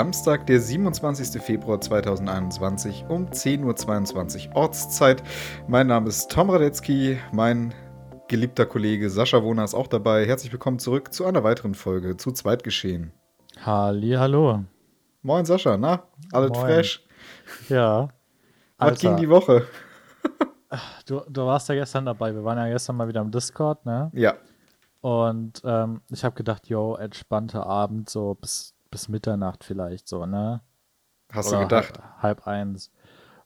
Samstag, 0.00 0.46
der 0.46 0.58
27. 0.62 1.42
Februar 1.42 1.78
2021 1.78 3.04
um 3.10 3.26
10.22 3.26 4.48
Uhr 4.48 4.56
Ortszeit. 4.56 5.22
Mein 5.68 5.88
Name 5.88 6.08
ist 6.08 6.30
Tom 6.30 6.48
Radetzky, 6.48 7.18
mein 7.32 7.74
geliebter 8.26 8.64
Kollege 8.64 9.10
Sascha 9.10 9.42
Wohner 9.42 9.62
ist 9.62 9.74
auch 9.74 9.88
dabei. 9.88 10.24
Herzlich 10.26 10.50
willkommen 10.52 10.78
zurück 10.78 11.12
zu 11.12 11.26
einer 11.26 11.44
weiteren 11.44 11.74
Folge 11.74 12.16
zu 12.16 12.32
Zweitgeschehen. 12.32 13.12
Halli, 13.62 14.12
hallo. 14.12 14.64
Moin 15.20 15.44
Sascha, 15.44 15.76
na? 15.76 16.04
Alles 16.32 16.48
Moin. 16.52 16.62
fresh? 16.62 17.06
Ja. 17.68 18.08
Was 18.78 18.98
ging 19.00 19.18
die 19.18 19.28
Woche? 19.28 19.66
du, 21.04 21.20
du 21.28 21.44
warst 21.44 21.68
ja 21.68 21.74
gestern 21.74 22.06
dabei. 22.06 22.34
Wir 22.34 22.42
waren 22.42 22.56
ja 22.56 22.72
gestern 22.72 22.96
mal 22.96 23.06
wieder 23.06 23.20
im 23.20 23.30
Discord, 23.30 23.84
ne? 23.84 24.10
Ja, 24.14 24.36
Und 25.02 25.60
ähm, 25.62 26.00
ich 26.10 26.24
habe 26.24 26.36
gedacht, 26.36 26.68
yo, 26.68 26.94
entspannter 26.94 27.66
Abend, 27.66 28.08
so 28.08 28.34
bis, 28.34 28.74
bis 28.90 29.08
Mitternacht 29.08 29.64
vielleicht, 29.64 30.08
so, 30.08 30.26
ne? 30.26 30.62
hast 31.32 31.48
Oder 31.48 31.58
du 31.58 31.62
gedacht? 31.64 31.98
Halb, 31.98 32.22
halb 32.22 32.46
eins. 32.46 32.90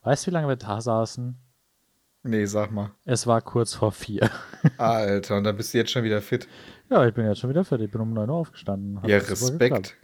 Weißt 0.03 0.25
du, 0.25 0.31
wie 0.31 0.33
lange 0.33 0.47
wir 0.47 0.55
da 0.55 0.81
saßen? 0.81 1.35
Nee, 2.23 2.45
sag 2.45 2.71
mal. 2.71 2.91
Es 3.05 3.27
war 3.27 3.41
kurz 3.41 3.75
vor 3.75 3.91
vier. 3.91 4.29
Alter, 4.77 5.37
und 5.37 5.43
dann 5.43 5.55
bist 5.57 5.73
du 5.73 5.77
jetzt 5.77 5.91
schon 5.91 6.03
wieder 6.03 6.21
fit. 6.21 6.47
ja, 6.89 7.05
ich 7.05 7.13
bin 7.13 7.25
jetzt 7.25 7.39
schon 7.39 7.51
wieder 7.51 7.63
fertig. 7.63 7.85
Ich 7.87 7.91
bin 7.91 8.01
um 8.01 8.13
9 8.13 8.29
Uhr 8.29 8.35
aufgestanden. 8.35 8.99
Ja. 9.07 9.17
Respekt. 9.17 9.95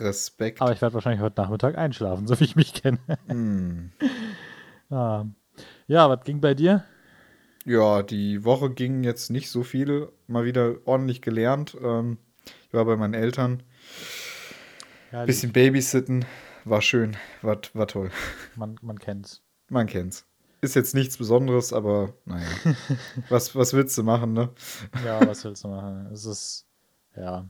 Respekt. 0.00 0.60
Aber 0.62 0.72
ich 0.72 0.80
werde 0.80 0.94
wahrscheinlich 0.94 1.20
heute 1.20 1.40
Nachmittag 1.40 1.76
einschlafen, 1.76 2.26
so 2.26 2.38
wie 2.40 2.44
ich 2.44 2.56
mich 2.56 2.72
kenne. 2.74 2.98
Hm. 3.26 3.92
ah. 4.90 5.24
Ja, 5.86 6.08
was 6.08 6.24
ging 6.24 6.40
bei 6.40 6.54
dir? 6.54 6.84
Ja, 7.64 8.02
die 8.02 8.44
Woche 8.44 8.70
ging 8.70 9.04
jetzt 9.04 9.30
nicht 9.30 9.50
so 9.50 9.62
viel. 9.62 10.08
Mal 10.28 10.44
wieder 10.44 10.76
ordentlich 10.84 11.20
gelernt. 11.20 11.76
Ähm, 11.82 12.18
ich 12.68 12.74
war 12.74 12.84
bei 12.84 12.96
meinen 12.96 13.14
Eltern. 13.14 13.62
Ja, 15.12 15.24
Bisschen 15.24 15.52
Babysitten. 15.52 16.24
War 16.64 16.82
schön. 16.82 17.16
War, 17.42 17.58
war 17.74 17.86
toll. 17.86 18.10
man, 18.56 18.76
man 18.82 18.98
kennt's. 18.98 19.42
Man 19.68 19.86
kennt's. 19.86 20.26
Ist 20.62 20.74
jetzt 20.74 20.94
nichts 20.94 21.16
Besonderes, 21.16 21.72
aber 21.72 22.14
naja. 22.24 22.46
was, 23.28 23.54
was 23.54 23.72
willst 23.74 23.96
du 23.98 24.02
machen, 24.02 24.32
ne? 24.32 24.50
Ja, 25.04 25.24
was 25.26 25.44
willst 25.44 25.62
du 25.64 25.68
machen? 25.68 26.06
Es 26.12 26.24
ist, 26.24 26.66
ja. 27.14 27.44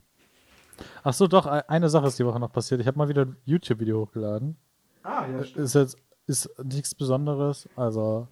Ach 1.03 1.15
so, 1.15 1.27
doch, 1.27 1.47
e- 1.47 1.63
eine 1.69 1.89
Sache 1.89 2.07
ist 2.09 2.19
die 2.19 2.27
Woche 2.27 2.41
noch 2.41 2.53
passiert. 2.53 2.81
Ich 2.81 2.87
habe 2.87 2.99
mal 2.99 3.09
wieder 3.09 3.23
ein 3.23 3.37
YouTube-Video 3.45 4.01
hochgeladen. 4.03 4.57
Ah, 5.03 5.25
ja, 5.27 5.39
Ist 5.63 5.75
jetzt, 5.75 5.97
ist 6.27 6.51
nichts 6.63 6.95
Besonderes, 6.95 7.69
also 7.77 8.27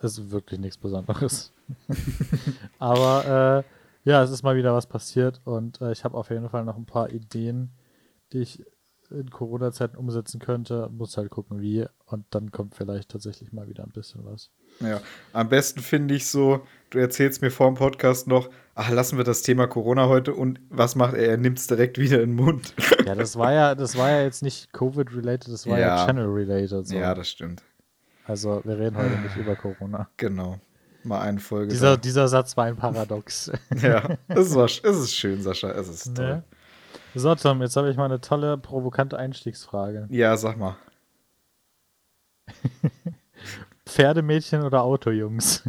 ist 0.00 0.30
wirklich 0.30 0.60
nichts 0.60 0.76
Besonderes. 0.76 1.52
Aber 2.78 3.64
äh, 4.04 4.08
ja, 4.08 4.22
es 4.22 4.30
ist 4.30 4.42
mal 4.42 4.56
wieder 4.56 4.74
was 4.74 4.86
passiert 4.86 5.40
und 5.44 5.80
äh, 5.80 5.92
ich 5.92 6.04
habe 6.04 6.16
auf 6.16 6.30
jeden 6.30 6.48
Fall 6.48 6.64
noch 6.64 6.76
ein 6.76 6.86
paar 6.86 7.10
Ideen, 7.10 7.70
die 8.32 8.40
ich 8.40 8.64
in 9.10 9.30
Corona-Zeiten 9.30 9.96
umsetzen 9.96 10.38
könnte. 10.38 10.88
Muss 10.92 11.16
halt 11.16 11.30
gucken, 11.30 11.60
wie. 11.60 11.86
Und 12.04 12.26
dann 12.30 12.50
kommt 12.50 12.74
vielleicht 12.74 13.10
tatsächlich 13.10 13.52
mal 13.52 13.68
wieder 13.68 13.84
ein 13.84 13.90
bisschen 13.92 14.24
was. 14.24 14.50
Ja, 14.80 15.00
am 15.32 15.48
besten 15.48 15.80
finde 15.80 16.14
ich 16.14 16.26
so, 16.26 16.60
du 16.90 16.98
erzählst 16.98 17.40
mir 17.42 17.50
vor 17.50 17.68
dem 17.68 17.74
Podcast 17.76 18.26
noch, 18.26 18.50
ach, 18.74 18.90
lassen 18.90 19.16
wir 19.16 19.24
das 19.24 19.42
Thema 19.42 19.66
Corona 19.66 20.08
heute 20.08 20.34
und 20.34 20.60
was 20.68 20.94
macht 20.94 21.14
er? 21.14 21.26
Er 21.30 21.36
nimmt 21.36 21.58
es 21.58 21.66
direkt 21.66 21.98
wieder 21.98 22.22
in 22.22 22.30
den 22.30 22.36
Mund. 22.36 22.74
Ja, 23.06 23.14
das 23.14 23.36
war 23.36 23.54
ja, 23.54 23.74
das 23.74 23.96
war 23.96 24.10
ja 24.10 24.22
jetzt 24.22 24.42
nicht 24.42 24.70
Covid-related, 24.74 25.50
das 25.50 25.66
war 25.66 25.78
ja, 25.78 25.96
Ja. 25.96 26.06
Channel-related. 26.06 26.86
So. 26.86 26.94
Ja, 26.94 27.14
das 27.14 27.30
stimmt. 27.30 27.62
Also 28.26 28.60
wir 28.64 28.78
reden 28.78 28.98
heute 28.98 29.18
nicht 29.20 29.34
über 29.36 29.56
Corona. 29.56 30.10
Genau. 30.18 30.60
Mal 31.04 31.20
eine 31.22 31.40
Folge. 31.40 31.68
Dieser, 31.68 31.92
da. 31.92 31.96
dieser 31.96 32.28
Satz 32.28 32.54
war 32.58 32.66
ein 32.66 32.76
Paradox. 32.76 33.50
Ja, 33.80 34.18
es, 34.28 34.54
war, 34.54 34.66
es 34.66 34.80
ist 34.82 35.14
schön, 35.14 35.40
Sascha. 35.40 35.70
Es 35.70 35.88
ist 35.88 36.14
toll. 36.14 36.26
ne? 36.26 36.44
So, 37.14 37.34
Tom, 37.34 37.62
jetzt 37.62 37.76
habe 37.76 37.90
ich 37.90 37.96
mal 37.96 38.04
eine 38.04 38.20
tolle, 38.20 38.58
provokante 38.58 39.18
Einstiegsfrage. 39.18 40.06
Ja, 40.10 40.36
sag 40.36 40.58
mal. 40.58 40.76
Pferdemädchen 43.86 44.62
oder 44.62 44.82
Autojungs? 44.82 45.64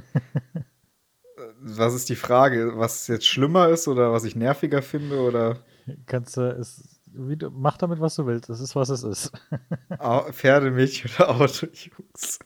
Was 1.62 1.94
ist 1.94 2.10
die 2.10 2.16
Frage? 2.16 2.74
Was 2.76 3.08
jetzt 3.08 3.26
schlimmer 3.26 3.70
ist 3.70 3.88
oder 3.88 4.12
was 4.12 4.24
ich 4.24 4.36
nerviger 4.36 4.82
finde? 4.82 5.20
Oder 5.22 5.64
Kannst 6.06 6.38
du, 6.38 6.42
es, 6.42 7.02
wie 7.06 7.38
mach 7.52 7.78
damit, 7.78 8.00
was 8.00 8.16
du 8.16 8.26
willst. 8.26 8.50
Es 8.50 8.60
ist, 8.60 8.76
was 8.76 8.90
es 8.90 9.04
ist. 9.04 9.32
Pferdemädchen 10.32 11.12
oder 11.18 11.30
Autojungs? 11.30 12.40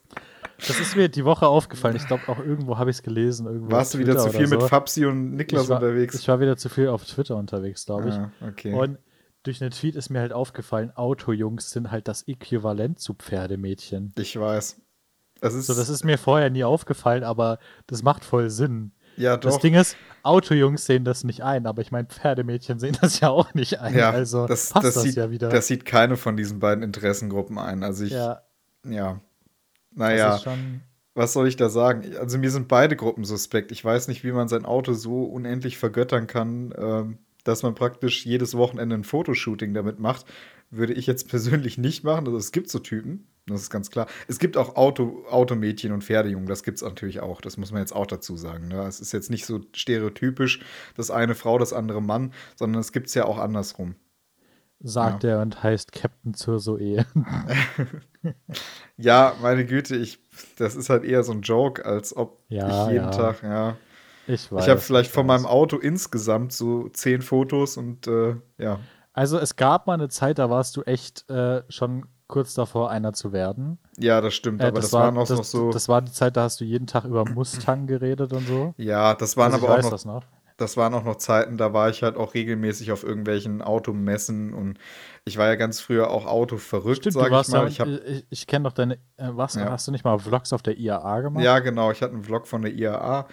Das 0.68 0.79
ist 0.79 0.96
mir 0.96 1.09
die 1.09 1.25
Woche 1.25 1.47
aufgefallen. 1.47 1.96
Ich 1.96 2.07
glaube, 2.07 2.24
auch 2.28 2.40
irgendwo 2.40 2.78
habe 2.78 2.90
ich 2.90 2.97
es 2.97 3.03
gelesen. 3.03 3.47
Irgendwo 3.47 3.72
Warst 3.72 3.94
du 3.94 4.00
wieder 4.00 4.18
zu 4.18 4.29
viel 4.29 4.41
oder 4.41 4.50
mit 4.50 4.62
so. 4.62 4.68
Fabsi 4.68 5.06
und 5.06 5.35
Niklas 5.35 5.63
ich 5.63 5.69
war, 5.69 5.81
unterwegs? 5.81 6.16
Ich 6.16 6.28
war 6.28 6.40
wieder 6.40 6.57
zu 6.57 6.69
viel 6.69 6.88
auf 6.88 7.06
Twitter 7.06 7.35
unterwegs, 7.35 7.85
glaube 7.85 8.09
ich. 8.09 8.16
ah, 8.16 8.31
okay. 8.47 8.74
Und 8.74 8.97
durch 9.44 9.62
einen 9.62 9.72
Tweet 9.72 9.96
ist 9.96 10.09
mir 10.09 10.22
halt 10.22 10.31
aufgefallen, 10.34 10.91
Autojungs 10.96 11.72
sind 11.72 11.91
halt 11.91 12.07
das 12.07 12.28
Äquivalent 12.28 13.00
zu 13.00 13.13
Pferdemädchen. 13.13 14.13
ich 14.18 14.40
weiß. 14.40 14.79
Das 15.41 15.53
ist, 15.53 15.68
So, 15.68 15.74
das 15.74 15.90
ist 15.90 16.06
mir 16.06 16.18
vorher 16.18 16.50
nie 16.50 16.63
aufgefallen, 16.63 17.24
aber 17.25 17.59
das 17.88 18.01
macht 18.01 18.24
voll 18.24 18.50
Sinn. 18.50 18.94
ja 19.18 19.35
Das 19.35 19.56
doch. 19.56 19.62
Ding 19.62 19.74
ist, 19.74 19.97
Autojungs 20.24 20.85
sehen 20.85 21.03
das 21.03 21.25
nicht 21.25 21.41
ein, 21.44 21.66
aber 21.68 21.81
ich 21.81 21.91
meine, 21.91 22.07
Pferdemädchen 22.07 22.80
sehen 22.80 22.97
das 23.01 23.19
ja 23.19 23.30
auch 23.30 23.53
nicht 23.53 23.81
ein. 23.81 23.94
ja, 23.97 24.12
also 24.12 24.47
das, 24.47 24.69
passt 24.69 24.85
das, 24.85 24.94
das, 24.94 25.03
sieht, 25.03 25.16
ja 25.16 25.30
wieder. 25.30 25.50
das 25.50 25.68
sieht 25.68 25.84
keine 25.84 26.16
von 26.16 26.38
diesen 26.38 26.59
beiden 26.59 26.81
Interessengruppen 26.81 27.57
ein. 27.59 27.84
Also 27.84 28.06
ich, 28.06 28.12
ja. 28.13 28.41
ja, 28.88 29.19
das 29.32 29.32
Naja, 29.95 30.39
schon. 30.39 30.81
was 31.13 31.33
soll 31.33 31.47
ich 31.47 31.55
da 31.55 31.69
sagen? 31.69 32.15
Also 32.17 32.37
mir 32.37 32.51
sind 32.51 32.67
beide 32.67 32.95
Gruppen 32.95 33.23
suspekt. 33.23 33.71
Ich 33.71 33.83
weiß 33.83 34.07
nicht, 34.07 34.23
wie 34.23 34.31
man 34.31 34.47
sein 34.47 34.65
Auto 34.65 34.93
so 34.93 35.23
unendlich 35.23 35.77
vergöttern 35.77 36.27
kann, 36.27 36.73
ähm, 36.77 37.17
dass 37.43 37.63
man 37.63 37.75
praktisch 37.75 38.25
jedes 38.25 38.55
Wochenende 38.55 38.95
ein 38.95 39.03
Fotoshooting 39.03 39.73
damit 39.73 39.99
macht. 39.99 40.25
Würde 40.69 40.93
ich 40.93 41.07
jetzt 41.07 41.27
persönlich 41.29 41.77
nicht 41.77 42.03
machen. 42.03 42.25
Also 42.25 42.37
es 42.37 42.51
gibt 42.51 42.69
so 42.69 42.79
Typen, 42.79 43.27
das 43.45 43.61
ist 43.61 43.69
ganz 43.69 43.91
klar. 43.91 44.07
Es 44.27 44.39
gibt 44.39 44.57
auch 44.57 44.75
Auto, 44.75 45.25
Automädchen 45.29 45.91
und 45.91 46.03
Pferdejungen, 46.03 46.47
das 46.47 46.63
gibt 46.63 46.77
es 46.77 46.83
natürlich 46.83 47.19
auch. 47.19 47.41
Das 47.41 47.57
muss 47.57 47.71
man 47.71 47.81
jetzt 47.81 47.95
auch 47.95 48.07
dazu 48.07 48.37
sagen. 48.37 48.69
Ne? 48.69 48.81
Es 48.87 48.99
ist 48.99 49.11
jetzt 49.11 49.29
nicht 49.29 49.45
so 49.45 49.61
stereotypisch, 49.73 50.61
das 50.95 51.11
eine 51.11 51.35
Frau, 51.35 51.57
das 51.57 51.73
andere 51.73 52.01
Mann, 52.01 52.33
sondern 52.55 52.79
es 52.79 52.91
gibt 52.91 53.07
es 53.07 53.13
ja 53.13 53.25
auch 53.25 53.37
andersrum. 53.37 53.95
Sagt 54.85 55.23
er 55.23 55.41
und 55.41 55.63
heißt 55.63 55.93
Captain 55.93 56.33
zur 56.33 56.59
Zoe. 56.59 57.05
Ja, 58.97 59.34
meine 59.41 59.66
Güte, 59.66 59.95
ich, 59.95 60.19
das 60.57 60.75
ist 60.75 60.89
halt 60.89 61.03
eher 61.03 61.23
so 61.23 61.31
ein 61.31 61.41
Joke, 61.41 61.85
als 61.85 62.16
ob 62.16 62.39
Ja, 62.50 62.85
ich 62.88 62.94
jeden 62.94 63.06
ja. 63.06 63.11
Tag, 63.11 63.44
ja. 63.44 63.75
Ich 64.28 64.51
weiß. 64.51 64.63
ich 64.63 64.69
habe 64.69 64.79
vielleicht 64.79 65.09
ich 65.09 65.13
von 65.13 65.25
meinem 65.25 65.45
Auto 65.45 65.78
insgesamt 65.78 66.53
so 66.53 66.88
zehn 66.89 67.22
Fotos 67.22 67.75
und 67.78 68.07
äh, 68.07 68.35
ja. 68.57 68.79
Also 69.12 69.38
es 69.38 69.56
gab 69.56 69.85
mal 69.88 69.94
eine 69.95 70.09
Zeit, 70.09 70.39
da 70.39 70.50
warst 70.50 70.78
du 70.78 70.83
echt 70.83 71.29
äh, 71.29 71.63
schon 71.69 72.06
kurz 72.28 72.53
davor, 72.53 72.89
einer 72.89 73.13
zu 73.13 73.31
werden. 73.33 73.78
Ja, 74.00 74.22
das 74.22 74.33
stimmt, 74.33 74.62
Äh, 74.62 74.67
aber 74.67 74.79
das, 74.79 74.94
waren 74.94 75.17
auch 75.17 75.28
das, 75.28 75.38
noch 75.38 75.44
so. 75.44 75.72
Das 75.72 75.89
war 75.89 76.01
die 76.01 76.12
Zeit, 76.12 76.38
da 76.38 76.44
hast 76.44 76.62
du 76.62 76.63
jeden 76.66 76.88
Tag 76.88 77.03
über 77.06 77.25
Mustang 77.25 77.85
geredet 77.85 78.31
und 78.33 78.47
so. 78.47 78.73
ja, 78.78 79.13
das 79.13 79.38
waren 79.38 79.53
Also 79.53 79.57
ich 79.57 79.63
aber 79.63 79.79
auch 79.88 80.06
noch, 80.06 80.23
das 80.57 80.77
waren 80.77 80.93
auch 80.93 81.03
noch 81.03 81.15
Zeiten, 81.17 81.57
da 81.57 81.73
war 81.73 81.89
ich 81.89 82.03
halt 82.03 82.15
auch 82.17 82.33
regelmäßig 82.33 82.91
auf 82.91 83.03
irgendwelchen 83.03 83.61
Automessen 83.61 84.53
und 84.53 84.77
ich 85.25 85.37
war 85.37 85.47
ja 85.47 85.55
ganz 85.55 85.79
früher 85.79 86.09
auch 86.11 86.25
Autoverrückt, 86.25 86.97
Stimmt, 86.99 87.13
sag 87.13 87.31
ich 87.31 87.47
mal. 87.47 87.61
da, 87.61 87.67
Ich 87.67 87.79
ich, 87.79 88.25
ich 88.29 88.47
kenne 88.47 88.63
doch 88.63 88.73
deine, 88.73 88.95
äh, 89.17 89.29
was, 89.31 89.55
Ja. 89.55 89.69
hast 89.71 89.87
du 89.87 89.91
nicht 89.91 90.03
mal 90.05 90.17
Vlogs 90.19 90.53
auf 90.53 90.61
der 90.61 90.77
IAA 90.77 91.21
gemacht? 91.21 91.43
ja, 91.43 91.59
genau, 91.59 91.91
ich 91.91 92.01
hatte 92.01 92.13
einen 92.13 92.23
Vlog 92.23 92.47
von 92.47 92.61
der 92.61 92.73
IAA 92.73 93.27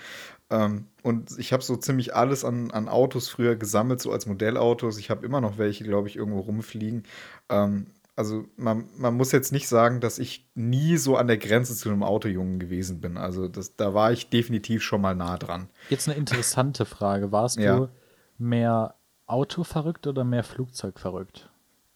ähm, 0.50 0.86
und 1.02 1.38
ich 1.38 1.52
habe 1.52 1.62
so 1.62 1.76
ziemlich 1.76 2.14
alles 2.14 2.44
an, 2.44 2.70
an 2.72 2.88
Autos 2.88 3.28
früher 3.28 3.56
gesammelt, 3.56 4.00
so 4.00 4.10
als 4.12 4.26
Modellautos. 4.26 4.98
Ich 4.98 5.10
habe 5.10 5.24
immer 5.24 5.40
noch 5.40 5.58
welche, 5.58 5.84
glaube 5.84 6.08
ich, 6.08 6.16
irgendwo 6.16 6.40
rumfliegen. 6.40 7.04
Ähm, 7.48 7.86
also 8.20 8.44
man, 8.56 8.84
man 8.98 9.14
muss 9.14 9.32
jetzt 9.32 9.50
nicht 9.50 9.66
sagen, 9.66 10.00
dass 10.00 10.18
ich 10.18 10.46
nie 10.54 10.98
so 10.98 11.16
an 11.16 11.26
der 11.26 11.38
Grenze 11.38 11.74
zu 11.74 11.88
einem 11.88 12.02
Autojungen 12.02 12.58
gewesen 12.58 13.00
bin. 13.00 13.16
Also 13.16 13.48
das, 13.48 13.76
da 13.76 13.94
war 13.94 14.12
ich 14.12 14.28
definitiv 14.28 14.82
schon 14.82 15.00
mal 15.00 15.14
nah 15.14 15.38
dran. 15.38 15.70
Jetzt 15.88 16.06
eine 16.06 16.18
interessante 16.18 16.84
Frage. 16.84 17.32
Warst 17.32 17.58
Ja. 17.58 17.78
du 17.78 17.88
mehr 18.36 18.94
Autoverrückt 19.26 20.06
oder 20.06 20.22
mehr 20.24 20.44
Flugzeugverrückt? 20.44 21.50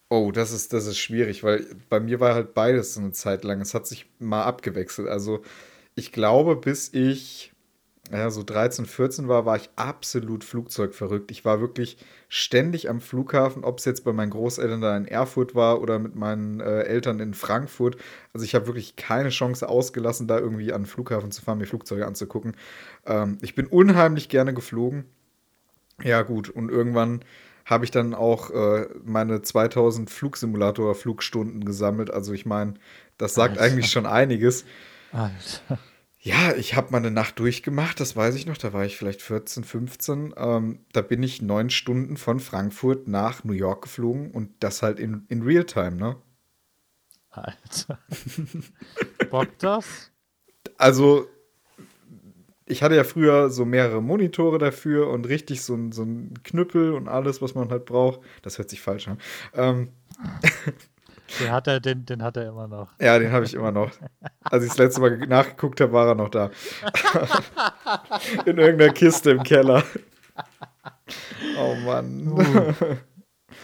Oh, 0.09 0.31
das 0.32 0.50
ist, 0.53 0.73
das 0.73 0.87
ist 0.87 0.97
schwierig, 0.97 1.44
weil 1.44 1.67
bei 1.91 2.00
mir 2.00 2.21
war 2.21 2.35
halt 2.35 2.55
beides 2.55 2.94
so 2.94 3.00
eine 3.00 3.12
Zeit 3.12 3.44
lang. 3.44 3.61
Es 3.61 3.75
hat 3.75 3.87
sich 3.87 4.06
mal 4.19 4.44
abgewechselt. 4.44 5.09
Also 5.09 5.43
ich 5.94 6.11
glaube, 6.11 6.56
bis 6.56 6.93
ich 6.94 7.53
ja, 8.19 8.31
so 8.31 8.43
13, 8.43 8.87
14 8.87 9.29
war, 9.29 9.47
war 9.47 9.57
ich 9.57 9.71
absolut 9.77 10.45
flugzeugverrückt. 10.45 11.31
Ich 11.31 11.45
war 11.45 11.61
wirklich 11.61 11.97
ständig 12.29 12.89
am 12.89 13.01
Flughafen, 13.01 13.65
ob 13.65 13.79
es 13.79 13.85
jetzt 13.85 14.05
bei 14.05 14.13
meinen 14.13 14.31
Großeltern 14.31 14.81
da 14.81 14.97
in 14.97 15.07
Erfurt 15.07 15.55
war 15.55 15.81
oder 15.81 15.99
mit 15.99 16.15
meinen 16.15 16.61
äh, 16.61 16.83
Eltern 16.83 17.21
in 17.21 17.35
Frankfurt. 17.35 17.97
Also 18.33 18.45
ich 18.45 18.55
habe 18.55 18.67
wirklich 18.67 18.97
keine 18.97 19.31
Chance 19.31 19.69
ausgelassen, 19.69 20.29
da 20.29 20.39
irgendwie 20.39 20.73
an 20.73 20.83
den 20.83 20.87
Flughafen 20.87 21.31
zu 21.33 21.43
fahren, 21.43 21.59
mir 21.59 21.67
Flugzeuge 21.67 22.07
anzugucken. 22.07 22.57
Ähm, 23.07 23.39
ich 23.43 23.55
bin 23.55 23.67
unheimlich 23.67 24.29
gerne 24.29 24.55
geflogen. 24.55 25.05
Ja, 26.03 26.23
gut. 26.23 26.51
Und 26.51 26.71
irgendwann 26.71 27.25
habe 27.65 27.85
ich 27.85 27.91
dann 27.91 28.15
auch 28.15 28.51
äh, 28.51 28.87
meine 29.05 29.43
2000 29.43 30.11
Flugsimulator-Flugstunden 30.11 31.65
gesammelt. 31.65 32.11
Also 32.11 32.33
ich 32.33 32.47
meine, 32.47 32.75
das 33.17 33.35
sagt 33.35 33.59
Alter. 33.59 33.73
eigentlich 33.73 33.91
schon 33.91 34.07
einiges. 34.07 34.65
Alter. 35.13 35.79
Ja, 36.25 36.55
ich 36.56 36.75
habe 36.75 36.91
mal 36.91 36.97
eine 36.99 37.11
Nacht 37.11 37.38
durchgemacht, 37.38 38.00
das 38.00 38.17
weiß 38.17 38.35
ich 38.35 38.47
noch, 38.47 38.56
da 38.56 38.73
war 38.73 38.87
ich 38.87 38.97
vielleicht 38.97 39.21
14, 39.21 39.62
15. 39.62 40.35
Ähm, 40.38 40.79
da 40.94 41.03
bin 41.03 41.23
ich 41.23 41.43
neun 41.43 41.69
Stunden 41.69 42.17
von 42.17 42.41
Frankfurt 42.41 43.06
nach 43.06 43.44
New 43.44 43.53
York 43.53 43.82
geflogen 43.82 44.31
und 44.31 44.50
das 44.61 44.82
halt 44.82 44.99
in, 44.99 45.26
in 45.29 45.43
Realtime, 45.43 45.97
ne? 45.97 46.17
Alter. 47.29 47.99
Bockt 49.31 49.62
das? 49.62 50.12
Also, 50.79 51.29
ich 52.65 52.82
hatte 52.82 52.97
ja 52.97 53.05
früher 53.05 53.50
so 53.50 53.67
mehrere 53.67 54.03
Monitore 54.03 54.56
dafür 54.56 55.11
und 55.11 55.29
richtig 55.29 55.61
so 55.61 55.75
ein, 55.75 55.93
so 55.93 56.05
ein 56.05 56.43
Knüppel 56.43 56.94
und 56.94 57.06
alles, 57.06 57.43
was 57.43 57.55
man 57.55 57.69
halt 57.69 57.85
braucht. 57.85 58.20
Das 58.41 58.56
hört 58.56 58.70
sich 58.70 58.81
falsch 58.81 59.09
an. 59.09 59.19
Ähm, 59.53 59.93
Den 61.41 61.50
hat 61.50 61.67
er, 61.67 61.81
den, 61.81 62.05
den 62.05 62.23
hat 62.23 62.37
er 62.37 62.49
immer 62.49 62.69
noch. 62.69 62.93
Ja, 63.00 63.19
den 63.19 63.32
habe 63.32 63.44
ich 63.44 63.55
immer 63.55 63.73
noch. 63.73 63.91
Als 64.43 64.62
ich 64.62 64.71
das 64.71 64.79
letzte 64.79 65.00
Mal 65.00 65.19
nachgeguckt 65.19 65.81
habe, 65.81 65.93
war 65.93 66.09
er 66.09 66.15
noch 66.15 66.29
da. 66.29 66.50
In 68.47 68.59
irgendeiner 68.59 68.93
Kiste 68.93 69.31
im 69.31 69.43
Keller. 69.43 69.82
Oh 71.59 71.75
Mann. 71.76 72.29
Uh, 72.29 72.73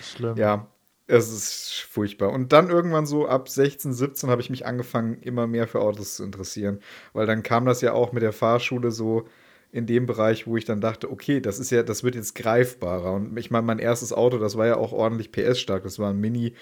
schlimm. 0.03 0.37
Ja, 0.37 0.67
es 1.07 1.29
ist 1.31 1.87
furchtbar. 1.89 2.31
Und 2.31 2.53
dann 2.53 2.71
irgendwann 2.71 3.07
so 3.07 3.27
ab 3.27 3.49
16, 3.49 3.93
17 3.93 4.31
habe 4.31 4.41
ich 4.41 4.51
mich 4.51 4.67
angefangen, 4.67 5.21
immer 5.21 5.47
mehr 5.47 5.67
für 5.67 5.81
Autos 5.81 6.17
zu 6.17 6.25
interessieren. 6.25 6.81
Weil 7.13 7.27
dann 7.27 7.43
kam 7.43 7.67
das 7.67 7.81
ja 7.81 7.93
auch 7.93 8.13
mit 8.13 8.23
der 8.23 8.33
Fahrschule 8.33 8.91
so 8.91 9.27
in 9.73 9.87
dem 9.87 10.07
Bereich, 10.07 10.47
wo 10.47 10.57
ich 10.57 10.65
dann 10.65 10.81
dachte, 10.81 11.11
okay, 11.11 11.41
das 11.41 11.59
ist 11.59 11.71
ja, 11.71 11.83
das 11.83 12.03
wird 12.03 12.15
jetzt 12.15 12.35
greifbarer. 12.35 13.13
Und 13.13 13.37
ich 13.39 13.51
meine, 13.51 13.67
mein 13.67 13.79
erstes 13.79 14.13
Auto, 14.13 14.39
das 14.39 14.57
war 14.57 14.67
ja 14.67 14.77
auch 14.77 14.93
ordentlich 14.93 15.33
PS-stark. 15.33 15.83
Das 15.83 15.99
war 15.99 16.11
ein 16.11 16.19
Mini 16.19 16.55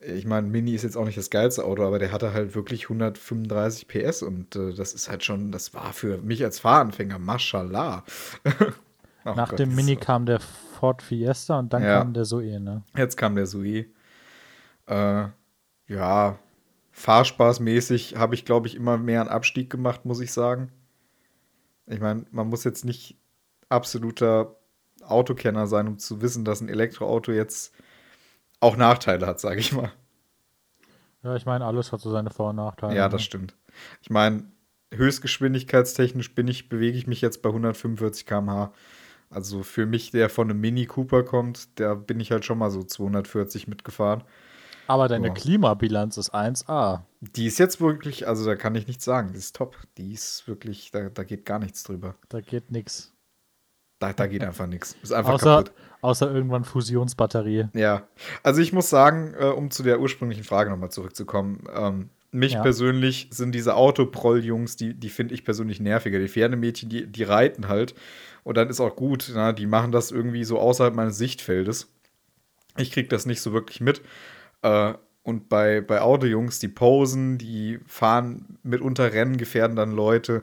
ich 0.00 0.24
meine, 0.24 0.46
Mini 0.46 0.72
ist 0.72 0.82
jetzt 0.82 0.96
auch 0.96 1.04
nicht 1.04 1.18
das 1.18 1.30
geilste 1.30 1.64
Auto, 1.64 1.84
aber 1.84 1.98
der 1.98 2.10
hatte 2.10 2.32
halt 2.32 2.54
wirklich 2.54 2.84
135 2.84 3.86
PS 3.86 4.22
und 4.22 4.56
äh, 4.56 4.72
das 4.72 4.94
ist 4.94 5.10
halt 5.10 5.24
schon, 5.24 5.52
das 5.52 5.74
war 5.74 5.92
für 5.92 6.18
mich 6.18 6.42
als 6.42 6.58
Fahranfänger, 6.58 7.18
mashallah. 7.18 8.04
oh 8.44 8.50
Nach 9.34 9.50
Gott, 9.50 9.58
dem 9.58 9.74
Mini 9.74 9.94
so. 9.94 10.00
kam 10.00 10.24
der 10.24 10.40
Ford 10.40 11.02
Fiesta 11.02 11.58
und 11.58 11.72
dann 11.72 11.82
ja. 11.82 11.98
kam 11.98 12.14
der 12.14 12.24
Zoe, 12.24 12.58
ne? 12.60 12.82
Jetzt 12.96 13.16
kam 13.16 13.34
der 13.34 13.44
Zoe. 13.46 13.86
Äh, 14.86 15.24
ja, 15.86 16.38
Fahrspaßmäßig 16.92 18.16
habe 18.16 18.34
ich, 18.34 18.44
glaube 18.44 18.68
ich, 18.68 18.76
immer 18.76 18.96
mehr 18.96 19.20
einen 19.20 19.30
Abstieg 19.30 19.68
gemacht, 19.70 20.04
muss 20.06 20.20
ich 20.20 20.32
sagen. 20.32 20.72
Ich 21.86 22.00
meine, 22.00 22.24
man 22.30 22.48
muss 22.48 22.64
jetzt 22.64 22.84
nicht 22.84 23.18
absoluter 23.68 24.56
Autokenner 25.02 25.66
sein, 25.66 25.88
um 25.88 25.98
zu 25.98 26.22
wissen, 26.22 26.44
dass 26.44 26.60
ein 26.60 26.68
Elektroauto 26.68 27.32
jetzt 27.32 27.74
auch 28.60 28.76
Nachteile 28.76 29.26
hat, 29.26 29.40
sage 29.40 29.60
ich 29.60 29.72
mal. 29.72 29.90
Ja, 31.22 31.36
ich 31.36 31.44
meine, 31.44 31.64
alles 31.64 31.92
hat 31.92 32.00
so 32.00 32.10
seine 32.10 32.30
Vor- 32.30 32.50
und 32.50 32.56
Nachteile. 32.56 32.96
Ja, 32.96 33.08
das 33.08 33.20
ne? 33.20 33.24
stimmt. 33.24 33.56
Ich 34.00 34.10
meine, 34.10 34.44
höchstgeschwindigkeitstechnisch 34.94 36.34
bin 36.34 36.48
ich, 36.48 36.68
bewege 36.68 36.96
ich 36.96 37.06
mich 37.06 37.20
jetzt 37.20 37.42
bei 37.42 37.50
145 37.50 38.26
km/h. 38.26 38.72
Also 39.28 39.62
für 39.62 39.86
mich, 39.86 40.10
der 40.10 40.28
von 40.28 40.50
einem 40.50 40.60
Mini 40.60 40.86
Cooper 40.86 41.22
kommt, 41.22 41.78
da 41.78 41.94
bin 41.94 42.18
ich 42.18 42.32
halt 42.32 42.44
schon 42.44 42.58
mal 42.58 42.70
so 42.70 42.82
240 42.82 43.68
mitgefahren. 43.68 44.24
Aber 44.88 45.06
deine 45.06 45.30
oh. 45.30 45.34
Klimabilanz 45.34 46.16
ist 46.16 46.34
1A. 46.34 47.02
Die 47.20 47.46
ist 47.46 47.58
jetzt 47.58 47.80
wirklich, 47.80 48.26
also 48.26 48.44
da 48.44 48.56
kann 48.56 48.74
ich 48.74 48.88
nichts 48.88 49.04
sagen, 49.04 49.30
die 49.32 49.38
ist 49.38 49.54
top. 49.54 49.76
Die 49.98 50.12
ist 50.12 50.48
wirklich, 50.48 50.90
da, 50.90 51.10
da 51.10 51.22
geht 51.22 51.46
gar 51.46 51.60
nichts 51.60 51.84
drüber. 51.84 52.16
Da 52.28 52.40
geht 52.40 52.72
nichts. 52.72 53.09
Da, 54.00 54.12
da 54.12 54.26
geht 54.26 54.42
einfach 54.42 54.66
nichts. 54.66 54.96
Ist 55.02 55.12
einfach 55.12 55.34
außer, 55.34 55.56
kaputt. 55.56 55.72
Außer 56.00 56.34
irgendwann 56.34 56.64
Fusionsbatterie. 56.64 57.68
Ja. 57.74 58.02
Also 58.42 58.60
ich 58.60 58.72
muss 58.72 58.90
sagen, 58.90 59.34
äh, 59.38 59.44
um 59.44 59.70
zu 59.70 59.82
der 59.82 60.00
ursprünglichen 60.00 60.42
Frage 60.42 60.70
nochmal 60.70 60.90
zurückzukommen, 60.90 61.64
ähm, 61.72 62.10
mich 62.32 62.54
ja. 62.54 62.62
persönlich 62.62 63.28
sind 63.30 63.54
diese 63.54 63.74
Autoproll-Jungs, 63.76 64.76
die, 64.76 64.94
die 64.94 65.10
finde 65.10 65.34
ich 65.34 65.44
persönlich 65.44 65.80
nerviger. 65.80 66.18
Die 66.18 66.28
Pferdemädchen, 66.28 66.88
die, 66.88 67.06
die 67.06 67.22
reiten 67.22 67.68
halt. 67.68 67.94
Und 68.42 68.56
dann 68.56 68.68
ist 68.68 68.80
auch 68.80 68.96
gut, 68.96 69.30
na, 69.34 69.52
die 69.52 69.66
machen 69.66 69.92
das 69.92 70.10
irgendwie 70.10 70.44
so 70.44 70.58
außerhalb 70.58 70.94
meines 70.94 71.18
Sichtfeldes. 71.18 71.92
Ich 72.78 72.92
kriege 72.92 73.08
das 73.08 73.26
nicht 73.26 73.42
so 73.42 73.52
wirklich 73.52 73.80
mit. 73.80 74.00
Äh, 74.62 74.94
und 75.22 75.48
bei, 75.50 75.82
bei 75.82 76.00
Autojungs, 76.00 76.60
die 76.60 76.68
posen, 76.68 77.36
die 77.36 77.78
fahren 77.86 78.58
mitunter 78.62 79.12
Rennen, 79.12 79.36
gefährden 79.36 79.76
dann 79.76 79.92
Leute. 79.92 80.42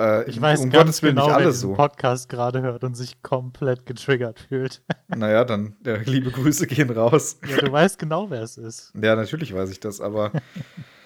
Äh, 0.00 0.30
ich 0.30 0.40
weiß 0.40 0.62
um 0.62 0.70
ganz 0.70 1.02
genau, 1.02 1.26
nicht 1.26 1.38
wer 1.38 1.52
so. 1.52 1.74
Podcast 1.74 2.30
gerade 2.30 2.62
hört 2.62 2.84
und 2.84 2.94
sich 2.94 3.22
komplett 3.22 3.84
getriggert 3.84 4.40
fühlt. 4.40 4.82
Naja, 5.08 5.44
dann 5.44 5.74
ja, 5.84 5.96
liebe 5.96 6.30
Grüße 6.30 6.68
gehen 6.68 6.88
raus. 6.90 7.40
Ja, 7.44 7.56
du 7.56 7.72
weißt 7.72 7.98
genau, 7.98 8.30
wer 8.30 8.42
es 8.42 8.56
ist. 8.56 8.92
Ja, 9.02 9.16
natürlich 9.16 9.52
weiß 9.52 9.70
ich 9.70 9.80
das, 9.80 10.00
aber 10.00 10.30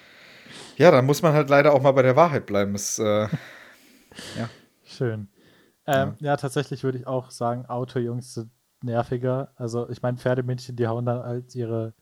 ja, 0.77 0.91
dann 0.91 1.05
muss 1.07 1.23
man 1.23 1.33
halt 1.33 1.49
leider 1.49 1.73
auch 1.73 1.81
mal 1.81 1.91
bei 1.91 2.03
der 2.03 2.15
Wahrheit 2.15 2.45
bleiben. 2.45 2.75
Es, 2.75 2.99
äh, 2.99 3.27
ja. 4.37 4.49
Schön. 4.83 5.27
Ähm, 5.87 6.13
ja. 6.19 6.31
ja. 6.31 6.37
tatsächlich 6.37 6.83
würde 6.83 6.99
ich 6.99 7.07
auch 7.07 7.31
sagen, 7.31 7.65
Autojungs 7.65 8.35
sind 8.35 8.51
nerviger. 8.83 9.51
Also, 9.55 9.89
ich 9.89 10.03
meine, 10.03 10.17
Pferdemädchen, 10.17 10.75
die 10.75 10.87
hauen 10.87 11.07
dann 11.07 11.23
halt 11.23 11.55
ihre 11.55 11.93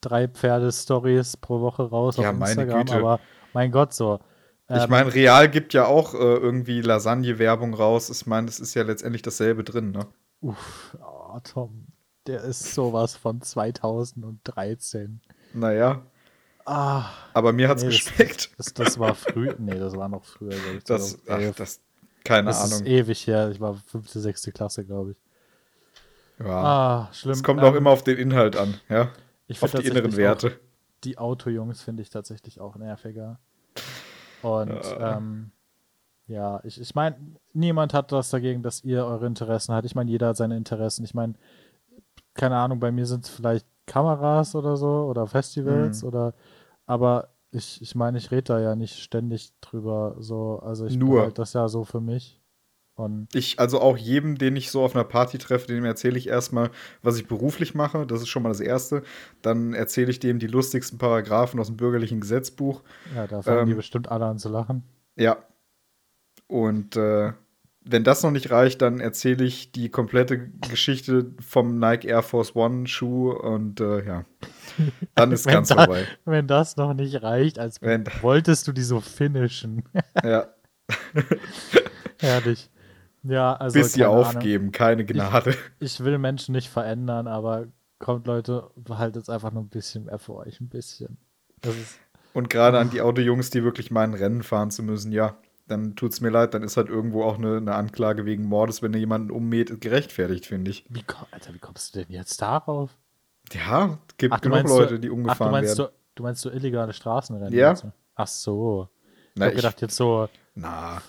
drei 0.00 0.26
Pferde-Stories 0.26 1.36
pro 1.36 1.60
Woche 1.60 1.84
raus 1.84 2.16
ja, 2.16 2.30
auf 2.30 2.36
Instagram, 2.36 2.86
Güte. 2.86 2.96
aber 2.96 3.20
mein 3.54 3.70
Gott, 3.70 3.94
so 3.94 4.18
ich 4.76 4.88
meine, 4.88 5.08
ähm, 5.08 5.12
Real 5.12 5.50
gibt 5.50 5.74
ja 5.74 5.86
auch 5.86 6.14
äh, 6.14 6.18
irgendwie 6.18 6.80
Lasagne-Werbung 6.80 7.74
raus. 7.74 8.10
Ich 8.10 8.26
meine, 8.26 8.48
es 8.48 8.60
ist 8.60 8.74
ja 8.74 8.82
letztendlich 8.82 9.22
dasselbe 9.22 9.64
drin, 9.64 9.90
ne? 9.90 10.06
Uff, 10.40 10.96
oh, 11.00 11.38
Tom, 11.44 11.86
der 12.26 12.42
ist 12.42 12.74
sowas 12.74 13.16
von 13.16 13.40
2013. 13.40 15.20
Naja. 15.54 16.02
Ah, 16.64 17.10
Aber 17.34 17.52
mir 17.52 17.68
hat's 17.68 17.82
nee, 17.82 17.88
geschmeckt. 17.88 18.50
Das, 18.56 18.72
das, 18.72 18.74
das, 18.74 18.98
war 18.98 19.14
früh. 19.14 19.52
Nee, 19.58 19.78
das 19.78 19.96
war 19.96 20.08
noch 20.08 20.24
früher. 20.24 20.52
Ich, 20.76 20.84
das, 20.84 21.18
ach, 21.28 21.40
das, 21.56 21.80
keine 22.24 22.48
das 22.48 22.58
Ahnung. 22.58 22.70
Das 22.70 22.80
ist 22.80 22.86
ewig 22.86 23.26
her. 23.26 23.50
Ich 23.50 23.60
war 23.60 23.74
fünfte, 23.74 24.20
sechste 24.20 24.52
Klasse, 24.52 24.84
glaube 24.84 25.12
ich. 25.12 25.16
Ja. 26.38 26.62
Ah, 26.62 27.08
schlimm. 27.12 27.32
Es 27.32 27.42
kommt 27.42 27.60
ähm, 27.60 27.66
auch 27.66 27.74
immer 27.74 27.90
auf 27.90 28.04
den 28.04 28.16
Inhalt 28.16 28.56
an, 28.56 28.80
ja. 28.88 29.10
Ich 29.48 29.62
auf 29.62 29.72
die 29.72 29.86
inneren 29.86 30.16
Werte. 30.16 30.58
Die 31.04 31.18
Autojungs 31.18 31.82
finde 31.82 32.02
ich 32.02 32.10
tatsächlich 32.10 32.60
auch 32.60 32.76
nerviger. 32.76 33.40
Und 34.42 34.84
ja, 34.84 35.16
ähm, 35.16 35.52
ja 36.26 36.60
ich, 36.64 36.80
ich 36.80 36.94
meine, 36.94 37.16
niemand 37.52 37.94
hat 37.94 38.12
was 38.12 38.30
dagegen, 38.30 38.62
dass 38.62 38.84
ihr 38.84 39.04
eure 39.04 39.26
Interessen 39.26 39.74
habt. 39.74 39.86
Ich 39.86 39.94
meine, 39.94 40.10
jeder 40.10 40.28
hat 40.28 40.36
seine 40.36 40.56
Interessen. 40.56 41.04
Ich 41.04 41.14
meine, 41.14 41.34
keine 42.34 42.56
Ahnung, 42.56 42.80
bei 42.80 42.92
mir 42.92 43.06
sind 43.06 43.24
es 43.24 43.30
vielleicht 43.30 43.66
Kameras 43.86 44.54
oder 44.54 44.76
so 44.76 45.06
oder 45.08 45.26
Festivals 45.26 46.02
mhm. 46.02 46.08
oder 46.08 46.34
aber 46.86 47.28
ich, 47.50 47.82
ich 47.82 47.94
meine, 47.94 48.18
ich 48.18 48.30
rede 48.30 48.44
da 48.44 48.60
ja 48.60 48.74
nicht 48.74 48.98
ständig 48.98 49.52
drüber 49.60 50.16
so. 50.18 50.60
Also 50.64 50.86
ich 50.86 50.96
Nur. 50.96 51.22
Halt 51.22 51.38
das 51.38 51.52
ja 51.52 51.68
so 51.68 51.84
für 51.84 52.00
mich. 52.00 52.41
Und 52.94 53.34
ich, 53.34 53.58
also 53.58 53.80
auch 53.80 53.96
jedem, 53.96 54.36
den 54.36 54.54
ich 54.54 54.70
so 54.70 54.82
auf 54.82 54.94
einer 54.94 55.04
Party 55.04 55.38
treffe, 55.38 55.66
dem 55.66 55.84
erzähle 55.84 56.18
ich 56.18 56.28
erstmal, 56.28 56.70
was 57.02 57.16
ich 57.16 57.26
beruflich 57.26 57.74
mache. 57.74 58.06
Das 58.06 58.20
ist 58.20 58.28
schon 58.28 58.42
mal 58.42 58.50
das 58.50 58.60
Erste. 58.60 59.02
Dann 59.40 59.72
erzähle 59.72 60.10
ich 60.10 60.20
dem 60.20 60.38
die 60.38 60.46
lustigsten 60.46 60.98
Paragraphen 60.98 61.58
aus 61.58 61.68
dem 61.68 61.76
bürgerlichen 61.76 62.20
Gesetzbuch. 62.20 62.82
Ja, 63.14 63.26
da 63.26 63.42
fangen 63.42 63.60
ähm, 63.60 63.66
die 63.68 63.74
bestimmt 63.74 64.10
alle 64.10 64.26
an 64.26 64.38
zu 64.38 64.50
lachen. 64.50 64.82
Ja. 65.16 65.38
Und 66.48 66.96
äh, 66.96 67.32
wenn 67.84 68.04
das 68.04 68.22
noch 68.22 68.30
nicht 68.30 68.50
reicht, 68.50 68.82
dann 68.82 69.00
erzähle 69.00 69.44
ich 69.44 69.72
die 69.72 69.88
komplette 69.88 70.50
Geschichte 70.70 71.32
vom 71.40 71.78
Nike 71.78 72.08
Air 72.08 72.22
Force 72.22 72.54
One 72.54 72.86
Schuh 72.86 73.32
und 73.32 73.80
äh, 73.80 74.04
ja. 74.04 74.24
Dann 75.14 75.32
ist 75.32 75.46
ganz 75.46 75.68
da, 75.68 75.76
vorbei. 75.76 76.06
Wenn 76.26 76.46
das 76.46 76.76
noch 76.76 76.92
nicht 76.94 77.22
reicht, 77.22 77.58
als 77.58 77.80
wenn, 77.80 78.04
wolltest 78.20 78.68
du 78.68 78.72
die 78.72 78.82
so 78.82 79.00
finishen. 79.00 79.84
ja. 80.22 80.48
Herrlich. 82.20 82.70
Ja, 83.22 83.54
also. 83.54 83.78
Bis 83.78 83.92
sie 83.92 84.04
aufgeben, 84.04 84.64
Ahnung. 84.64 84.72
keine 84.72 85.04
Gnade. 85.04 85.50
Ich, 85.78 85.94
ich, 85.94 86.04
will 86.04 86.18
Menschen 86.18 86.52
nicht 86.52 86.68
verändern, 86.68 87.26
aber 87.26 87.66
kommt, 87.98 88.26
Leute, 88.26 88.70
behaltet 88.76 89.22
es 89.22 89.28
einfach 89.28 89.52
nur 89.52 89.62
ein 89.62 89.68
bisschen 89.68 90.06
mehr 90.06 90.18
für 90.18 90.34
euch, 90.34 90.60
ein 90.60 90.68
bisschen. 90.68 91.18
Und 92.32 92.50
gerade 92.50 92.78
an 92.78 92.90
die 92.92 93.00
Autojungs, 93.00 93.50
die 93.50 93.62
wirklich 93.62 93.90
meinen 93.90 94.14
Rennen 94.14 94.42
fahren 94.42 94.70
zu 94.70 94.82
müssen, 94.82 95.12
ja, 95.12 95.36
dann 95.68 95.94
tut 95.94 96.12
es 96.12 96.20
mir 96.20 96.30
leid, 96.30 96.54
dann 96.54 96.62
ist 96.62 96.76
halt 96.76 96.88
irgendwo 96.88 97.22
auch 97.22 97.38
eine, 97.38 97.58
eine 97.58 97.74
Anklage 97.74 98.26
wegen 98.26 98.44
Mordes, 98.44 98.82
wenn 98.82 98.92
ihr 98.92 99.00
jemanden 99.00 99.30
ummäht, 99.30 99.80
gerechtfertigt, 99.80 100.46
finde 100.46 100.70
ich. 100.72 100.84
Wie, 100.88 101.04
Alter, 101.30 101.54
wie 101.54 101.58
kommst 101.58 101.94
du 101.94 102.00
denn 102.00 102.10
jetzt 102.10 102.42
darauf? 102.42 102.90
Ja, 103.52 103.98
gibt 104.18 104.34
ach, 104.34 104.40
genug 104.40 104.68
Leute, 104.68 104.98
die 104.98 105.10
umgefahren 105.10 105.54
ach, 105.54 105.60
du 105.60 105.66
meinst 105.66 105.78
werden. 105.78 105.92
Du, 105.92 106.16
du 106.16 106.22
meinst 106.24 106.42
so 106.42 106.50
illegale 106.50 106.92
Straßenrennen? 106.92 107.52
Ja. 107.52 107.74
Ach 108.14 108.26
so. 108.26 108.88
Ich 109.34 109.42
hab 109.42 109.54
gedacht, 109.54 109.80
jetzt 109.80 109.96
so. 109.96 110.28
Na, 110.54 111.00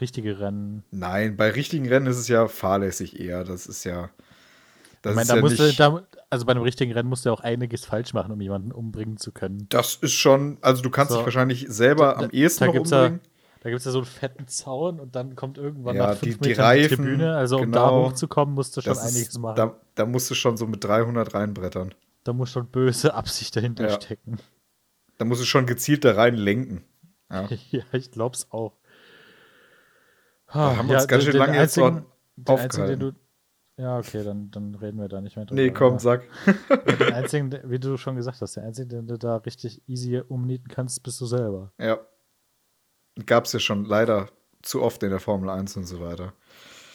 richtige 0.00 0.40
Rennen. 0.40 0.84
Nein, 0.90 1.36
bei 1.36 1.50
richtigen 1.50 1.88
Rennen 1.88 2.06
ist 2.06 2.18
es 2.18 2.28
ja 2.28 2.48
fahrlässig 2.48 3.18
eher. 3.18 3.44
Das 3.44 3.66
ist 3.66 3.84
ja. 3.84 4.10
Das 5.02 5.12
ich 5.12 5.16
meine, 5.16 5.28
da 5.28 5.36
ja 5.36 5.40
musste, 5.40 5.72
da, 5.74 6.02
also 6.28 6.44
bei 6.44 6.52
einem 6.52 6.62
richtigen 6.62 6.92
Rennen 6.92 7.08
musst 7.08 7.24
du 7.24 7.30
ja 7.30 7.32
auch 7.32 7.40
einiges 7.40 7.84
falsch 7.84 8.12
machen, 8.14 8.32
um 8.32 8.40
jemanden 8.40 8.72
umbringen 8.72 9.16
zu 9.16 9.32
können. 9.32 9.66
Das 9.68 9.94
ist 9.94 10.14
schon, 10.14 10.58
also 10.60 10.82
du 10.82 10.90
kannst 10.90 11.12
so. 11.12 11.18
dich 11.18 11.24
wahrscheinlich 11.24 11.66
selber 11.68 12.16
da, 12.18 12.24
am 12.24 12.30
ehesten 12.30 12.66
da, 12.66 12.72
da 12.72 12.78
umbringen. 12.80 13.20
Ja, 13.22 13.30
da 13.60 13.70
gibt 13.70 13.78
es 13.80 13.84
ja 13.86 13.92
so 13.92 13.98
einen 13.98 14.06
fetten 14.06 14.48
Zaun 14.48 15.00
und 15.00 15.16
dann 15.16 15.36
kommt 15.36 15.58
irgendwann 15.58 15.96
ja, 15.96 16.08
nach 16.08 16.16
fünf 16.16 16.38
die, 16.38 16.48
die 16.48 16.52
Reifen, 16.52 16.88
die 16.88 16.96
Tribüne. 16.96 17.36
Also 17.36 17.56
um 17.56 17.62
genau, 17.62 18.02
da 18.02 18.08
hochzukommen, 18.08 18.54
musst 18.54 18.76
du 18.76 18.80
schon 18.80 18.98
einiges 18.98 19.28
ist, 19.28 19.38
machen. 19.38 19.56
Da, 19.56 19.76
da, 19.94 20.06
musst 20.06 20.30
du 20.30 20.34
schon 20.34 20.56
so 20.56 20.66
mit 20.66 20.82
300 20.84 21.34
reinbrettern. 21.34 21.94
Da 22.24 22.32
muss 22.32 22.50
schon 22.50 22.66
böse 22.66 23.14
Absicht 23.14 23.56
dahinter 23.56 23.88
ja. 23.88 24.00
stecken. 24.00 24.38
Da 25.16 25.24
musst 25.24 25.40
du 25.40 25.44
schon 25.44 25.66
gezielt 25.66 26.04
da 26.04 26.12
rein 26.12 26.34
lenken. 26.34 26.84
Ja, 27.30 27.48
ja 27.70 27.82
ich 27.92 28.10
glaub's 28.10 28.48
auch. 28.50 28.74
Da 30.52 30.76
haben 30.76 30.88
wir 30.88 30.96
uns 30.96 31.08
ganz 31.08 31.24
schön 31.24 31.36
lange 31.36 31.56
jetzt 31.56 31.76
dort 31.76 31.94
den 31.94 32.04
einzigen, 32.46 32.82
aufgehalten. 32.82 33.00
du, 33.00 33.82
Ja, 33.82 33.98
okay, 33.98 34.24
dann, 34.24 34.50
dann 34.50 34.74
reden 34.74 34.98
wir 34.98 35.08
da 35.08 35.20
nicht 35.20 35.36
mehr 35.36 35.46
drüber. 35.46 35.60
Nee, 35.60 35.70
komm, 35.70 35.98
sag. 35.98 36.22
Den 36.46 37.12
einzigen, 37.12 37.58
wie 37.64 37.78
du 37.78 37.96
schon 37.96 38.16
gesagt 38.16 38.40
hast, 38.40 38.56
der 38.56 38.64
einzige, 38.64 38.88
den 38.88 39.06
du 39.06 39.18
da 39.18 39.36
richtig 39.36 39.82
easy 39.86 40.22
umnieten 40.26 40.68
kannst, 40.68 41.02
bist 41.02 41.20
du 41.20 41.26
selber. 41.26 41.72
Ja. 41.78 41.98
Gab's 43.26 43.52
ja 43.52 43.58
schon 43.58 43.84
leider 43.84 44.28
zu 44.62 44.82
oft 44.82 45.02
in 45.02 45.10
der 45.10 45.20
Formel 45.20 45.50
1 45.50 45.76
und 45.76 45.84
so 45.84 46.00
weiter. 46.00 46.32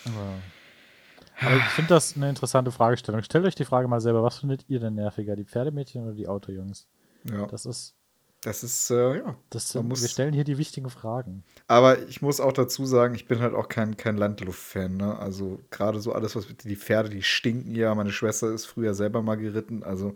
Aber 0.06 1.56
ich 1.58 1.64
finde 1.64 1.90
das 1.90 2.16
eine 2.16 2.30
interessante 2.30 2.72
Fragestellung. 2.72 3.22
Stellt 3.22 3.46
euch 3.46 3.56
die 3.56 3.66
Frage 3.66 3.88
mal 3.88 4.02
selber, 4.02 4.24
was 4.24 4.40
findet 4.40 4.66
ihr 4.70 4.80
denn 4.80 4.96
nerviger, 4.96 5.36
die 5.36 5.46
Pferdemädchen 5.46 6.04
oder 6.04 6.14
die 6.14 6.28
Autojungs? 6.28 6.88
Ja. 7.30 7.48
Das 7.48 7.66
ist, 7.66 7.96
Das 8.44 8.62
ist, 8.62 8.90
äh, 8.92 9.20
ja. 9.20 9.36
das 9.52 9.70
sind, 9.70 9.88
muss- 9.88 10.02
wir 10.02 10.10
stellen 10.10 10.34
hier 10.34 10.44
die 10.44 10.58
wichtigen 10.58 10.90
Fragen. 10.90 11.44
Aber 11.68 12.08
ich 12.10 12.22
muss 12.22 12.42
auch 12.42 12.52
dazu 12.52 12.86
sagen, 12.86 13.16
ich 13.16 13.26
bin 13.28 13.40
halt 13.40 13.54
auch 13.54 13.70
kein, 13.70 13.96
kein 13.96 14.18
Landluft-Fan. 14.18 14.98
Ne? 14.98 15.18
Also 15.18 15.62
gerade 15.72 16.02
so 16.02 16.12
alles, 16.12 16.36
was 16.36 16.50
mit 16.50 16.64
die 16.66 16.76
Pferde, 16.76 17.10
die 17.10 17.24
stinken 17.24 17.74
ja. 17.74 17.96
Meine 17.96 18.12
Schwester 18.12 18.52
ist 18.52 18.66
früher 18.66 18.94
selber 18.96 19.22
mal 19.22 19.36
geritten. 19.36 19.84
Also 19.84 20.16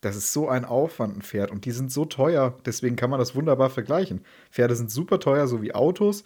das 0.00 0.16
ist 0.16 0.32
so 0.32 0.48
ein 0.48 0.64
Aufwand, 0.64 1.18
ein 1.18 1.22
Pferd. 1.22 1.50
Und 1.50 1.66
die 1.66 1.70
sind 1.72 1.92
so 1.92 2.06
teuer. 2.06 2.56
Deswegen 2.64 2.96
kann 2.96 3.10
man 3.10 3.18
das 3.18 3.34
wunderbar 3.34 3.68
vergleichen. 3.68 4.24
Pferde 4.50 4.74
sind 4.74 4.90
super 4.90 5.20
teuer, 5.20 5.46
so 5.46 5.60
wie 5.60 5.74
Autos. 5.74 6.24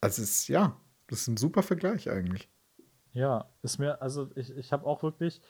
Also 0.00 0.22
es 0.22 0.30
ist, 0.30 0.48
ja, 0.48 0.76
das 1.08 1.22
ist 1.22 1.28
ein 1.28 1.36
super 1.36 1.62
Vergleich 1.64 2.08
eigentlich. 2.10 2.48
Ja, 3.12 3.48
ist 3.62 3.78
mir, 3.78 4.00
also 4.00 4.30
ich, 4.36 4.56
ich 4.56 4.70
habe 4.72 4.86
auch 4.86 5.02
wirklich, 5.02 5.40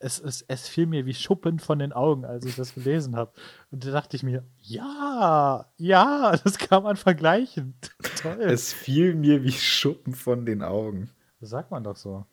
es, 0.00 0.18
es, 0.20 0.42
es 0.48 0.68
fiel 0.68 0.86
mir 0.86 1.06
wie 1.06 1.14
Schuppen 1.14 1.58
von 1.58 1.78
den 1.78 1.92
Augen, 1.92 2.24
als 2.24 2.44
ich 2.44 2.56
das 2.56 2.74
gelesen 2.74 3.16
habe. 3.16 3.32
Und 3.70 3.84
da 3.86 3.90
dachte 3.90 4.16
ich 4.16 4.22
mir, 4.22 4.44
ja, 4.60 5.66
ja, 5.76 6.36
das 6.44 6.58
kann 6.58 6.82
man 6.82 6.96
vergleichen. 6.96 7.74
Toll. 8.22 8.40
Es 8.40 8.72
fiel 8.72 9.14
mir 9.14 9.42
wie 9.42 9.52
Schuppen 9.52 10.14
von 10.14 10.44
den 10.46 10.62
Augen. 10.62 11.10
das 11.40 11.50
sagt 11.50 11.70
man 11.70 11.84
doch 11.84 11.96
so. 11.96 12.24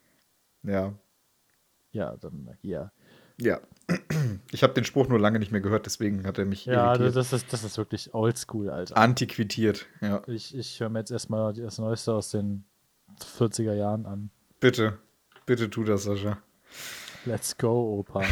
Ja, 0.63 0.93
Ja, 1.91 2.15
dann 2.17 2.57
hier. 2.62 2.91
ja. 3.38 3.60
Ich 4.51 4.63
habe 4.63 4.74
den 4.74 4.86
Spruch 4.86 5.10
nur 5.10 5.19
lange 5.19 5.39
nicht 5.39 5.51
mehr 5.51 5.60
gehört, 5.62 5.86
deswegen 5.86 6.25
hat 6.25 6.38
er 6.38 6.45
mich 6.45 6.65
Ja, 6.65 6.91
irritiert. 6.95 7.15
das 7.17 7.33
ist, 7.33 7.51
das 7.51 7.63
ist 7.65 7.77
wirklich 7.77 8.13
oldschool, 8.13 8.69
Alter. 8.69 8.95
Antiquiert, 8.95 9.86
ja. 10.01 10.22
Ich, 10.27 10.55
ich 10.57 10.79
höre 10.79 10.89
mir 10.89 11.00
jetzt 11.00 11.12
erstmal 11.12 11.53
das 11.53 11.77
Neueste 11.79 12.13
aus 12.13 12.29
den 12.31 12.63
40er 13.38 13.74
Jahren 13.74 14.05
an. 14.05 14.29
Bitte, 14.62 14.98
bitte 15.45 15.69
tu 15.69 15.83
das, 15.83 16.03
Sascha. 16.03 16.38
Let's 17.25 17.58
go, 17.58 18.00
Opa. 18.00 18.24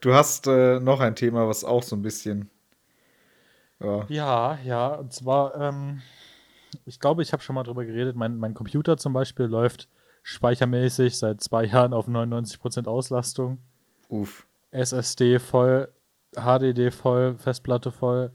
Du 0.00 0.14
hast 0.14 0.46
äh, 0.48 0.80
noch 0.80 1.00
ein 1.00 1.14
Thema, 1.14 1.46
was 1.48 1.64
auch 1.64 1.82
so 1.82 1.94
ein 1.96 2.02
bisschen. 2.02 2.50
Ja, 3.80 4.04
Ja, 4.08 4.58
ja, 4.64 4.94
und 4.94 5.12
zwar, 5.12 5.54
ähm, 5.60 6.02
ich 6.84 6.98
glaube, 6.98 7.22
ich 7.22 7.32
habe 7.32 7.42
schon 7.42 7.54
mal 7.54 7.62
drüber 7.62 7.84
geredet. 7.84 8.16
Mein, 8.16 8.36
mein 8.36 8.54
Computer 8.54 8.96
zum 8.96 9.12
Beispiel 9.12 9.46
läuft 9.46 9.88
speichermäßig 10.22 11.18
seit 11.18 11.40
zwei 11.40 11.64
Jahren 11.64 11.92
auf 11.92 12.08
99% 12.08 12.86
Auslastung. 12.86 13.58
uff. 14.08 14.46
SSD 14.70 15.38
voll, 15.38 15.88
HDD 16.34 16.90
voll, 16.90 17.36
Festplatte 17.36 17.92
voll 17.92 18.32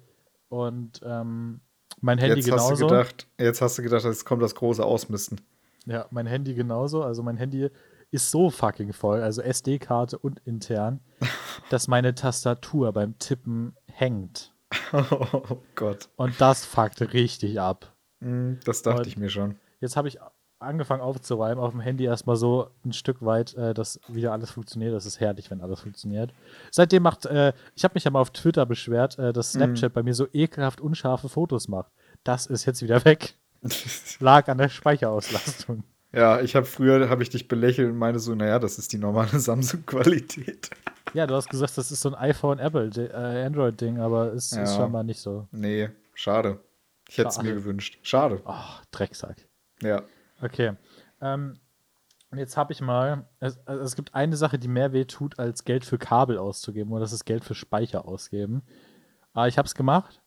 und 0.50 1.02
ähm, 1.04 1.62
mein 2.00 2.20
Handy 2.20 2.42
Jetzt 2.42 2.52
hast, 2.52 2.70
du 2.70 2.76
genauso. 2.76 2.88
gedacht, 2.88 3.28
jetzt 3.40 3.62
hast 3.62 3.78
du 3.78 3.82
gedacht, 3.82 4.04
jetzt 4.06 4.24
kommt 4.24 4.44
das 4.44 4.54
große 4.54 4.86
Ausmisten. 4.86 5.42
Ja, 5.86 6.06
mein 6.12 6.28
Handy 6.28 6.54
genauso. 6.54 7.02
Also 7.02 7.24
mein 7.24 7.38
Handy 7.38 7.70
ist 8.12 8.32
so 8.32 8.50
fucking 8.50 8.94
voll, 8.94 9.22
also 9.22 9.42
SD-Karte 9.42 10.18
und 10.18 10.40
intern, 10.46 11.00
dass 11.70 11.88
meine 11.88 12.16
Tastatur 12.16 12.92
beim 12.94 13.18
Tippen 13.20 13.76
hängt. 13.92 14.54
oh 14.94 15.58
Gott. 15.76 16.10
Und 16.16 16.40
das 16.40 16.66
fuckt 16.66 17.02
richtig 17.14 17.60
ab. 17.60 17.94
Hm, 18.22 18.60
Das 18.66 18.82
dachte 18.82 19.02
Und- 19.02 19.08
ich 19.08 19.18
mir 19.18 19.30
schon. 19.30 19.56
Jetzt 19.80 19.96
habe 19.96 20.08
ich 20.08 20.18
angefangen 20.60 21.02
aufzuräumen, 21.04 21.60
auf 21.64 21.70
dem 21.72 21.82
Handy 21.82 22.06
erstmal 22.06 22.36
so 22.36 22.72
ein 22.84 22.92
Stück 22.92 23.24
weit, 23.24 23.54
äh, 23.54 23.76
dass 23.76 24.00
wieder 24.08 24.32
alles 24.32 24.50
funktioniert. 24.50 24.92
Das 24.96 25.06
ist 25.06 25.20
herrlich, 25.20 25.52
wenn 25.52 25.62
alles 25.62 25.82
funktioniert. 25.82 26.34
Seitdem 26.72 27.04
macht, 27.04 27.28
äh, 27.28 27.54
ich 27.76 27.84
habe 27.84 27.94
mich 27.94 28.06
ja 28.06 28.10
mal 28.12 28.22
auf 28.22 28.32
Twitter 28.32 28.66
beschwert, 28.66 29.20
äh, 29.20 29.34
dass 29.34 29.52
Snapchat 29.52 29.94
bei 29.94 30.02
mir 30.02 30.16
so 30.16 30.26
ekelhaft 30.34 30.82
unscharfe 30.82 31.30
Fotos 31.30 31.68
macht. 31.68 31.92
Das 32.24 32.48
ist 32.48 32.66
jetzt 32.66 32.82
wieder 32.82 33.06
weg. 33.06 33.36
Lag 34.20 34.48
an 34.48 34.58
der 34.58 34.70
Speicherauslastung. 34.70 35.84
Ja, 36.18 36.42
ich 36.42 36.56
habe 36.56 36.66
früher, 36.66 37.10
habe 37.10 37.22
ich 37.24 37.30
dich 37.30 37.48
belächelt 37.48 37.92
und 37.92 37.98
meine 37.98 38.20
so, 38.20 38.34
naja, 38.36 38.60
das 38.60 38.78
ist 38.80 38.92
die 38.94 38.98
normale 38.98 39.40
Samsung-Qualität. 39.40 40.70
Ja, 41.14 41.28
du 41.28 41.36
hast 41.36 41.50
gesagt, 41.50 41.78
das 41.78 41.92
ist 41.92 42.02
so 42.02 42.10
ein 42.10 42.16
iPhone, 42.16 42.60
Apple, 42.60 42.90
äh, 42.98 43.46
Android-Ding, 43.46 44.00
aber 44.00 44.34
es 44.34 44.52
Ja. 44.52 44.64
ist 44.64 44.76
scheinbar 44.76 45.04
nicht 45.04 45.20
so. 45.22 45.48
Nee, 45.52 45.90
schade. 46.14 46.60
Ich 47.08 47.18
hätte 47.18 47.30
es 47.30 47.42
mir 47.42 47.54
gewünscht. 47.54 48.00
Schade. 48.02 48.42
Ach, 48.46 48.84
Drecksack. 48.92 49.48
Ja. 49.82 50.02
Okay. 50.42 50.74
Ähm, 51.22 51.60
und 52.30 52.38
jetzt 52.40 52.58
habe 52.58 52.74
ich 52.74 52.82
mal, 52.82 53.26
es, 53.40 53.58
also 53.66 53.84
es 53.84 53.96
gibt 53.96 54.14
eine 54.14 54.36
Sache, 54.36 54.60
die 54.60 54.68
mehr 54.68 54.92
weh 54.92 55.06
tut, 55.06 55.40
als 55.40 55.64
Geld 55.64 55.86
für 55.86 55.98
Kabel 55.98 56.38
auszugeben, 56.38 56.92
und 56.92 57.00
das 57.00 57.14
ist 57.14 57.24
Geld 57.26 57.46
für 57.46 57.56
Speicher 57.56 58.06
ausgeben. 58.06 58.64
Aber 59.34 59.48
ich 59.48 59.58
habe 59.58 59.66
es 59.68 59.76
gemacht. 59.76 60.22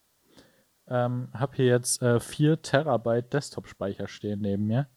Ähm, 0.88 1.28
habe 1.34 1.56
hier 1.56 1.66
jetzt 1.66 2.00
äh, 2.02 2.18
4 2.20 2.62
Terabyte 2.62 3.32
Desktop-Speicher 3.32 4.08
stehen 4.08 4.40
neben 4.40 4.66
mir. 4.66 4.88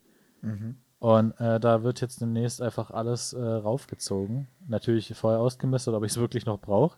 Und 1.04 1.38
äh, 1.38 1.60
da 1.60 1.84
wird 1.84 2.00
jetzt 2.00 2.22
demnächst 2.22 2.62
einfach 2.62 2.90
alles 2.90 3.34
äh, 3.34 3.44
raufgezogen. 3.44 4.48
Natürlich 4.70 5.14
vorher 5.14 5.42
ausgemistet, 5.42 5.94
ob 5.94 6.06
ich 6.06 6.14
es 6.14 6.18
wirklich 6.18 6.46
noch 6.46 6.62
brauche. 6.62 6.98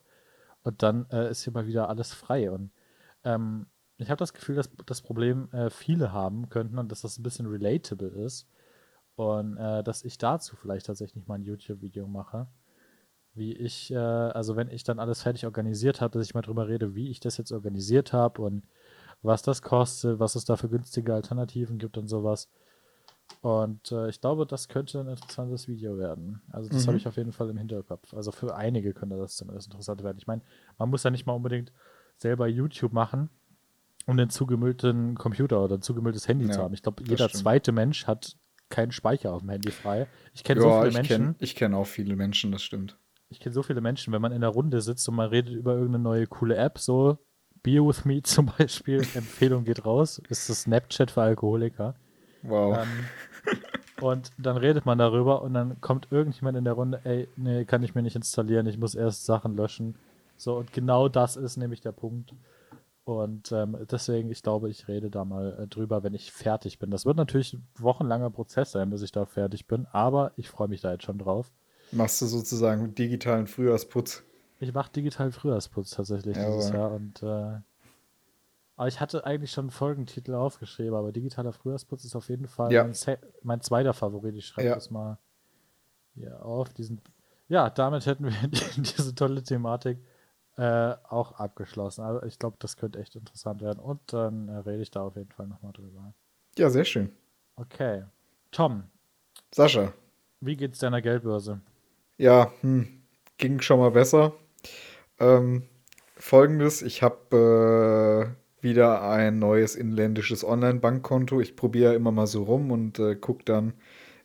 Und 0.61 0.83
dann 0.83 1.07
äh, 1.09 1.31
ist 1.31 1.41
hier 1.43 1.53
mal 1.53 1.65
wieder 1.65 1.89
alles 1.89 2.13
frei. 2.13 2.51
Und 2.51 2.69
ähm, 3.23 3.65
ich 3.97 4.11
habe 4.11 4.19
das 4.19 4.35
Gefühl, 4.35 4.57
dass 4.57 4.69
das 4.85 5.01
Problem 5.01 5.51
äh, 5.53 5.71
viele 5.71 6.11
haben 6.11 6.49
könnten 6.49 6.77
und 6.77 6.91
dass 6.91 7.01
das 7.01 7.17
ein 7.17 7.23
bisschen 7.23 7.47
relatable 7.47 8.09
ist. 8.09 8.47
Und 9.15 9.57
äh, 9.57 9.83
dass 9.83 10.03
ich 10.03 10.19
dazu 10.19 10.55
vielleicht 10.55 10.85
tatsächlich 10.85 11.25
mal 11.25 11.39
ein 11.39 11.43
YouTube-Video 11.43 12.05
mache. 12.05 12.45
Wie 13.33 13.53
ich, 13.53 13.89
äh, 13.89 13.97
also 13.97 14.55
wenn 14.55 14.69
ich 14.69 14.83
dann 14.83 14.99
alles 14.99 15.23
fertig 15.23 15.47
organisiert 15.47 15.99
habe, 16.01 16.19
dass 16.19 16.27
ich 16.27 16.35
mal 16.35 16.43
drüber 16.43 16.67
rede, 16.67 16.93
wie 16.93 17.09
ich 17.09 17.21
das 17.21 17.37
jetzt 17.37 17.51
organisiert 17.51 18.13
habe 18.13 18.43
und 18.43 18.67
was 19.23 19.41
das 19.41 19.63
kostet, 19.63 20.19
was 20.19 20.35
es 20.35 20.45
da 20.45 20.57
für 20.57 20.69
günstige 20.69 21.15
Alternativen 21.15 21.79
gibt 21.79 21.97
und 21.97 22.07
sowas. 22.07 22.51
Und 23.41 23.91
äh, 23.91 24.09
ich 24.09 24.21
glaube, 24.21 24.45
das 24.47 24.67
könnte 24.69 24.99
ein 24.99 25.07
interessantes 25.07 25.67
Video 25.67 25.97
werden. 25.99 26.41
Also 26.51 26.69
das 26.69 26.83
Mhm. 26.83 26.87
habe 26.87 26.97
ich 26.97 27.07
auf 27.07 27.15
jeden 27.17 27.31
Fall 27.31 27.49
im 27.49 27.57
Hinterkopf. 27.57 28.13
Also 28.13 28.31
für 28.31 28.55
einige 28.55 28.93
könnte 28.93 29.17
das 29.17 29.35
zumindest 29.35 29.67
interessant 29.67 30.03
werden. 30.03 30.17
Ich 30.17 30.25
meine, 30.27 30.41
man 30.79 30.89
muss 30.89 31.03
ja 31.03 31.11
nicht 31.11 31.25
mal 31.27 31.33
unbedingt 31.33 31.71
selber 32.17 32.47
YouTube 32.47 32.91
machen, 32.93 33.29
um 34.07 34.17
den 34.17 34.29
zugemüllten 34.29 35.15
Computer 35.15 35.63
oder 35.63 35.75
ein 35.77 35.81
zugemülltes 35.81 36.27
Handy 36.27 36.45
Ja, 36.45 36.51
zu 36.53 36.61
haben. 36.63 36.73
Ich 36.73 36.81
glaube, 36.81 37.03
jeder 37.03 37.29
stimmt. 37.29 37.43
zweite 37.43 37.71
Mensch 37.71 38.07
hat 38.07 38.35
keinen 38.69 38.91
Speicher 38.91 39.31
auf 39.33 39.41
dem 39.41 39.49
Handy 39.49 39.69
frei. 39.71 40.07
Ich 40.33 40.43
kenne 40.43 40.59
so 40.61 40.71
viele 40.71 40.87
ich 40.89 40.93
Menschen, 40.93 41.17
kenne 41.25 41.35
ich 41.39 41.55
kenn 41.55 41.73
auch 41.75 41.85
viele 41.85 42.15
Menschen, 42.15 42.51
das 42.51 42.63
stimmt. 42.63 42.97
ich 43.29 43.39
kenne 43.39 43.53
so 43.53 43.61
viele 43.61 43.81
Menschen, 43.81 44.11
wenn 44.11 44.21
man 44.21 44.31
in 44.31 44.41
der 44.41 44.49
Runde 44.49 44.81
sitzt 44.81 45.07
und 45.07 45.15
man 45.15 45.29
redet 45.29 45.53
über 45.53 45.73
irgendeine 45.73 46.03
neue 46.03 46.25
coole 46.27 46.55
App, 46.55 46.79
so 46.79 47.19
Beer 47.61 47.85
with 47.85 48.05
Me 48.05 48.21
zum 48.23 48.47
Beispiel, 48.57 49.07
Empfehlung 49.13 49.65
geht 49.65 49.85
raus, 49.85 50.19
ist 50.29 50.49
das 50.49 50.61
Snapchat 50.63 51.11
für 51.11 51.21
Alkoholiker. 51.21 51.95
Wow. 52.47 52.79
Ähm, 52.79 53.55
und 54.01 54.31
dann 54.37 54.57
redet 54.57 54.85
man 54.85 54.97
darüber 54.97 55.41
und 55.41 55.53
dann 55.53 55.79
kommt 55.81 56.07
irgendjemand 56.11 56.57
in 56.57 56.65
der 56.65 56.73
Runde, 56.73 56.99
ey, 57.03 57.27
nee, 57.37 57.65
kann 57.65 57.83
ich 57.83 57.95
mir 57.95 58.01
nicht 58.01 58.15
installieren, 58.15 58.67
ich 58.67 58.77
muss 58.77 58.95
erst 58.95 59.25
Sachen 59.25 59.55
löschen. 59.55 59.95
So, 60.37 60.57
und 60.57 60.73
genau 60.73 61.07
das 61.07 61.37
ist 61.37 61.57
nämlich 61.57 61.81
der 61.81 61.93
Punkt. 61.93 62.33
Und 63.05 63.51
ähm, 63.51 63.77
deswegen, 63.89 64.31
ich 64.31 64.41
glaube, 64.41 64.69
ich 64.69 64.87
rede 64.87 65.11
da 65.11 65.23
mal 65.23 65.59
äh, 65.59 65.67
drüber, 65.67 66.03
wenn 66.03 66.15
ich 66.15 66.31
fertig 66.31 66.79
bin. 66.79 66.89
Das 66.89 67.05
wird 67.05 67.17
natürlich 67.17 67.53
ein 67.53 67.65
wochenlanger 67.77 68.31
Prozess 68.31 68.71
sein, 68.71 68.89
bis 68.89 69.03
ich 69.03 69.11
da 69.11 69.25
fertig 69.25 69.67
bin, 69.67 69.85
aber 69.91 70.31
ich 70.37 70.49
freue 70.49 70.67
mich 70.67 70.81
da 70.81 70.91
jetzt 70.91 71.03
schon 71.03 71.19
drauf. 71.19 71.51
Machst 71.91 72.21
du 72.21 72.25
sozusagen 72.25 72.95
digitalen 72.95 73.45
Frühjahrsputz. 73.45 74.23
Ich 74.59 74.73
mache 74.73 74.91
digital 74.91 75.31
Frühjahrsputz 75.31 75.91
tatsächlich 75.91 76.35
Jawohl. 76.35 76.57
dieses 76.57 76.71
Jahr 76.71 76.91
und 76.91 77.21
äh, 77.21 77.59
aber 78.75 78.87
ich 78.87 78.99
hatte 78.99 79.25
eigentlich 79.25 79.51
schon 79.51 79.65
einen 79.65 79.71
Folgentitel 79.71 80.33
aufgeschrieben, 80.33 80.93
aber 80.95 81.11
digitaler 81.11 81.53
Frühjahrsputz 81.53 82.03
ist 82.05 82.15
auf 82.15 82.29
jeden 82.29 82.47
Fall 82.47 82.71
Ja. 82.71 82.83
mein, 82.83 82.95
mein 83.43 83.61
zweiter 83.61 83.93
Favorit. 83.93 84.35
Ich 84.35 84.47
schreibe 84.47 84.67
Ja. 84.69 84.75
das 84.75 84.89
mal 84.91 85.17
hier 86.13 86.43
auf. 86.45 86.69
Diesen, 86.73 87.01
ja, 87.47 87.69
damit 87.69 88.05
hätten 88.05 88.25
wir 88.25 88.31
die- 88.47 88.81
diese 88.81 89.13
tolle 89.15 89.43
Thematik 89.43 89.99
äh, 90.57 90.95
auch 91.09 91.33
abgeschlossen. 91.33 92.01
Also 92.01 92.25
ich 92.25 92.39
glaube, 92.39 92.55
das 92.59 92.77
könnte 92.77 92.99
echt 92.99 93.15
interessant 93.15 93.61
werden 93.61 93.79
und 93.79 93.99
dann 94.13 94.47
äh, 94.49 94.57
rede 94.57 94.81
ich 94.81 94.91
da 94.91 95.01
auf 95.03 95.15
jeden 95.17 95.31
Fall 95.31 95.47
nochmal 95.47 95.73
drüber. 95.73 96.13
Ja, 96.57 96.69
sehr 96.69 96.85
schön. 96.85 97.11
Okay. 97.57 98.03
Tom, 98.51 98.83
Sascha, 99.53 99.91
wie 100.39 100.55
geht's 100.55 100.79
deiner 100.79 101.01
Geldbörse? 101.01 101.59
ja, 102.17 102.51
hm, 102.61 103.01
ging 103.37 103.59
schon 103.59 103.79
mal 103.79 103.91
besser. 103.91 104.31
Ähm, 105.19 105.67
Folgendes, 106.15 106.81
ich 106.81 107.03
habe 107.03 108.33
äh, 108.37 108.44
wieder 108.65 109.01
ein 109.09 109.39
neues 109.39 109.75
inländisches 109.75 110.43
Online-Bankkonto. 110.43 111.39
Ich 111.39 111.55
probiere 111.55 111.93
immer 111.95 112.11
mal 112.11 112.27
so 112.27 112.43
rum 112.43 112.71
und 112.71 112.99
äh, 112.99 113.15
gucke 113.15 113.45
dann, 113.45 113.73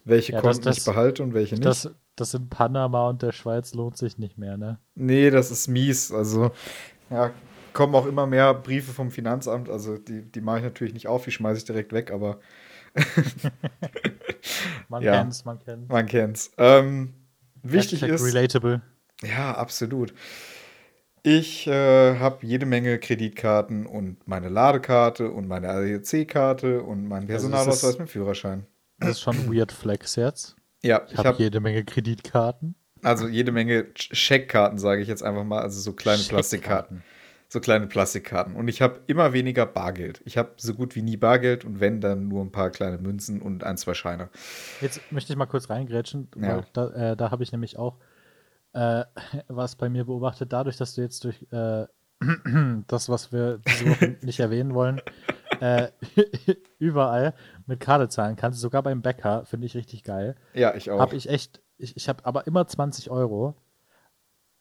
welche 0.05 0.33
Ja, 0.33 0.41
das- 0.41 0.57
Konten 0.57 0.69
ich 0.71 0.77
das- 0.77 0.85
behalte 0.85 1.23
und 1.23 1.33
welche 1.35 1.55
nicht. 1.55 1.65
Das, 1.65 1.89
das 2.17 2.35
in 2.35 2.49
Panama 2.49 3.09
und 3.09 3.23
der 3.23 3.31
Schweiz 3.31 3.73
lohnt 3.75 3.97
sich 3.97 4.19
nicht 4.19 4.37
mehr, 4.37 4.57
ne? 4.57 4.81
Nee, 4.97 5.31
das 5.31 5.53
ist 5.53 5.69
mies. 5.69 6.11
Also, 6.11 6.51
ja, 7.11 7.31
kommen 7.73 7.95
auch 7.95 8.07
immer 8.07 8.27
mehr 8.27 8.53
Briefe 8.55 8.93
vom 8.93 9.13
Finanzamt. 9.13 9.69
Also, 9.69 9.97
die, 9.97 10.23
die 10.23 10.41
mache 10.41 10.59
ich 10.59 10.65
natürlich 10.65 10.93
nicht 10.95 11.07
auf, 11.07 11.25
die 11.25 11.31
schmeiße 11.31 11.59
ich 11.59 11.65
direkt 11.65 11.93
weg. 11.93 12.11
Aber 12.11 12.41
man 14.89 15.03
Ja. 15.03 15.19
kennt's, 15.21 15.45
man 15.45 15.59
kennt's. 15.61 15.89
Man 15.89 16.07
kennt's. 16.07 16.51
Ähm, 16.59 17.15
wichtig 17.63 18.03
Hashtag 18.03 18.15
ist. 18.17 18.25
Relatable. 18.25 18.83
Ja, 19.23 19.55
absolut. 19.55 20.15
Ich 21.23 21.67
äh, 21.67 22.19
habe 22.19 22.47
jede 22.47 22.65
Menge 22.67 22.99
Kreditkarten 22.99 23.85
und 23.87 24.27
meine 24.27 24.49
Ladekarte 24.49 25.31
und 25.31 25.49
meine 25.49 25.69
ADAC-Karte 25.69 26.83
und 26.83 27.07
meinen 27.07 27.31
Also 27.31 27.49
Personalausweis 27.49 27.85
ist- 27.95 27.99
mit 27.99 28.09
Führerschein. 28.11 28.67
Das 28.99 29.11
ist 29.13 29.21
schon 29.21 29.53
weird 29.55 29.73
Flex 29.73 30.17
jetzt. 30.17 30.57
Ja, 30.83 31.03
Ich 31.07 31.13
ich 31.13 31.19
habe 31.19 31.29
habe 31.31 31.43
jede 31.43 31.61
Menge 31.61 31.85
Kreditkarten. 31.85 32.75
also 33.03 33.29
jede 33.29 33.53
Menge 33.53 33.83
Sch- 33.97 34.15
Scheckkarten, 34.15 34.79
sage 34.79 35.03
ich 35.03 35.09
jetzt 35.09 35.23
einfach 35.23 35.45
mal, 35.45 35.61
also 35.61 35.81
so 35.81 35.93
kleine 35.93 36.23
Plastikkarten. 36.23 37.03
So 37.49 37.61
kleine 37.61 37.87
Plastikkarten. 37.89 38.55
Und 38.55 38.69
ich 38.69 38.81
habe 38.81 39.01
immer 39.09 39.33
weniger 39.33 39.67
Bargeld. 39.67 40.23
Ich 40.25 40.39
habe 40.39 40.53
so 40.57 40.73
gut 40.75 40.95
wie 40.95 41.03
nie 41.03 41.17
Bargeld 41.17 41.65
und 41.65 41.81
wenn, 41.81 42.01
dann 42.01 42.29
nur 42.29 42.43
ein 42.45 42.53
paar 42.53 42.71
kleine 42.71 42.97
Münzen 42.99 43.43
und 43.43 43.65
ein, 43.65 43.77
zwei 43.77 43.93
Scheine. 43.95 44.29
Jetzt 44.81 45.01
möchte 45.11 45.33
ich 45.33 45.37
mal 45.37 45.47
kurz 45.47 45.69
reingrätschen, 45.69 46.29
Ja. 46.41 46.57
weil 46.59 46.65
da, 46.73 46.91
äh, 47.13 47.17
da 47.17 47.31
habe 47.31 47.43
ich 47.43 47.51
nämlich 47.53 47.77
auch 47.77 47.97
äh, 48.73 49.05
was 49.49 49.77
bei 49.77 49.89
mir 49.89 50.05
beobachtet, 50.05 50.53
dadurch, 50.53 50.77
dass 50.77 50.95
du 50.95 51.03
jetzt 51.03 51.25
durch 51.25 51.47
äh, 51.51 51.87
das, 52.87 53.09
was 53.09 53.33
wir 53.33 53.59
diese 53.59 53.91
Woche 53.91 54.17
nicht 54.23 54.41
erwähnen 54.41 54.75
wollen, 54.75 55.01
äh, 55.61 55.89
überall 56.79 57.35
mit 57.67 57.81
Karte 57.81 58.09
zahlen 58.09 58.37
kannst, 58.37 58.61
sogar 58.61 58.83
beim 58.83 59.03
Bäcker, 59.03 59.45
finde 59.45 59.67
ich 59.67 59.75
richtig 59.75 60.05
geil. 60.05 60.37
Ja, 60.55 60.75
ich 60.75 60.91
auch. 60.91 61.01
Habe 61.01 61.17
ich 61.17 61.29
echt, 61.29 61.63
ich, 61.79 61.97
ich 61.97 62.09
habe 62.09 62.25
aber 62.27 62.47
immer 62.47 62.67
20 62.67 63.11
Euro 63.11 63.57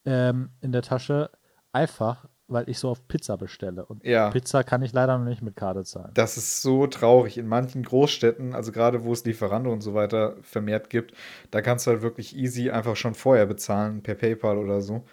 ähm, 0.05 0.51
in 0.61 0.71
der 0.71 0.81
Tasche, 0.81 1.29
einfach, 1.71 2.27
weil 2.49 2.69
ich 2.69 2.79
so 2.79 2.89
auf 2.89 3.07
Pizza 3.07 3.37
bestelle. 3.37 3.85
Und 3.85 4.03
Ja. 4.05 4.29
Pizza 4.31 4.63
kann 4.63 4.81
ich 4.81 4.91
leider 4.91 5.17
noch 5.17 5.25
nicht 5.25 5.41
mit 5.41 5.55
Karte 5.55 5.83
zahlen. 5.83 6.11
Das 6.13 6.37
ist 6.37 6.61
so 6.61 6.87
traurig. 6.87 7.37
In 7.37 7.47
manchen 7.47 7.83
Großstädten, 7.83 8.53
also 8.53 8.71
gerade 8.71 9.03
wo 9.03 9.13
es 9.13 9.23
Lieferando 9.23 9.71
und 9.71 9.81
so 9.81 9.93
weiter 9.93 10.35
vermehrt 10.41 10.89
gibt, 10.89 11.13
da 11.51 11.61
kannst 11.61 11.87
du 11.87 11.91
halt 11.91 12.01
wirklich 12.01 12.35
easy 12.35 12.69
einfach 12.69 12.95
schon 12.95 13.13
vorher 13.13 13.45
bezahlen, 13.45 14.01
per 14.01 14.15
PayPal 14.15 14.57
oder 14.57 14.81
so. 14.81 15.05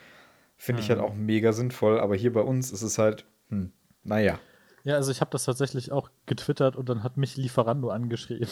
Finde 0.57 0.81
ich 0.81 0.89
halt 0.89 1.01
auch 1.01 1.15
mega 1.15 1.53
sinnvoll. 1.53 2.01
Aber 2.01 2.17
hier 2.17 2.33
bei 2.33 2.41
uns 2.41 2.73
ist 2.73 2.83
es 2.83 2.99
halt, 2.99 3.27
hm, 3.51 3.73
naja. 4.05 4.39
Ja, 4.85 4.95
also 4.95 5.11
ich 5.11 5.21
habe 5.21 5.31
das 5.33 5.45
tatsächlich 5.45 5.93
auch 5.93 6.11
getwittert 6.27 6.77
und 6.77 6.89
dann 6.89 7.03
hat 7.03 7.17
mich 7.17 7.37
Lieferando 7.37 7.91
angeschrieben. 7.91 8.49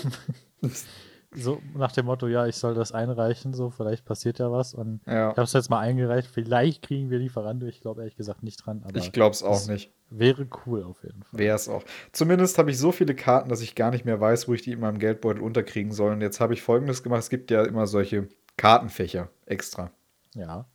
so 1.35 1.61
nach 1.75 1.93
dem 1.93 2.07
Motto, 2.07 2.27
ja, 2.29 2.47
ich 2.47 2.57
soll 2.57 2.75
das 2.75 2.93
einreichen, 2.93 3.53
so 3.55 3.71
vielleicht 3.71 4.05
passiert 4.05 4.39
ja 4.39 4.51
was. 4.53 4.75
Und 4.75 5.01
Ja. 5.07 5.31
ich 5.31 5.37
habe 5.37 5.43
es 5.43 5.53
jetzt 5.53 5.71
mal 5.71 5.81
eingereicht. 5.81 6.29
Vielleicht 6.33 6.83
kriegen 6.83 7.11
wir 7.11 7.19
Lieferando. 7.19 7.67
Ich 7.67 7.81
glaube 7.81 8.01
ehrlich 8.03 8.17
gesagt 8.17 8.43
nicht 8.43 8.65
dran, 8.65 8.83
aber 8.85 8.97
Ich 8.97 9.13
glaube 9.13 9.35
es 9.35 9.43
auch 9.43 9.67
nicht. 9.69 9.93
wäre 10.11 10.47
cool 10.67 10.83
auf 10.85 11.03
jeden 11.03 11.23
Fall. 11.23 11.39
Wäre 11.39 11.57
es 11.57 11.69
auch. 11.69 11.83
Zumindest 12.13 12.59
habe 12.59 12.71
ich 12.71 12.79
so 12.79 12.93
viele 12.93 13.15
Karten, 13.15 13.49
dass 13.49 13.61
ich 13.61 13.75
gar 13.75 13.91
nicht 13.91 14.05
mehr 14.05 14.21
weiß, 14.21 14.49
wo 14.49 14.55
ich 14.55 14.63
die 14.63 14.73
in 14.73 14.81
meinem 14.81 14.99
Geldbeutel 14.99 15.43
unterkriegen 15.43 15.93
soll. 15.93 16.13
Und 16.13 16.21
jetzt 16.21 16.41
habe 16.41 16.55
ich 16.55 16.63
folgendes 16.63 17.03
gemacht: 17.03 17.21
Es 17.21 17.31
gibt 17.31 17.51
ja 17.51 17.65
immer 17.65 17.87
solche 17.87 18.29
Kartenfächer 18.57 19.29
extra. 19.47 19.91
Ja. 20.35 20.67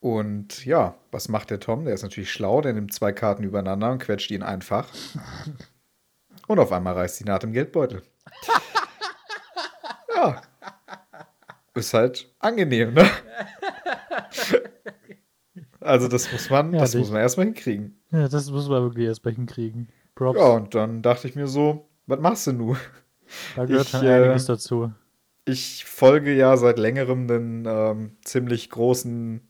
Und 0.00 0.64
ja, 0.66 0.94
was 1.10 1.28
macht 1.28 1.50
der 1.50 1.60
Tom? 1.60 1.84
Der 1.86 1.94
ist 1.94 2.02
natürlich 2.02 2.30
schlau, 2.30 2.60
der 2.60 2.74
nimmt 2.74 2.92
zwei 2.92 3.12
Karten 3.12 3.42
übereinander 3.42 3.90
und 3.90 3.98
quetscht 4.00 4.28
die 4.30 4.34
in 4.34 4.42
ein 4.42 4.60
Fach. 4.62 4.88
Und 6.46 6.58
auf 6.58 6.72
einmal 6.72 6.92
reißt 6.92 7.20
die 7.20 7.24
Naht 7.24 7.42
im 7.44 7.52
Geldbeutel. 7.52 8.02
ja. 10.30 10.42
Ist 11.74 11.92
halt 11.94 12.32
angenehm, 12.38 12.94
ne? 12.94 13.04
Also 15.80 16.08
das 16.08 16.32
muss 16.32 16.48
man, 16.50 16.72
Ja, 16.72 16.80
das 16.80 16.92
dich- 16.92 17.00
muss 17.00 17.10
man 17.10 17.20
erstmal 17.20 17.46
hinkriegen. 17.46 18.00
ja, 18.10 18.26
das 18.28 18.50
muss 18.50 18.68
man 18.68 18.82
wirklich 18.82 19.06
erst 19.06 19.24
mal 19.24 19.34
hinkriegen. 19.34 19.88
Props, 20.14 20.38
Ja, 20.38 20.46
und 20.48 20.74
dann 20.74 21.02
dachte 21.02 21.28
ich 21.28 21.34
mir 21.34 21.46
so, 21.46 21.88
was 22.06 22.20
machst 22.20 22.46
du 22.46 22.52
nun? 22.52 22.76
da 23.56 23.64
gehört 23.66 23.84
ich, 23.84 23.90
schon 23.90 24.04
äh, 24.06 24.12
einiges 24.12 24.46
dazu. 24.46 24.92
Ich 25.44 25.84
folge 25.84 26.32
ja 26.34 26.56
seit 26.56 26.78
längerem 26.78 27.28
den 27.28 27.64
ähm, 27.68 28.16
ziemlich 28.24 28.70
großen 28.70 29.46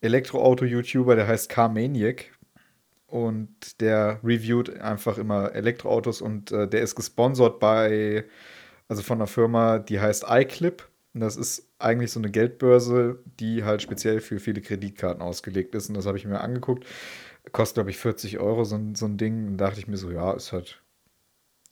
Elektroauto-YouTuber, 0.00 1.16
der 1.16 1.26
heißt 1.26 1.48
Carmaniac. 1.48 2.30
Und 3.06 3.80
der 3.80 4.20
reviewt 4.22 4.78
einfach 4.78 5.18
immer 5.18 5.52
Elektroautos 5.52 6.22
und 6.22 6.52
äh, 6.52 6.68
der 6.68 6.82
ist 6.82 6.94
gesponsert 6.94 7.58
bei, 7.58 8.24
also 8.90 9.02
von 9.02 9.18
einer 9.18 9.28
Firma, 9.28 9.78
die 9.78 10.00
heißt 10.00 10.26
iClip. 10.28 10.88
Und 11.14 11.20
das 11.20 11.36
ist 11.36 11.68
eigentlich 11.78 12.10
so 12.10 12.20
eine 12.20 12.30
Geldbörse, 12.30 13.20
die 13.38 13.64
halt 13.64 13.82
speziell 13.82 14.20
für 14.20 14.40
viele 14.40 14.60
Kreditkarten 14.60 15.22
ausgelegt 15.22 15.74
ist. 15.74 15.88
Und 15.88 15.96
das 15.96 16.06
habe 16.06 16.18
ich 16.18 16.26
mir 16.26 16.40
angeguckt. 16.40 16.84
Kostet, 17.52 17.76
glaube 17.76 17.90
ich, 17.90 17.98
40 17.98 18.40
Euro 18.40 18.64
so 18.64 18.76
ein, 18.76 18.96
so 18.96 19.06
ein 19.06 19.16
Ding. 19.16 19.46
Und 19.46 19.58
dachte 19.58 19.78
ich 19.78 19.86
mir 19.86 19.96
so, 19.96 20.10
ja, 20.10 20.32
ist 20.32 20.52
halt 20.52 20.82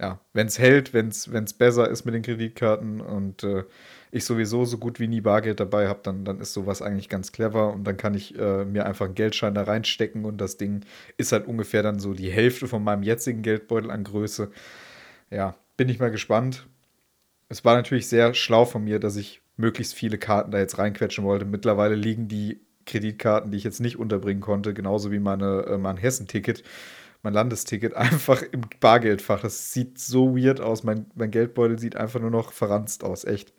ja, 0.01 0.21
wenn 0.33 0.47
es 0.47 0.61
hält, 0.61 0.95
wenn 0.95 1.09
es 1.09 1.53
besser 1.55 1.89
ist 1.91 2.05
mit 2.05 2.15
den 2.15 2.23
Kreditkarten 2.23 3.01
und 3.01 3.43
äh, 3.43 3.65
ich 4.13 4.25
sowieso 4.25 4.65
so 4.65 4.79
gut 4.79 5.01
wie 5.01 5.09
nie 5.09 5.21
Bargeld 5.21 5.59
dabei 5.59 5.89
habe, 5.89 6.01
dann, 6.05 6.25
dann 6.25 6.41
ist 6.41 6.53
sowas 6.53 6.83
eigentlich 6.83 7.09
ganz 7.09 7.33
clever 7.33 7.73
und 7.73 7.83
dann 7.83 7.97
kann 7.97 8.15
ich 8.15 8.39
äh, 8.39 8.65
mir 8.65 8.87
einfach 8.87 9.07
einen 9.07 9.17
Geldschein 9.17 9.55
da 9.55 9.65
reinstecken 9.65 10.25
und 10.25 10.41
das 10.41 10.57
Ding 10.57 10.85
ist 11.17 11.33
halt 11.33 11.49
ungefähr 11.49 11.83
dann 11.83 11.99
so 11.99 12.15
die 12.15 12.31
Hälfte 12.31 12.69
von 12.69 12.85
meinem 12.85 13.03
jetzigen 13.03 13.43
Geldbeutel 13.43 13.91
an 13.91 14.05
Größe. 14.05 14.53
Ja, 15.31 15.57
bin 15.77 15.89
ich 15.89 15.99
mal 15.99 16.13
gespannt. 16.13 16.69
Es 17.49 17.65
war 17.65 17.77
natürlich 17.77 18.09
sehr 18.09 18.35
schlau 18.35 18.65
von 18.65 18.85
mir, 18.85 18.99
dass 19.01 19.17
ich 19.17 19.43
möglichst 19.57 19.95
viele 19.95 20.19
Karten 20.19 20.51
da 20.51 20.59
jetzt 20.59 20.79
reinquetschen 20.79 21.25
wollte. 21.25 21.45
Mittlerweile 21.45 21.95
liegen 21.95 22.29
die 22.29 22.61
Kreditkarten, 22.87 23.51
die 23.51 23.57
ich 23.59 23.65
jetzt 23.65 23.81
nicht 23.81 23.99
unterbringen 23.99 24.41
konnte, 24.41 24.75
genauso 24.75 25.11
wie 25.13 25.19
meine, 25.19 25.63
äh, 25.67 25.79
mein 25.79 25.97
Hessenticket, 25.97 26.63
mein 27.23 27.33
Landesticket, 27.35 27.95
einfach 27.97 28.43
im 28.43 28.63
Bargeldfach. 28.81 29.41
Das 29.41 29.73
sieht 29.73 29.99
so 29.99 30.37
weird 30.37 30.61
aus. 30.61 30.85
Mein, 30.85 31.07
mein 31.15 31.31
Geldbeutel 31.31 31.79
sieht 31.79 31.97
einfach 31.97 32.21
nur 32.21 32.31
noch 32.31 32.53
verranzt 32.53 33.05
aus, 33.05 33.25
echt. 33.25 33.53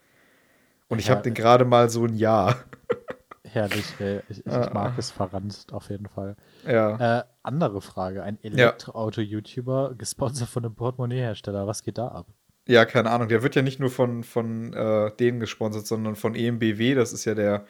Und 0.90 1.00
ich 1.00 1.06
Ja, 1.08 1.12
habe 1.12 1.24
den 1.24 1.34
gerade 1.34 1.66
mal 1.66 1.90
so 1.90 2.06
ein 2.06 2.16
Jahr. 2.16 2.64
Herrlich, 3.44 4.00
ey. 4.00 4.22
Ich, 4.30 4.46
ich, 4.46 4.54
Ah. 4.54 4.70
mag 4.74 4.98
es 4.98 5.12
verranzt 5.12 5.74
auf 5.74 5.90
jeden 5.90 6.08
Fall. 6.08 6.36
Ja. 6.68 7.20
Äh, 7.20 7.24
andere 7.42 7.82
Frage. 7.82 8.24
Ein 8.24 8.38
Elektroauto-YouTuber, 8.44 9.96
gesponsert 9.98 10.50
von 10.50 10.66
einem 10.66 10.76
Portemonnaie-Hersteller. 10.76 11.66
Was 11.66 11.84
geht 11.84 11.98
da 11.98 12.10
ab? 12.10 12.28
Ja, 12.70 12.86
keine 12.86 13.10
Ahnung. 13.10 13.30
Der 13.30 13.42
wird 13.42 13.56
ja 13.56 13.64
nicht 13.64 13.80
nur 13.80 13.90
von, 13.90 14.24
von 14.24 14.74
äh, 14.74 15.12
denen 15.20 15.40
gesponsert, 15.40 15.88
sondern 15.88 16.16
von 16.16 16.36
EMBW. 16.36 16.94
Das 16.94 17.14
ist 17.14 17.26
ja 17.26 17.34
der 17.34 17.66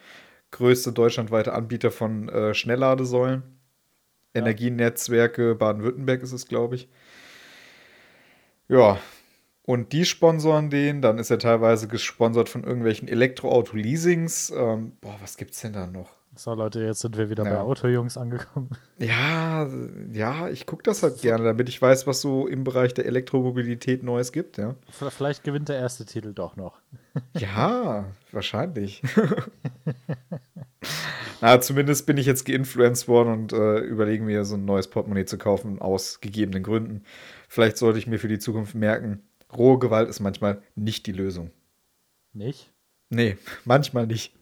größte 0.50 0.92
deutschlandweite 0.92 1.54
Anbieter 1.54 1.90
von 1.90 2.28
äh, 2.28 2.52
Schnellladesäulen. 2.52 3.42
Ja. 4.34 4.42
Energienetzwerke 4.42 5.54
Baden-Württemberg 5.54 6.22
ist 6.22 6.32
es, 6.32 6.46
glaube 6.48 6.74
ich. 6.74 6.90
Ja. 8.68 8.98
Und 9.62 9.94
die 9.94 10.04
sponsoren 10.04 10.68
den. 10.68 11.00
Dann 11.00 11.16
ist 11.16 11.30
er 11.30 11.38
teilweise 11.38 11.88
gesponsert 11.88 12.50
von 12.50 12.62
irgendwelchen 12.62 13.08
Elektroauto-Leasings. 13.08 14.50
Ähm, 14.54 14.98
boah, 15.00 15.16
was 15.22 15.38
gibt's 15.38 15.62
denn 15.62 15.72
da 15.72 15.86
noch? 15.86 16.19
So, 16.40 16.54
Leute, 16.54 16.82
jetzt 16.82 17.00
sind 17.00 17.18
wir 17.18 17.28
wieder 17.28 17.44
bei 17.44 17.50
Ja. 17.50 17.60
Autojungs 17.60 18.16
angekommen. 18.16 18.70
Ja, 18.96 19.68
ja, 20.10 20.48
ich 20.48 20.64
gucke 20.64 20.82
das 20.82 21.02
halt 21.02 21.20
gerne, 21.20 21.44
damit 21.44 21.68
ich 21.68 21.82
weiß, 21.82 22.06
was 22.06 22.22
so 22.22 22.46
im 22.46 22.64
Bereich 22.64 22.94
der 22.94 23.04
Elektromobilität 23.04 24.02
Neues 24.02 24.32
gibt, 24.32 24.56
ja. 24.56 24.74
Vielleicht 24.88 25.44
gewinnt 25.44 25.68
der 25.68 25.76
erste 25.76 26.06
Titel 26.06 26.32
doch 26.32 26.56
noch. 26.56 26.80
Ja, 27.36 28.06
wahrscheinlich. 28.32 29.02
Na, 31.42 31.60
zumindest 31.60 32.06
bin 32.06 32.16
ich 32.16 32.24
jetzt 32.24 32.46
geinfluenced 32.46 33.06
worden 33.06 33.34
und 33.34 33.52
äh, 33.52 33.80
überlege 33.80 34.24
mir, 34.24 34.46
so 34.46 34.54
ein 34.54 34.64
neues 34.64 34.88
Portemonnaie 34.88 35.26
zu 35.26 35.36
kaufen, 35.36 35.78
aus 35.78 36.22
gegebenen 36.22 36.62
Gründen. 36.62 37.04
Vielleicht 37.48 37.76
sollte 37.76 37.98
ich 37.98 38.06
mir 38.06 38.18
für 38.18 38.28
die 38.28 38.38
Zukunft 38.38 38.74
merken, 38.74 39.20
rohe 39.54 39.78
Gewalt 39.78 40.08
ist 40.08 40.20
manchmal 40.20 40.62
nicht 40.74 41.06
die 41.06 41.12
Lösung. 41.12 41.50
Nicht? 42.32 42.72
Nee, 43.10 43.36
manchmal 43.66 44.06
nicht. 44.06 44.39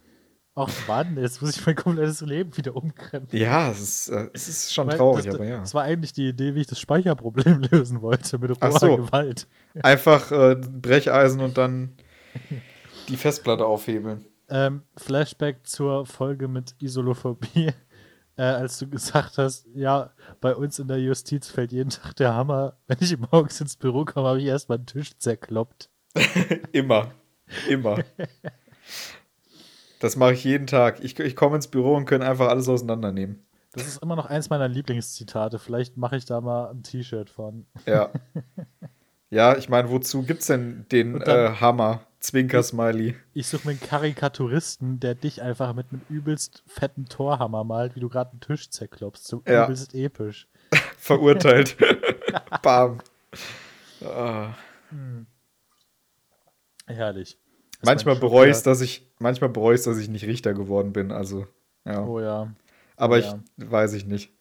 Ach 0.61 0.88
Mann, 0.88 1.16
jetzt 1.16 1.40
muss 1.40 1.57
ich 1.57 1.64
mein 1.64 1.77
komplettes 1.77 2.21
Leben 2.21 2.57
wieder 2.57 2.75
umkrempeln. 2.75 3.40
Ja, 3.40 3.71
es 3.71 3.81
ist, 3.81 4.09
äh, 4.09 4.29
es 4.33 4.49
ist 4.49 4.75
schon 4.75 4.88
Weil 4.88 4.97
traurig, 4.97 5.25
das, 5.25 5.37
aber 5.37 5.44
ja. 5.44 5.61
Das 5.61 5.73
war 5.73 5.85
eigentlich 5.85 6.12
die 6.12 6.31
Idee, 6.31 6.57
wie 6.57 6.62
ich 6.62 6.66
das 6.66 6.81
Speicherproblem 6.81 7.62
lösen 7.71 8.03
wollte 8.03 8.38
mit 8.38 8.51
roher 8.51 8.73
so. 8.73 8.97
Gewalt. 8.97 9.47
Einfach 9.85 10.33
äh, 10.33 10.57
Brecheisen 10.57 11.40
und 11.42 11.59
dann 11.59 11.92
die 13.09 13.16
Festplatte 13.16 13.66
aufhebeln. 13.66 14.25
Ähm, 14.49 14.83
Flashback 14.97 15.64
zur 15.64 16.07
Folge 16.07 16.49
mit 16.49 16.75
Isolophobie. 16.81 17.71
Äh, 18.37 18.42
als 18.42 18.79
du 18.79 18.88
gesagt 18.88 19.38
hast, 19.38 19.66
ja, 19.75 20.11
bei 20.40 20.57
uns 20.57 20.81
in 20.81 20.88
der 20.88 20.99
Justiz 20.99 21.49
fällt 21.49 21.71
jeden 21.71 21.90
Tag 21.90 22.16
der 22.16 22.35
Hammer. 22.35 22.79
Wenn 22.88 22.99
ich 23.01 23.16
morgens 23.31 23.61
ins 23.61 23.77
Büro 23.77 24.05
komme, 24.05 24.27
habe 24.27 24.40
ich 24.40 24.47
erstmal 24.47 24.79
einen 24.79 24.87
Tisch 24.87 25.16
zerkloppt. 25.18 25.88
Immer. 26.73 27.12
Immer. 27.68 27.99
Das 30.01 30.17
mache 30.17 30.33
ich 30.35 30.45
jeden 30.45 30.67
Tag. 30.67 31.03
Ich, 31.03 31.19
ich 31.19 31.37
komme 31.37 31.57
ins 31.57 31.69
Büro 31.69 31.95
und 31.97 32.05
kann 32.05 32.23
einfach 32.23 32.49
alles 32.49 32.69
auseinandernehmen. 32.69 33.45
Das 33.73 33.87
ist 33.87 34.03
immer 34.03 34.17
noch 34.17 34.27
eins 34.27 34.49
meiner 34.51 34.69
Lieblingszitate. 34.69 35.59
Vielleicht 35.59 35.97
mache 35.97 36.17
ich 36.17 36.25
da 36.25 36.41
mal 36.41 36.71
ein 36.71 36.83
T-Shirt 36.83 37.31
von. 37.31 37.67
Ja. 37.87 38.11
Ja, 39.31 39.59
ich 39.59 39.69
meine, 39.69 39.91
wozu 39.91 40.23
gibt's 40.23 40.47
denn 40.47 40.87
den 40.91 41.19
dann- 41.19 41.53
äh, 41.53 41.57
Hammer? 41.61 42.01
Zwinker-Smiley. 42.21 43.15
Ich 43.35 43.47
suche 43.47 43.67
mir 43.67 43.73
einen 43.73 43.81
Karikaturisten, 43.81 45.01
der 45.01 45.15
dich 45.15 45.43
einfach 45.43 45.75
mit 45.75 45.89
einem 45.93 46.01
übelst 46.09 46.63
fetten 46.67 47.05
Torhammer 47.11 47.63
malt, 47.63 47.95
wie 47.95 48.01
du 48.01 48.09
gerade 48.09 48.31
einen 48.31 48.41
Tisch 48.41 48.71
zerklopfst. 48.71 49.27
So 49.27 49.43
Ja. 49.47 49.65
übelst 49.67 49.95
episch. 49.95 50.49
Verurteilt. 50.97 51.77
Bam. 52.63 53.01
Ah. 54.03 54.55
Herrlich. 56.87 57.39
Manchmal 57.85 58.17
bereue 58.17 58.51
ich 58.51 58.62
dass 58.62 58.81
ich, 58.81 59.11
manchmal 59.19 59.51
bereue 59.51 59.77
ich 59.77 59.83
dass 59.83 59.99
ich 59.99 60.09
nicht 60.09 60.27
Richter 60.27 60.55
geworden 60.55 60.93
bin. 60.93 61.12
Also, 61.12 61.47
ja. 61.85 62.05
Oh 62.05 62.21
ja. 62.21 62.53
Aber 62.97 63.17
oh 63.17 63.19
ich 63.19 63.27
ja. 63.27 63.41
weiß 63.57 63.93
ich 63.95 64.07
nicht. 64.07 64.33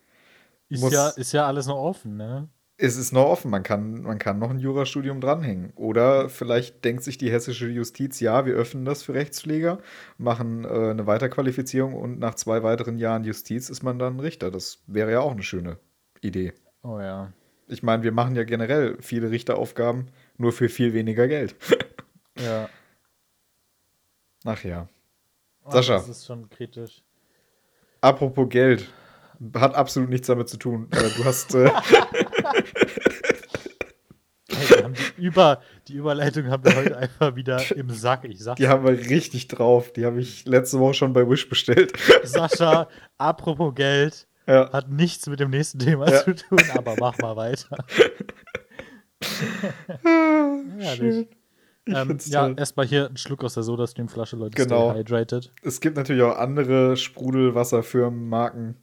Ist 0.69 0.81
Muss- 0.81 0.93
ja, 0.93 1.09
ist 1.09 1.31
ja 1.31 1.45
alles 1.45 1.67
noch 1.67 1.77
offen, 1.77 2.17
ne? 2.17 2.49
Es 2.79 2.95
ist 2.95 3.11
noch 3.11 3.25
offen, 3.25 3.49
man 3.49 3.63
kann, 3.63 4.03
man 4.03 4.19
kann 4.19 4.37
noch 4.37 4.51
ein 4.51 4.59
Jurastudium 4.59 5.19
dranhängen. 5.19 5.71
Oder 5.75 6.29
vielleicht 6.29 6.85
denkt 6.85 7.03
sich 7.03 7.17
die 7.17 7.31
hessische 7.31 7.67
Justiz, 7.67 8.19
ja, 8.19 8.45
wir 8.45 8.53
öffnen 8.53 8.85
das 8.85 9.01
für 9.01 9.15
Rechtspfleger, 9.15 9.79
machen 10.19 10.63
äh, 10.63 10.91
eine 10.91 11.07
Weiterqualifizierung 11.07 11.95
und 11.95 12.19
nach 12.19 12.35
zwei 12.35 12.61
weiteren 12.61 12.99
Jahren 12.99 13.23
Justiz 13.23 13.71
ist 13.71 13.81
man 13.81 13.97
dann 13.97 14.19
Richter. 14.19 14.51
Das 14.51 14.83
wäre 14.85 15.11
ja 15.11 15.21
auch 15.21 15.31
eine 15.31 15.41
schöne 15.41 15.79
Idee. 16.21 16.53
Oh 16.83 16.99
ja. 16.99 17.33
Ich 17.67 17.81
meine, 17.81 18.03
wir 18.03 18.11
machen 18.11 18.35
ja 18.35 18.43
generell 18.43 18.97
viele 19.01 19.31
Richteraufgaben, 19.31 20.09
nur 20.37 20.51
für 20.51 20.69
viel 20.69 20.93
weniger 20.93 21.27
Geld. 21.27 21.55
Ja. 22.39 22.69
Ach 24.47 24.63
ja. 24.63 24.87
Sascha. 25.67 25.95
Das 25.95 26.07
ist 26.07 26.25
schon 26.25 26.49
kritisch. 26.49 27.03
Apropos 27.99 28.47
Geld, 28.47 28.87
hat 29.55 29.75
absolut 29.75 30.09
nichts 30.09 30.27
damit 30.27 30.47
zu 30.47 30.55
tun. 30.57 30.87
Äh, 30.91 31.09
du 31.17 31.25
hast, 31.25 31.53
äh, 31.53 31.69
Hey, 34.49 34.85
die, 35.17 35.21
Über, 35.21 35.61
die 35.89 35.93
Überleitung 35.95 36.47
haben 36.49 36.63
wir 36.63 36.75
heute 36.75 36.97
einfach 36.97 37.35
wieder 37.35 37.59
im 37.75 37.89
Sack. 37.89 38.23
Ich 38.23 38.39
sag's 38.39 38.57
die 38.57 38.67
haben 38.69 38.85
wir 38.85 38.93
richtig 38.97 39.49
drauf. 39.49 39.91
Die 39.91 40.05
habe 40.05 40.21
ich 40.21 40.45
letzte 40.45 40.79
Woche 40.79 40.93
schon 40.93 41.11
bei 41.13 41.29
Wish 41.29 41.49
bestellt. 41.49 41.91
Sascha, 42.23 42.87
apropos 43.17 43.75
Geld, 43.75 44.27
ja. 44.47 44.71
hat 44.71 44.89
nichts 44.89 45.27
mit 45.27 45.41
dem 45.41 45.49
nächsten 45.49 45.79
Thema 45.79 46.09
Ja. 46.09 46.23
zu 46.23 46.33
tun, 46.35 46.59
aber 46.73 46.95
mach 46.97 47.17
mal 47.19 47.35
weiter. 47.35 47.77
Herrlich. 50.79 51.27
Ich 51.29 51.36
Ähm, 51.87 52.17
ja, 52.25 52.49
erstmal 52.51 52.85
hier 52.85 53.09
ein 53.09 53.17
Schluck 53.17 53.43
aus 53.43 53.53
der 53.55 53.63
Soda-Stream-Flasche, 53.63 54.35
Leute. 54.35 54.55
Genau. 54.61 54.91
Stay 54.91 54.99
hydrated. 54.99 55.51
Es 55.61 55.79
gibt 55.79 55.95
natürlich 55.97 56.21
auch 56.23 56.37
andere 56.37 56.97
Sprudelwasserfirmen, 56.97 58.27
Marken. 58.27 58.75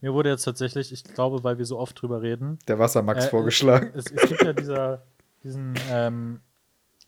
Mir 0.00 0.12
wurde 0.14 0.30
jetzt 0.30 0.44
tatsächlich, 0.44 0.92
ich 0.92 1.04
glaube, 1.04 1.42
weil 1.44 1.58
wir 1.58 1.64
so 1.64 1.78
oft 1.78 2.00
drüber 2.00 2.22
reden, 2.22 2.58
Der 2.68 2.78
Wassermax 2.78 3.26
Äh, 3.26 3.28
vorgeschlagen. 3.30 3.90
es, 3.94 4.10
es 4.10 4.28
gibt 4.28 4.42
ja 4.42 4.52
dieser, 4.52 5.02
diesen, 5.42 5.74
ähm, 5.90 6.40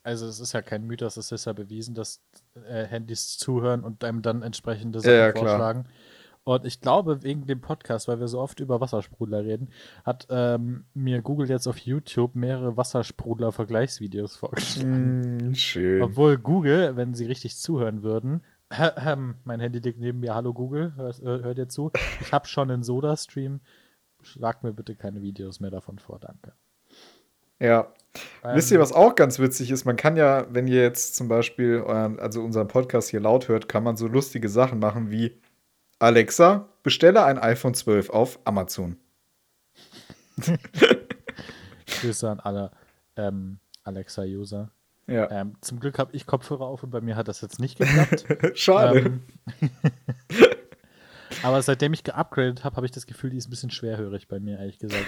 also 0.03 0.27
es 0.27 0.41
ist 0.41 0.53
ja 0.53 0.63
kein 0.63 0.87
Mythos, 0.87 1.17
es 1.17 1.31
ist 1.31 1.45
ja 1.45 1.53
bewiesen, 1.53 1.95
dass 1.95 2.21
äh, 2.69 2.85
Handys 2.87 3.39
zuhören 3.39 3.85
und 3.85 4.03
einem 4.03 4.23
dann 4.23 4.43
entsprechende 4.43 5.01
Sachen 5.01 5.13
Ja, 5.13 5.19
ja, 5.27 5.33
klar. 5.33 5.85
Und 6.45 6.65
ich 6.65 6.81
glaube, 6.81 7.23
wegen 7.23 7.47
dem 7.47 7.61
Podcast, 7.61 8.09
weil 8.09 8.19
wir 8.19 8.29
so 8.29 8.41
oft 8.41 8.61
über 8.61 8.81
Wassersprudler 8.81 9.45
reden, 9.45 9.69
hat 10.05 10.27
ähm, 10.31 10.85
mir 10.95 11.21
Google 11.21 11.49
jetzt 11.49 11.67
auf 11.67 11.79
YouTube 11.79 12.35
mehrere 12.35 12.77
Wassersprudler-Vergleichsvideos 12.77 14.37
vorgeschlagen. 14.37 15.51
Mm, 15.51 15.55
schön. 15.55 16.03
Obwohl 16.03 16.39
Google, 16.39 16.97
wenn 16.97 17.15
sie 17.15 17.27
richtig 17.27 17.59
zuhören 17.59 18.03
würden, 18.03 18.43
mein 19.45 19.61
Handy 19.61 19.81
liegt 19.81 20.01
neben 20.01 20.21
mir, 20.21 20.35
hallo 20.35 20.55
Google, 20.55 20.95
hört, 20.97 21.21
hört 21.21 21.59
ihr 21.59 21.69
zu? 21.69 21.91
Ich 22.21 22.33
habe 22.33 22.47
schon 22.47 22.71
einen 22.71 22.83
Soda-Stream. 22.83 23.61
Schlag 24.23 24.63
mir 24.63 24.73
bitte 24.73 24.97
keine 24.97 25.23
Videos 25.23 25.61
mehr 25.61 25.71
davon 25.71 25.99
vor, 25.99 26.19
danke. 26.21 26.53
Ja. 27.59 27.93
Ähm, 28.43 28.57
Wisst 28.57 28.71
ihr, 28.71 28.81
was 28.81 28.93
auch 28.93 29.15
ganz 29.15 29.39
witzig 29.39 29.71
ist? 29.71 29.85
Man 29.85 29.97
kann 29.97 30.17
ja, 30.17 30.47
wenn 30.51 30.67
ihr 30.67 30.81
jetzt 30.83 31.15
zum 31.15 31.29
Beispiel 31.29 31.83
euren, 31.87 32.19
also 32.19 32.43
unseren 32.43 32.69
Podcast 32.69 33.11
hier 33.11 33.21
laut 33.21 33.49
hört, 33.49 33.69
kann 33.69 33.85
man 33.85 33.97
so 33.97 34.07
lustige 34.07 34.49
Sachen 34.49 34.79
machen 34.79 35.11
wie 35.11 35.39
Alexa, 36.01 36.67
bestelle 36.83 37.25
ein 37.25 37.39
iPhone 37.39 37.75
12 37.75 38.09
auf 38.11 38.41
Amazon. 38.45 38.97
Grüße 41.87 42.29
an 42.29 42.41
alle 42.41 42.71
ähm, 43.17 43.59
Alexa-User. 43.85 44.71
Ja. 45.07 45.31
Ähm, 45.31 45.57
zum 45.61 45.79
Glück 45.79 45.99
habe 45.99 46.17
ich 46.17 46.27
Kopfhörer 46.27 46.65
auf 46.65 46.83
und 46.83 46.91
bei 46.91 47.03
mir 47.03 47.17
hat 47.17 47.29
das 47.29 47.43
jetzt 47.43 47.61
nicht 47.61 47.77
geklappt. 47.77 48.25
Schade. 48.59 49.21
ähm, 49.61 49.71
aber 51.43 51.61
seitdem 51.61 51.93
ich 51.93 52.03
geupgradet 52.03 52.65
habe, 52.65 52.77
habe 52.77 52.87
ich 52.87 52.93
das 52.93 53.07
Gefühl, 53.07 53.29
die 53.29 53.37
ist 53.37 53.49
ein 53.49 53.51
bisschen 53.51 53.71
schwerhörig 53.71 54.27
bei 54.27 54.41
mir, 54.41 54.59
ehrlich 54.59 54.79
gesagt. 54.79 55.07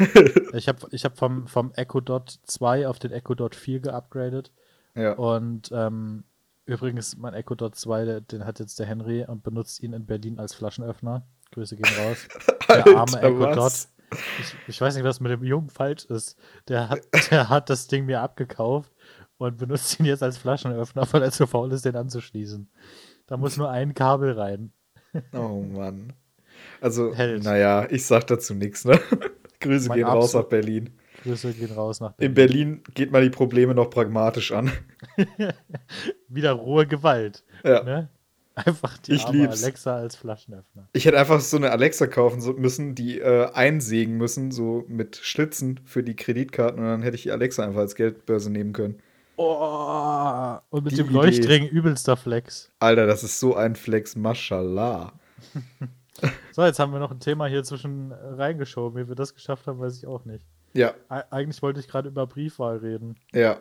ich 0.52 0.68
habe 0.68 0.86
ich 0.90 1.06
hab 1.06 1.16
vom, 1.16 1.46
vom 1.46 1.72
Echo 1.74 2.02
Dot 2.02 2.38
2 2.44 2.86
auf 2.86 2.98
den 2.98 3.12
Echo 3.12 3.34
Dot 3.34 3.54
4 3.54 3.80
geupgradet. 3.80 4.52
ja. 4.94 5.14
Und 5.14 5.70
ähm, 5.72 6.24
übrigens, 6.66 7.16
mein 7.16 7.34
Echo 7.34 7.54
Dot 7.54 7.74
2, 7.76 8.04
der- 8.04 8.20
den 8.20 8.44
hat 8.44 8.58
jetzt 8.60 8.78
der 8.78 8.86
Henry 8.86 9.24
und 9.26 9.42
benutzt 9.42 9.82
ihn 9.82 9.92
in 9.92 10.06
Berlin 10.06 10.38
als 10.38 10.54
Flaschenöffner. 10.54 11.26
Grüße 11.52 11.76
gehen 11.76 11.94
raus. 12.06 12.26
Der 12.68 12.86
arme 12.96 13.20
Echo? 13.20 13.54
Dot. 13.54 13.72
Ich, 14.40 14.56
ich 14.68 14.80
weiß 14.80 14.94
nicht, 14.94 15.04
was 15.04 15.20
mit 15.20 15.32
dem 15.32 15.42
Jungen 15.42 15.70
falsch 15.70 16.04
ist. 16.06 16.36
Der 16.68 16.88
hat, 16.88 17.00
der 17.30 17.48
hat 17.48 17.70
das 17.70 17.86
Ding 17.86 18.06
mir 18.06 18.20
abgekauft 18.20 18.92
und 19.38 19.56
benutzt 19.58 19.98
ihn 20.00 20.06
jetzt 20.06 20.22
als 20.22 20.36
Flaschenöffner, 20.38 21.06
weil 21.12 21.22
er 21.22 21.30
zu 21.32 21.46
faul 21.46 21.72
ist, 21.72 21.84
den 21.84 21.96
anzuschließen. 21.96 22.68
Da 23.26 23.36
muss 23.36 23.56
nur 23.56 23.70
ein 23.70 23.94
Kabel 23.94 24.32
rein. 24.32 24.72
Oh 25.34 25.60
Mann. 25.62 26.14
Also, 26.80 27.14
Held. 27.14 27.42
naja, 27.44 27.86
ich 27.90 28.06
sag 28.06 28.26
dazu 28.28 28.54
nichts, 28.54 28.84
ne? 28.86 28.98
Grüße 29.60 29.88
Mein 29.88 29.98
gehen 29.98 30.06
raus 30.06 30.32
nach 30.32 30.44
Berlin. 30.44 30.98
Grüße 31.22 31.52
gehen 31.52 31.72
raus 31.72 32.00
nach 32.00 32.14
In 32.18 32.34
Berlin 32.34 32.82
geht 32.94 33.12
man 33.12 33.22
die 33.22 33.30
Probleme 33.30 33.74
noch 33.74 33.90
pragmatisch 33.90 34.52
an. 34.52 34.70
Wieder 36.28 36.52
rohe 36.52 36.86
Gewalt. 36.86 37.44
Ja. 37.64 37.82
Ne? 37.82 38.08
Einfach 38.54 38.98
die 38.98 39.12
Ich 39.12 39.26
lieb's. 39.28 39.62
Alexa 39.62 39.96
als 39.96 40.16
Flaschenöffner. 40.16 40.88
Ich 40.92 41.06
hätte 41.06 41.18
einfach 41.18 41.40
so 41.40 41.56
eine 41.56 41.70
Alexa 41.70 42.06
kaufen 42.06 42.60
müssen, 42.60 42.94
die 42.94 43.18
äh, 43.18 43.50
einsägen 43.52 44.18
müssen, 44.18 44.50
so 44.50 44.84
mit 44.88 45.16
Schlitzen 45.16 45.80
für 45.84 46.02
die 46.02 46.16
Kreditkarten 46.16 46.78
und 46.78 46.86
dann 46.86 47.02
hätte 47.02 47.16
ich 47.16 47.22
die 47.22 47.30
Alexa 47.30 47.64
einfach 47.64 47.80
als 47.80 47.94
Geldbörse 47.94 48.50
nehmen 48.50 48.72
können. 48.74 48.98
Oh, 49.36 50.58
und 50.68 50.84
mit 50.84 50.92
Die 50.92 50.96
dem 50.96 51.06
Idee. 51.06 51.14
Leuchtring 51.14 51.66
übelster 51.66 52.18
Flex. 52.18 52.70
Alter, 52.78 53.06
das 53.06 53.24
ist 53.24 53.40
so 53.40 53.56
ein 53.56 53.74
Flex, 53.76 54.16
mashallah. 54.16 55.12
So, 56.52 56.62
jetzt 56.62 56.78
haben 56.78 56.92
wir 56.92 57.00
noch 57.00 57.10
ein 57.10 57.18
Thema 57.20 57.46
hier 57.46 57.64
zwischen 57.64 58.12
reingeschoben. 58.12 59.02
Wie 59.02 59.08
wir 59.08 59.14
das 59.16 59.34
geschafft 59.34 59.66
haben, 59.66 59.80
weiß 59.80 59.96
ich 59.96 60.06
auch 60.06 60.24
nicht. 60.26 60.44
Ja, 60.74 60.94
E 61.10 61.22
eigentlich 61.30 61.60
wollte 61.62 61.80
ich 61.80 61.88
gerade 61.88 62.08
über 62.08 62.26
Briefwahl 62.26 62.78
reden. 62.78 63.16
ja, 63.32 63.60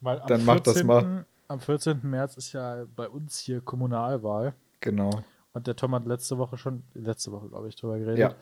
Weil 0.00 0.20
am 0.20 0.26
Dann 0.28 0.44
mach 0.44 0.60
das 0.60 0.82
mal. 0.84 1.26
Am 1.48 1.60
14. 1.60 2.00
März 2.02 2.36
ist 2.36 2.52
ja 2.52 2.84
bei 2.94 3.08
uns 3.08 3.38
hier 3.38 3.60
Kommunalwahl. 3.60 4.54
genau. 4.80 5.10
Und 5.54 5.66
der 5.66 5.74
Tom 5.74 5.94
hat 5.94 6.04
letzte 6.06 6.38
Woche 6.38 6.56
schon, 6.58 6.84
letzte 6.94 7.32
Woche 7.32 7.48
glaube 7.48 7.68
ich, 7.68 7.74
drüber 7.74 7.98
geredet. 7.98 8.18
Ja. 8.18 8.34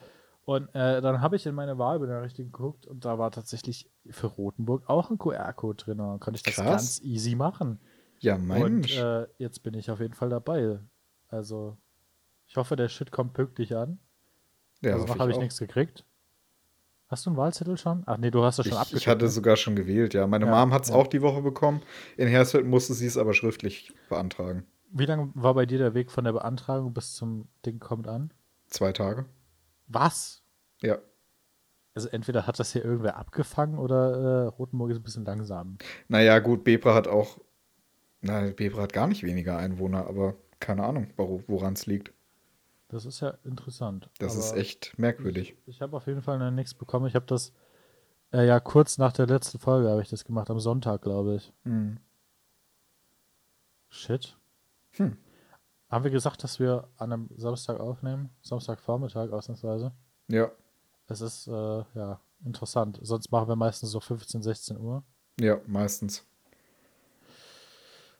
Und 0.44 0.68
äh, 0.74 1.00
dann 1.00 1.20
habe 1.22 1.36
ich 1.36 1.46
in 1.46 1.54
meine 1.54 1.78
Wahlbenachrichtigung 1.78 2.52
geguckt 2.52 2.86
und 2.86 3.04
da 3.04 3.18
war 3.18 3.30
tatsächlich 3.30 3.88
für 4.10 4.26
Rotenburg 4.26 4.88
auch 4.88 5.10
ein 5.10 5.16
QR-Code 5.18 5.76
drin. 5.84 6.00
Und 6.00 6.08
dann 6.08 6.20
konnte 6.20 6.36
ich 6.38 6.42
das 6.42 6.54
Krass. 6.56 6.66
ganz 6.66 7.00
easy 7.02 7.34
machen. 7.36 7.80
Ja, 8.20 8.34
Und 8.34 8.46
Mensch. 8.46 8.98
äh, 8.98 9.26
jetzt 9.38 9.62
bin 9.62 9.74
ich 9.74 9.90
auf 9.90 10.00
jeden 10.00 10.14
Fall 10.14 10.28
dabei. 10.28 10.78
Also, 11.28 11.76
ich 12.48 12.56
hoffe, 12.56 12.76
der 12.76 12.88
Shit 12.88 13.10
kommt 13.12 13.32
pünktlich 13.32 13.74
an. 13.74 13.98
ja, 14.82 14.92
also 14.94 15.08
habe 15.18 15.30
ich 15.30 15.36
auch. 15.36 15.40
nichts 15.42 15.58
gekriegt. 15.58 16.04
Hast 17.08 17.24
du 17.24 17.30
einen 17.30 17.36
Wahlzettel 17.36 17.76
schon? 17.76 18.02
Ach 18.06 18.16
nee, 18.16 18.30
du 18.32 18.42
hast 18.42 18.58
das 18.58 18.66
schon 18.66 18.76
abgeschickt. 18.76 19.02
ich 19.02 19.08
hatte 19.08 19.26
ne? 19.26 19.30
sogar 19.30 19.56
schon 19.56 19.76
gewählt, 19.76 20.12
ja. 20.14 20.26
Meine 20.26 20.46
Ja, 20.46 20.50
Mom 20.50 20.72
hat 20.72 20.82
es 20.84 20.88
ja. 20.88 20.96
auch 20.96 21.06
die 21.06 21.22
Woche 21.22 21.40
bekommen. 21.40 21.82
In 22.16 22.26
Hersfeld 22.26 22.66
musste 22.66 22.94
sie 22.94 23.06
es 23.06 23.16
aber 23.16 23.32
schriftlich 23.32 23.92
beantragen. 24.08 24.64
Wie 24.90 25.06
lange 25.06 25.30
war 25.34 25.54
bei 25.54 25.66
dir 25.66 25.78
der 25.78 25.94
Weg 25.94 26.10
von 26.10 26.24
der 26.24 26.32
Beantragung 26.32 26.92
bis 26.92 27.14
zum 27.14 27.48
Ding 27.64 27.78
kommt 27.78 28.08
an? 28.08 28.32
Zwei 28.66 28.92
Tage. 28.92 29.26
Was? 29.86 30.42
Ja. 30.82 30.98
Also 31.94 32.08
entweder 32.08 32.46
hat 32.46 32.58
das 32.58 32.72
hier 32.72 32.84
irgendwer 32.84 33.16
abgefangen 33.16 33.78
oder 33.78 34.44
äh, 34.44 34.46
Rotenburg 34.48 34.90
ist 34.90 34.98
ein 34.98 35.02
bisschen 35.02 35.24
langsam. 35.24 35.78
Naja, 36.08 36.40
gut, 36.40 36.64
Bebra 36.64 36.94
hat 36.94 37.08
auch. 37.08 37.38
Na, 38.20 38.50
Bebra 38.50 38.82
hat 38.82 38.92
gar 38.92 39.06
nicht 39.06 39.22
weniger 39.22 39.56
Einwohner, 39.58 40.06
aber 40.06 40.34
keine 40.58 40.84
Ahnung, 40.84 41.08
woran 41.16 41.74
es 41.74 41.86
liegt. 41.86 42.12
Das 42.88 43.04
ist 43.04 43.20
ja 43.20 43.30
interessant. 43.44 44.08
Das 44.18 44.32
Aber 44.32 44.40
ist 44.40 44.52
echt 44.54 44.98
merkwürdig. 44.98 45.56
Ich, 45.66 45.76
ich 45.76 45.82
habe 45.82 45.96
auf 45.96 46.06
jeden 46.06 46.22
Fall 46.22 46.38
noch 46.38 46.50
nichts 46.50 46.74
bekommen. 46.74 47.06
Ich 47.06 47.14
habe 47.14 47.26
das 47.26 47.52
äh, 48.32 48.46
ja 48.46 48.60
kurz 48.60 48.98
nach 48.98 49.12
der 49.12 49.26
letzten 49.26 49.58
Folge 49.58 49.88
habe 49.88 50.02
ich 50.02 50.08
das 50.08 50.24
gemacht, 50.24 50.50
am 50.50 50.60
Sonntag, 50.60 51.02
glaube 51.02 51.36
ich. 51.36 51.52
Hm. 51.64 51.98
Shit. 53.88 54.36
Hm. 54.92 55.16
Haben 55.88 56.04
wir 56.04 56.10
gesagt, 56.10 56.42
dass 56.42 56.58
wir 56.58 56.88
an 56.96 57.12
einem 57.12 57.28
Samstag 57.36 57.78
aufnehmen? 57.80 58.30
Samstagvormittag 58.42 59.30
ausnahmsweise. 59.30 59.92
Ja, 60.28 60.50
Es 61.08 61.20
ist 61.20 61.46
äh, 61.46 61.84
ja 61.94 62.20
interessant. 62.44 62.98
Sonst 63.02 63.30
machen 63.30 63.48
wir 63.48 63.56
meistens 63.56 63.90
so 63.90 64.00
15, 64.00 64.42
16 64.42 64.78
Uhr. 64.78 65.04
ja, 65.40 65.60
meistens. 65.66 66.26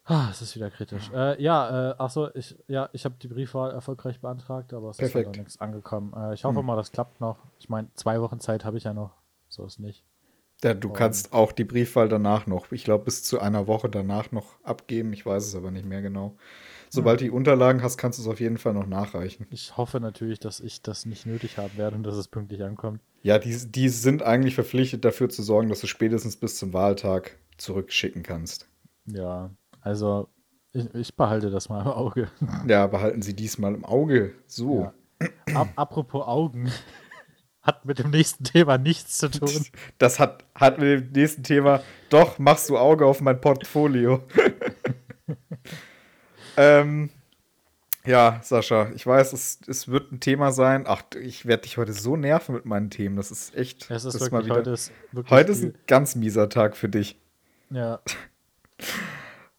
Ah, 0.08 0.28
es 0.30 0.40
ist 0.40 0.54
wieder 0.54 0.70
kritisch. 0.70 1.10
Äh, 1.12 1.42
ja, 1.42 1.90
äh, 1.90 1.94
achso, 1.98 2.28
ich, 2.34 2.56
ja, 2.68 2.88
ich 2.92 3.04
habe 3.04 3.16
die 3.20 3.26
Briefwahl 3.26 3.72
erfolgreich 3.72 4.20
beantragt, 4.20 4.72
aber 4.72 4.90
es 4.90 4.96
ist 4.96 5.00
Perfekt. 5.00 5.26
halt 5.26 5.36
noch 5.36 5.42
nichts 5.44 5.60
angekommen. 5.60 6.12
Äh, 6.16 6.34
ich 6.34 6.44
hoffe 6.44 6.60
Hm. 6.60 6.66
mal, 6.66 6.76
das 6.76 6.92
klappt 6.92 7.20
noch. 7.20 7.38
Ich 7.58 7.68
meine, 7.68 7.88
zwei 7.94 8.20
Wochen 8.20 8.38
Zeit 8.38 8.64
habe 8.64 8.78
ich 8.78 8.84
ja 8.84 8.94
noch. 8.94 9.10
So 9.48 9.64
ist 9.66 9.80
nicht. 9.80 10.04
Ja, 10.62 10.74
du 10.74 10.88
Und- 10.88 10.94
kannst 10.94 11.32
auch 11.32 11.50
die 11.52 11.64
Briefwahl 11.64 12.08
danach 12.08 12.46
noch, 12.46 12.70
ich 12.70 12.84
glaube, 12.84 13.04
bis 13.04 13.24
zu 13.24 13.40
einer 13.40 13.66
Woche 13.66 13.88
danach 13.88 14.30
noch 14.30 14.54
abgeben. 14.62 15.12
Ich 15.12 15.26
weiß 15.26 15.44
es 15.44 15.54
aber 15.56 15.70
nicht 15.72 15.84
mehr 15.84 16.02
genau. 16.02 16.36
Sobald 16.88 17.20
du 17.20 17.24
die 17.24 17.30
Unterlagen 17.30 17.82
hast, 17.82 17.98
kannst 17.98 18.18
du 18.18 18.22
es 18.22 18.28
auf 18.28 18.38
jeden 18.38 18.58
Fall 18.58 18.72
noch 18.74 18.86
nachreichen. 18.86 19.46
Ich 19.50 19.76
hoffe 19.76 19.98
natürlich, 19.98 20.38
dass 20.38 20.60
ich 20.60 20.82
das 20.82 21.04
nicht 21.04 21.26
nötig 21.26 21.58
haben 21.58 21.76
werde 21.76 21.96
und 21.96 22.04
dass 22.04 22.14
es 22.14 22.28
pünktlich 22.28 22.62
ankommt. 22.62 23.00
Ja, 23.22 23.38
die, 23.40 23.54
die 23.70 23.88
sind 23.88 24.22
eigentlich 24.22 24.54
verpflichtet 24.54 25.04
dafür 25.04 25.28
zu 25.28 25.42
sorgen, 25.42 25.68
dass 25.68 25.80
du 25.80 25.88
spätestens 25.88 26.36
bis 26.36 26.56
zum 26.56 26.72
Wahltag 26.72 27.36
zurückschicken 27.58 28.22
kannst. 28.22 28.68
Ja, 29.06 29.50
also 29.86 30.28
ich, 30.72 30.92
ich 30.94 31.14
behalte 31.14 31.48
das 31.48 31.68
mal 31.68 31.80
im 31.82 31.86
Auge. 31.86 32.28
Ja, 32.66 32.88
behalten 32.88 33.22
Sie 33.22 33.34
diesmal 33.34 33.72
im 33.72 33.84
Auge. 33.84 34.34
So. 34.48 34.92
Ja. 35.20 35.60
Ap 35.60 35.68
apropos 35.76 36.26
Augen. 36.26 36.72
Hat 37.62 37.84
mit 37.84 38.00
dem 38.00 38.10
nächsten 38.10 38.42
Thema 38.42 38.78
nichts 38.78 39.18
zu 39.18 39.30
tun. 39.30 39.48
Das 39.98 40.18
hat, 40.18 40.44
hat 40.56 40.78
mit 40.78 40.88
dem 40.88 41.12
nächsten 41.12 41.44
Thema. 41.44 41.82
Doch, 42.10 42.40
machst 42.40 42.68
du 42.68 42.76
Auge 42.76 43.06
auf 43.06 43.20
mein 43.20 43.40
Portfolio. 43.40 44.24
ähm, 46.56 47.10
ja, 48.04 48.40
Sascha, 48.42 48.90
ich 48.92 49.06
weiß, 49.06 49.34
es, 49.34 49.60
es 49.68 49.86
wird 49.86 50.10
ein 50.10 50.18
Thema 50.18 50.50
sein. 50.50 50.84
Ach, 50.88 51.02
ich 51.20 51.46
werde 51.46 51.62
dich 51.62 51.76
heute 51.76 51.92
so 51.92 52.16
nerven 52.16 52.56
mit 52.56 52.64
meinen 52.64 52.90
Themen. 52.90 53.14
Das 53.14 53.30
ist 53.30 53.54
echt. 53.54 53.88
Es 53.88 54.04
ist 54.04 54.14
das 54.14 54.20
wirklich, 54.20 54.32
mal 54.32 54.44
wieder, 54.44 54.56
heute 54.56 54.70
ist 54.70 54.92
heute 55.30 55.52
ist 55.52 55.62
ein 55.62 55.78
ganz 55.86 56.16
mieser 56.16 56.48
Tag 56.48 56.76
für 56.76 56.88
dich. 56.88 57.20
Ja, 57.70 58.00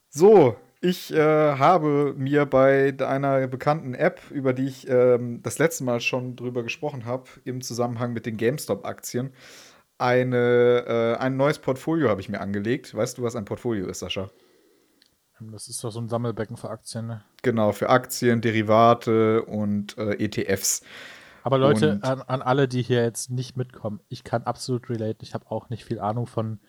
So, 0.10 0.56
ich 0.82 1.13
äh, 1.13 1.17
habe 1.20 2.13
mir 2.17 2.46
bei 2.46 2.93
einer 3.00 3.48
bekannten 3.48 3.93
App, 3.93 4.22
über 4.32 4.54
die 4.54 4.65
ich 4.65 4.88
ähm, 4.88 5.41
das 5.41 5.60
letzte 5.60 5.84
Mal 5.84 6.00
schon 6.00 6.36
drüber 6.36 6.63
gesprochen 6.63 7.06
habe, 7.06 7.26
im 7.46 7.62
Zusammenhang 7.62 8.13
mit 8.13 8.26
den 8.26 8.38
GameStop-Aktien, 8.38 9.34
eine, 9.98 10.86
äh, 10.88 11.22
ein 11.22 11.38
neues 11.38 11.60
Portfolio 11.60 12.10
habe 12.10 12.22
ich 12.22 12.30
mir 12.30 12.39
angelegt. 12.39 12.93
Weißt 12.96 13.17
du, 13.17 13.24
was 13.24 13.36
ein 13.36 13.46
Portfolio 13.46 13.88
ist, 13.88 14.00
Sascha? 14.00 14.30
das 15.39 15.67
ist 15.67 15.84
doch 15.84 15.91
so 15.91 16.00
ein 16.00 16.10
Sammelbecken 16.10 16.58
für 16.58 16.70
Aktien. 16.70 17.08
Ne? 17.08 17.24
Genau, 17.43 17.72
für 17.72 17.89
Aktien, 17.89 18.41
Derivate 18.41 19.43
und 19.43 19.98
äh, 19.98 20.13
ETFs. 20.24 20.82
Aber 21.43 21.58
Leute, 21.60 22.00
an, 22.02 22.22
an 22.24 22.41
alle, 22.41 22.67
die 22.67 22.82
hier 22.82 23.04
jetzt 23.04 23.30
nicht 23.30 23.56
mitkommen, 23.56 24.02
ich 24.10 24.24
kann 24.24 24.43
absolut 24.43 24.89
relate. 24.89 25.20
Ich 25.22 25.34
habe 25.34 25.50
auch 25.50 25.70
nicht 25.70 25.86
viel 25.86 26.00
Ahnung 26.00 26.28
von 26.28 26.60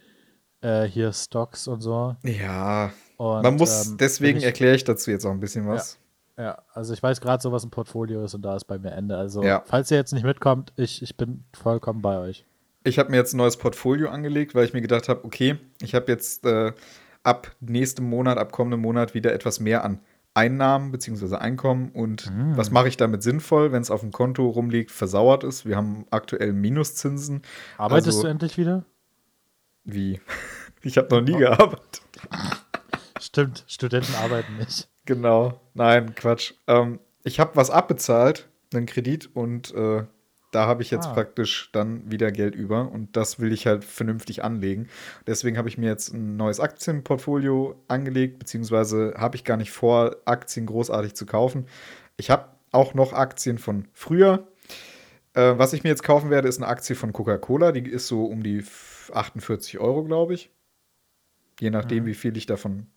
äh, 0.60 0.84
hier 0.84 1.12
Stocks 1.12 1.68
und 1.68 1.80
so. 1.80 2.16
Ja, 2.24 2.92
Und, 3.16 3.42
man 3.42 3.56
muss, 3.56 3.86
ähm, 3.88 3.96
deswegen 3.98 4.40
erkläre 4.40 4.74
ich 4.76 4.84
dazu 4.84 5.10
jetzt 5.10 5.24
auch 5.24 5.30
ein 5.30 5.40
bisschen 5.40 5.66
was. 5.68 5.98
Ja, 6.36 6.58
also 6.72 6.94
ich 6.94 7.02
weiß 7.02 7.20
gerade 7.20 7.42
so, 7.42 7.50
was 7.50 7.64
ein 7.64 7.70
Portfolio 7.70 8.24
ist 8.24 8.34
und 8.34 8.42
da 8.42 8.54
ist 8.54 8.64
bei 8.66 8.78
mir 8.78 8.92
Ende. 8.92 9.16
Also, 9.16 9.42
Ja. 9.42 9.62
falls 9.66 9.90
ihr 9.90 9.96
jetzt 9.96 10.12
nicht 10.12 10.24
mitkommt, 10.24 10.72
ich, 10.76 11.02
ich 11.02 11.16
bin 11.16 11.44
vollkommen 11.52 12.00
bei 12.00 12.18
euch. 12.18 12.44
Ich 12.84 12.98
habe 12.98 13.10
mir 13.10 13.16
jetzt 13.16 13.34
ein 13.34 13.38
neues 13.38 13.56
Portfolio 13.56 14.08
angelegt, 14.08 14.54
weil 14.54 14.64
ich 14.64 14.72
mir 14.72 14.80
gedacht 14.80 15.08
habe, 15.08 15.24
okay, 15.24 15.58
ich 15.82 15.94
habe 15.96 16.10
jetzt 16.12 16.46
äh, 16.46 16.72
ab 17.24 17.50
nächstem 17.60 18.08
Monat, 18.08 18.38
ab 18.38 18.52
kommendem 18.52 18.80
Monat 18.80 19.14
wieder 19.14 19.32
etwas 19.32 19.58
mehr 19.58 19.84
an 19.84 19.98
Einnahmen 20.34 20.92
bzw. 20.92 21.34
Einkommen 21.36 21.90
und 21.90 22.30
was 22.54 22.70
mache 22.70 22.86
ich 22.86 22.96
damit 22.96 23.24
sinnvoll, 23.24 23.72
wenn 23.72 23.82
es 23.82 23.90
auf 23.90 24.00
dem 24.02 24.12
Konto 24.12 24.46
rumliegt, 24.48 24.92
versauert 24.92 25.42
ist. 25.42 25.66
Wir 25.66 25.74
haben 25.74 26.06
aktuell 26.10 26.52
Minuszinsen. 26.52 27.42
Arbeitest 27.76 28.08
Also- 28.18 28.22
du 28.22 28.28
endlich 28.28 28.56
wieder? 28.56 28.84
Wie? 29.90 30.20
Ich 30.82 30.98
habe 30.98 31.08
noch 31.14 31.22
nie 31.22 31.36
gearbeitet. 31.36 32.02
Stimmt, 33.20 33.64
Studenten 33.66 34.14
arbeiten 34.16 34.56
nicht. 34.58 34.88
Genau. 35.06 35.60
Nein, 35.72 36.14
Quatsch. 36.14 36.52
Ähm, 36.66 37.00
ich 37.24 37.40
habe 37.40 37.56
was 37.56 37.70
abbezahlt, 37.70 38.48
einen 38.74 38.84
Kredit, 38.84 39.30
und 39.34 39.74
äh, 39.74 40.04
da 40.52 40.66
habe 40.66 40.82
ich 40.82 40.90
jetzt 40.90 41.06
Ah. 41.08 41.12
praktisch 41.14 41.70
dann 41.72 42.10
wieder 42.10 42.30
Geld 42.30 42.54
über 42.54 42.90
und 42.92 43.16
das 43.16 43.40
will 43.40 43.50
ich 43.52 43.66
halt 43.66 43.82
vernünftig 43.84 44.44
anlegen. 44.44 44.88
Deswegen 45.26 45.56
habe 45.56 45.68
ich 45.70 45.78
mir 45.78 45.88
jetzt 45.88 46.12
ein 46.12 46.36
neues 46.36 46.60
Aktienportfolio 46.60 47.82
angelegt, 47.88 48.38
beziehungsweise 48.38 49.14
habe 49.16 49.36
ich 49.36 49.44
gar 49.44 49.56
nicht 49.56 49.72
vor, 49.72 50.16
Aktien 50.26 50.66
großartig 50.66 51.14
zu 51.14 51.24
kaufen. 51.26 51.66
Ich 52.18 52.30
habe 52.30 52.44
auch 52.72 52.92
noch 52.92 53.14
Aktien 53.14 53.56
von 53.58 53.88
früher. 53.94 54.46
Äh, 55.38 55.56
was 55.56 55.72
ich 55.72 55.84
mir 55.84 55.90
jetzt 55.90 56.02
kaufen 56.02 56.30
werde, 56.30 56.48
ist 56.48 56.58
eine 56.58 56.66
Aktie 56.66 56.96
von 56.96 57.12
Coca-Cola. 57.12 57.70
Die 57.70 57.88
ist 57.88 58.08
so 58.08 58.24
um 58.24 58.42
die 58.42 58.64
48 59.12 59.78
Euro, 59.78 60.02
glaube 60.02 60.34
ich. 60.34 60.50
Je 61.60 61.70
nachdem, 61.70 62.06
wie 62.06 62.14
viel 62.14 62.36
ich 62.36 62.46
davon 62.46 62.88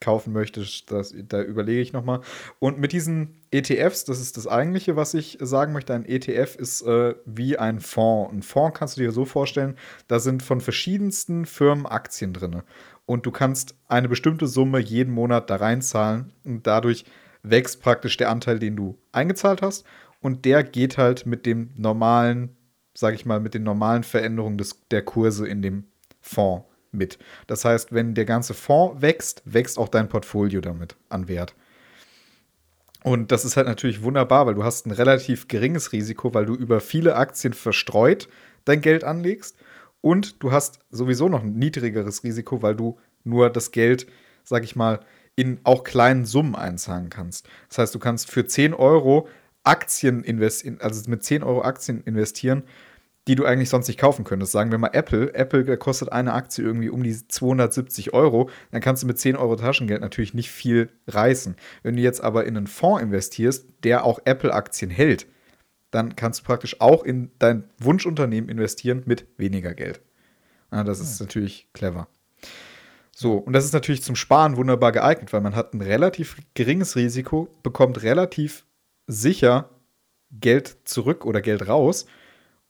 kaufen 0.00 0.32
möchte, 0.32 0.64
das, 0.86 1.12
da 1.28 1.42
überlege 1.42 1.80
ich 1.80 1.92
nochmal. 1.92 2.20
Und 2.60 2.78
mit 2.78 2.92
diesen 2.92 3.42
ETFs, 3.50 4.04
das 4.04 4.20
ist 4.20 4.36
das 4.36 4.46
eigentliche, 4.46 4.94
was 4.94 5.12
ich 5.14 5.38
sagen 5.40 5.72
möchte. 5.72 5.92
Ein 5.92 6.04
ETF 6.04 6.54
ist 6.54 6.82
äh, 6.82 7.16
wie 7.24 7.58
ein 7.58 7.80
Fonds. 7.80 8.32
Ein 8.32 8.42
Fonds 8.42 8.78
kannst 8.78 8.96
du 8.96 9.00
dir 9.00 9.10
so 9.10 9.24
vorstellen, 9.24 9.76
da 10.06 10.20
sind 10.20 10.44
von 10.44 10.60
verschiedensten 10.60 11.46
Firmen 11.46 11.86
Aktien 11.86 12.32
drin. 12.32 12.62
Und 13.06 13.26
du 13.26 13.32
kannst 13.32 13.74
eine 13.88 14.08
bestimmte 14.08 14.46
Summe 14.46 14.78
jeden 14.78 15.12
Monat 15.12 15.50
da 15.50 15.56
reinzahlen 15.56 16.32
und 16.44 16.64
dadurch 16.64 17.04
wächst 17.42 17.82
praktisch 17.82 18.16
der 18.16 18.30
Anteil, 18.30 18.60
den 18.60 18.76
du 18.76 18.98
eingezahlt 19.10 19.62
hast. 19.62 19.84
Und 20.20 20.44
der 20.44 20.64
geht 20.64 20.98
halt 20.98 21.26
mit 21.26 21.46
dem 21.46 21.70
normalen, 21.76 22.56
sage 22.94 23.16
ich 23.16 23.24
mal, 23.24 23.40
mit 23.40 23.54
den 23.54 23.62
normalen 23.62 24.02
Veränderungen 24.02 24.58
des, 24.58 24.80
der 24.90 25.02
Kurse 25.02 25.46
in 25.46 25.62
dem 25.62 25.84
Fonds 26.20 26.66
mit. 26.90 27.18
Das 27.46 27.64
heißt, 27.64 27.92
wenn 27.92 28.14
der 28.14 28.24
ganze 28.24 28.54
Fonds 28.54 29.02
wächst, 29.02 29.42
wächst 29.44 29.78
auch 29.78 29.88
dein 29.88 30.08
Portfolio 30.08 30.60
damit 30.60 30.96
an 31.08 31.28
Wert. 31.28 31.54
Und 33.04 33.30
das 33.30 33.44
ist 33.44 33.56
halt 33.56 33.68
natürlich 33.68 34.02
wunderbar, 34.02 34.46
weil 34.46 34.54
du 34.54 34.64
hast 34.64 34.86
ein 34.86 34.90
relativ 34.90 35.48
geringes 35.48 35.92
Risiko, 35.92 36.34
weil 36.34 36.46
du 36.46 36.54
über 36.54 36.80
viele 36.80 37.14
Aktien 37.14 37.52
verstreut 37.52 38.28
dein 38.64 38.80
Geld 38.80 39.04
anlegst. 39.04 39.56
Und 40.00 40.42
du 40.42 40.52
hast 40.52 40.80
sowieso 40.90 41.28
noch 41.28 41.42
ein 41.42 41.54
niedrigeres 41.54 42.24
Risiko, 42.24 42.62
weil 42.62 42.74
du 42.74 42.98
nur 43.24 43.50
das 43.50 43.70
Geld, 43.70 44.06
sag 44.44 44.64
ich 44.64 44.76
mal, 44.76 45.00
in 45.36 45.60
auch 45.62 45.84
kleinen 45.84 46.24
Summen 46.24 46.56
einzahlen 46.56 47.10
kannst. 47.10 47.48
Das 47.68 47.78
heißt, 47.78 47.94
du 47.94 47.98
kannst 48.00 48.30
für 48.30 48.46
10 48.46 48.74
Euro 48.74 49.28
Aktien 49.68 50.24
investieren, 50.24 50.78
also 50.80 51.08
mit 51.10 51.22
10 51.22 51.42
Euro 51.42 51.62
Aktien 51.62 52.02
investieren, 52.04 52.62
die 53.28 53.34
du 53.34 53.44
eigentlich 53.44 53.68
sonst 53.68 53.88
nicht 53.88 54.00
kaufen 54.00 54.24
könntest. 54.24 54.52
Sagen 54.52 54.70
wir 54.70 54.78
mal 54.78 54.90
Apple. 54.94 55.34
Apple 55.34 55.76
kostet 55.76 56.10
eine 56.10 56.32
Aktie 56.32 56.64
irgendwie 56.64 56.88
um 56.88 57.02
die 57.02 57.28
270 57.28 58.14
Euro. 58.14 58.48
Dann 58.70 58.80
kannst 58.80 59.02
du 59.02 59.06
mit 59.06 59.18
10 59.18 59.36
Euro 59.36 59.56
Taschengeld 59.56 60.00
natürlich 60.00 60.32
nicht 60.32 60.50
viel 60.50 60.88
reißen. 61.06 61.54
Wenn 61.82 61.96
du 61.96 62.02
jetzt 62.02 62.22
aber 62.22 62.46
in 62.46 62.56
einen 62.56 62.66
Fonds 62.66 63.02
investierst, 63.02 63.66
der 63.84 64.04
auch 64.04 64.20
Apple-Aktien 64.24 64.90
hält, 64.90 65.26
dann 65.90 66.16
kannst 66.16 66.40
du 66.40 66.44
praktisch 66.44 66.80
auch 66.80 67.04
in 67.04 67.30
dein 67.38 67.64
Wunschunternehmen 67.78 68.48
investieren 68.48 69.02
mit 69.04 69.26
weniger 69.36 69.74
Geld. 69.74 70.00
Ja, 70.72 70.82
das 70.82 71.00
ist 71.00 71.20
natürlich 71.20 71.68
clever. 71.74 72.08
So, 73.14 73.34
und 73.34 73.52
das 73.52 73.64
ist 73.64 73.72
natürlich 73.72 74.02
zum 74.02 74.16
Sparen 74.16 74.56
wunderbar 74.56 74.92
geeignet, 74.92 75.32
weil 75.32 75.40
man 75.40 75.56
hat 75.56 75.74
ein 75.74 75.82
relativ 75.82 76.38
geringes 76.54 76.96
Risiko, 76.96 77.48
bekommt 77.62 78.02
relativ 78.02 78.64
sicher 79.08 79.70
Geld 80.30 80.76
zurück 80.84 81.24
oder 81.26 81.40
Geld 81.40 81.66
raus 81.66 82.06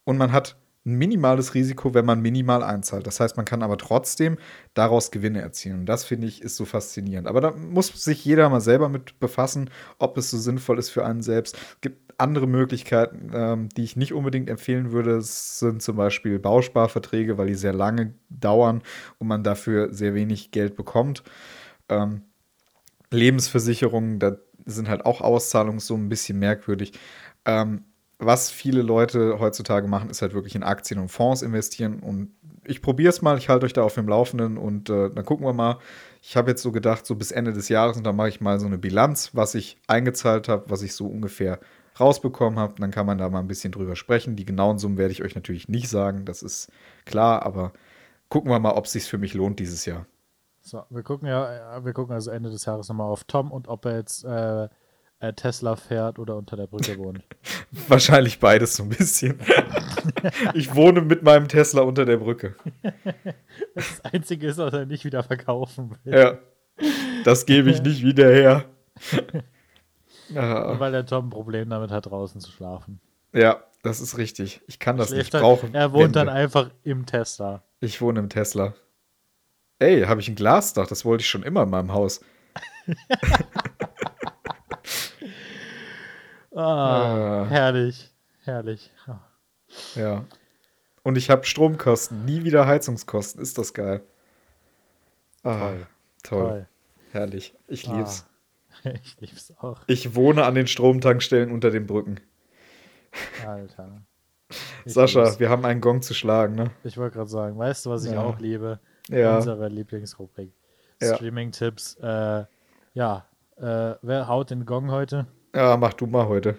und 0.04 0.16
man 0.16 0.32
hat 0.32 0.56
ein 0.86 0.96
minimales 0.96 1.54
Risiko, 1.54 1.92
wenn 1.92 2.06
man 2.06 2.20
minimal 2.20 2.62
einzahlt. 2.62 3.06
Das 3.06 3.20
heißt, 3.20 3.36
man 3.36 3.44
kann 3.44 3.62
aber 3.62 3.76
trotzdem 3.76 4.38
daraus 4.74 5.10
Gewinne 5.10 5.40
erzielen. 5.40 5.80
Und 5.80 5.86
das 5.86 6.04
finde 6.04 6.26
ich 6.26 6.40
ist 6.40 6.56
so 6.56 6.64
faszinierend. 6.64 7.28
Aber 7.28 7.40
da 7.40 7.50
muss 7.50 7.88
sich 7.88 8.24
jeder 8.24 8.48
mal 8.48 8.60
selber 8.60 8.88
mit 8.88 9.20
befassen, 9.20 9.70
ob 9.98 10.16
es 10.16 10.30
so 10.30 10.38
sinnvoll 10.38 10.78
ist 10.78 10.88
für 10.88 11.04
einen 11.04 11.20
selbst. 11.20 11.56
Es 11.56 11.80
gibt 11.82 12.12
andere 12.18 12.46
Möglichkeiten, 12.46 13.30
ähm, 13.34 13.68
die 13.76 13.84
ich 13.84 13.96
nicht 13.96 14.12
unbedingt 14.12 14.48
empfehlen 14.48 14.90
würde. 14.90 15.16
Es 15.18 15.58
sind 15.58 15.82
zum 15.82 15.96
Beispiel 15.96 16.38
Bausparverträge, 16.38 17.38
weil 17.38 17.48
die 17.48 17.54
sehr 17.54 17.74
lange 17.74 18.14
dauern 18.30 18.82
und 19.18 19.28
man 19.28 19.44
dafür 19.44 19.92
sehr 19.92 20.14
wenig 20.14 20.50
Geld 20.50 20.74
bekommt. 20.74 21.22
Ähm, 21.88 22.22
Lebensversicherungen, 23.10 24.18
da 24.18 24.36
sind 24.72 24.88
halt 24.88 25.06
auch 25.06 25.20
Auszahlungen 25.20 25.80
so 25.80 25.94
ein 25.94 26.08
bisschen 26.08 26.38
merkwürdig. 26.38 26.92
Ähm, 27.44 27.84
was 28.18 28.50
viele 28.50 28.82
Leute 28.82 29.38
heutzutage 29.38 29.86
machen, 29.86 30.10
ist 30.10 30.22
halt 30.22 30.34
wirklich 30.34 30.56
in 30.56 30.64
Aktien 30.64 30.98
und 30.98 31.08
Fonds 31.08 31.42
investieren. 31.42 32.00
Und 32.00 32.32
ich 32.64 32.82
probiere 32.82 33.10
es 33.10 33.22
mal, 33.22 33.38
ich 33.38 33.48
halte 33.48 33.64
euch 33.64 33.72
da 33.72 33.82
auf 33.82 33.94
dem 33.94 34.08
Laufenden 34.08 34.58
und 34.58 34.90
äh, 34.90 35.10
dann 35.10 35.24
gucken 35.24 35.46
wir 35.46 35.52
mal. 35.52 35.78
Ich 36.20 36.36
habe 36.36 36.50
jetzt 36.50 36.62
so 36.62 36.72
gedacht, 36.72 37.06
so 37.06 37.14
bis 37.14 37.30
Ende 37.30 37.52
des 37.52 37.68
Jahres 37.68 37.96
und 37.96 38.04
dann 38.04 38.16
mache 38.16 38.28
ich 38.28 38.40
mal 38.40 38.58
so 38.58 38.66
eine 38.66 38.76
Bilanz, 38.78 39.30
was 39.34 39.54
ich 39.54 39.78
eingezahlt 39.86 40.48
habe, 40.48 40.64
was 40.68 40.82
ich 40.82 40.94
so 40.94 41.06
ungefähr 41.06 41.60
rausbekommen 41.98 42.58
habe. 42.58 42.74
Dann 42.78 42.90
kann 42.90 43.06
man 43.06 43.18
da 43.18 43.28
mal 43.28 43.38
ein 43.38 43.48
bisschen 43.48 43.72
drüber 43.72 43.94
sprechen. 43.94 44.34
Die 44.34 44.44
genauen 44.44 44.78
Summen 44.78 44.98
werde 44.98 45.12
ich 45.12 45.22
euch 45.22 45.36
natürlich 45.36 45.68
nicht 45.68 45.88
sagen, 45.88 46.24
das 46.24 46.42
ist 46.42 46.70
klar, 47.04 47.46
aber 47.46 47.72
gucken 48.28 48.50
wir 48.50 48.58
mal, 48.58 48.72
ob 48.72 48.86
es 48.86 48.92
sich 48.92 49.04
für 49.04 49.18
mich 49.18 49.34
lohnt 49.34 49.60
dieses 49.60 49.84
Jahr. 49.86 50.06
So, 50.68 50.84
wir 50.90 51.02
gucken 51.02 51.28
ja, 51.28 51.78
äh, 51.78 51.84
wir 51.84 51.94
gucken 51.94 52.14
also 52.14 52.30
Ende 52.30 52.50
des 52.50 52.66
Jahres 52.66 52.90
nochmal 52.90 53.10
auf 53.10 53.24
Tom 53.24 53.50
und 53.50 53.68
ob 53.68 53.86
er 53.86 53.96
jetzt 53.96 54.22
äh, 54.24 54.68
äh, 55.20 55.32
Tesla 55.32 55.76
fährt 55.76 56.18
oder 56.18 56.36
unter 56.36 56.56
der 56.58 56.66
Brücke 56.66 56.98
wohnt. 56.98 57.22
Wahrscheinlich 57.88 58.38
beides 58.38 58.76
so 58.76 58.82
ein 58.82 58.90
bisschen. 58.90 59.40
ich 60.54 60.74
wohne 60.74 61.00
mit 61.00 61.22
meinem 61.22 61.48
Tesla 61.48 61.80
unter 61.80 62.04
der 62.04 62.18
Brücke. 62.18 62.54
Das 63.74 64.04
Einzige 64.04 64.48
ist, 64.48 64.58
dass 64.58 64.72
er 64.72 64.86
nicht 64.86 65.04
wieder 65.04 65.22
verkaufen 65.22 65.96
will. 66.04 66.14
Ja. 66.14 66.38
Das 67.24 67.46
gebe 67.46 67.70
ich 67.70 67.82
nicht 67.82 68.02
wieder 68.02 68.28
her. 68.28 68.64
Ja, 70.28 70.78
weil 70.78 70.92
der 70.92 71.06
Tom 71.06 71.26
ein 71.26 71.30
Problem 71.30 71.70
damit 71.70 71.90
hat, 71.90 72.06
draußen 72.06 72.40
zu 72.40 72.50
schlafen. 72.50 73.00
ja, 73.32 73.62
das 73.82 74.00
ist 74.00 74.18
richtig. 74.18 74.60
Ich 74.66 74.78
kann 74.78 74.96
das 74.96 75.08
Schläft 75.08 75.32
nicht 75.32 75.40
brauchen. 75.40 75.74
er 75.74 75.92
wohnt 75.92 76.16
dann 76.16 76.26
Wände. 76.26 76.40
einfach 76.40 76.70
im 76.82 77.06
Tesla. 77.06 77.62
Ich 77.80 78.00
wohne 78.00 78.20
im 78.20 78.28
Tesla. 78.28 78.74
Ey, 79.80 80.02
habe 80.02 80.20
ich 80.20 80.28
ein 80.28 80.34
Glasdach? 80.34 80.86
Das 80.88 81.04
wollte 81.04 81.22
ich 81.22 81.28
schon 81.30 81.42
immer 81.42 81.62
in 81.62 81.70
meinem 81.70 81.92
Haus. 81.92 82.20
Ah, 86.54 87.42
Ah. 87.42 87.46
herrlich, 87.48 88.10
herrlich. 88.44 88.90
Ah. 89.06 89.18
Ja. 89.94 90.24
Und 91.02 91.16
ich 91.16 91.30
habe 91.30 91.44
Stromkosten, 91.44 92.24
nie 92.24 92.42
wieder 92.44 92.66
Heizungskosten. 92.66 93.40
Ist 93.40 93.58
das 93.58 93.74
geil? 93.74 94.02
Ah, 95.44 95.58
Toll. 95.58 95.86
toll. 96.24 96.48
Toll. 96.48 96.66
Herrlich. 97.12 97.54
Ich 97.68 97.86
lieb's. 97.86 98.26
Ah, 98.84 98.90
ich 99.04 99.20
lieb's 99.20 99.52
auch. 99.58 99.82
Ich 99.86 100.14
wohne 100.14 100.44
an 100.44 100.54
den 100.54 100.66
Stromtankstellen 100.66 101.52
unter 101.52 101.70
den 101.70 101.86
Brücken. 101.86 102.20
Alter. 103.46 104.02
Ich 104.86 104.94
Sascha, 104.94 105.24
lieb's. 105.24 105.38
wir 105.40 105.50
haben 105.50 105.66
einen 105.66 105.82
Gong 105.82 106.00
zu 106.00 106.14
schlagen, 106.14 106.54
ne? 106.54 106.70
Ich 106.82 106.96
wollte 106.96 107.16
gerade 107.18 107.28
sagen, 107.28 107.58
weißt 107.58 107.84
du, 107.84 107.90
was 107.90 108.06
ich 108.06 108.12
Ja. 108.12 108.22
auch 108.22 108.38
liebe? 108.38 108.80
Ja. 109.08 109.36
Unsere 109.36 109.68
Lieblingsrubrik. 109.68 110.52
Ja. 111.00 111.14
Streaming-Tipps. 111.16 111.96
Äh, 111.96 112.44
ja, 112.94 113.26
äh, 113.56 113.94
wer 114.02 114.28
haut 114.28 114.50
den 114.50 114.64
Gong 114.66 114.90
heute? 114.90 115.26
Ja, 115.54 115.76
mach 115.76 115.94
du 115.94 116.06
mal 116.06 116.28
heute. 116.28 116.58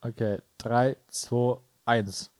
Okay, 0.00 0.38
3, 0.58 0.96
2, 1.08 1.58
1. 1.84 2.30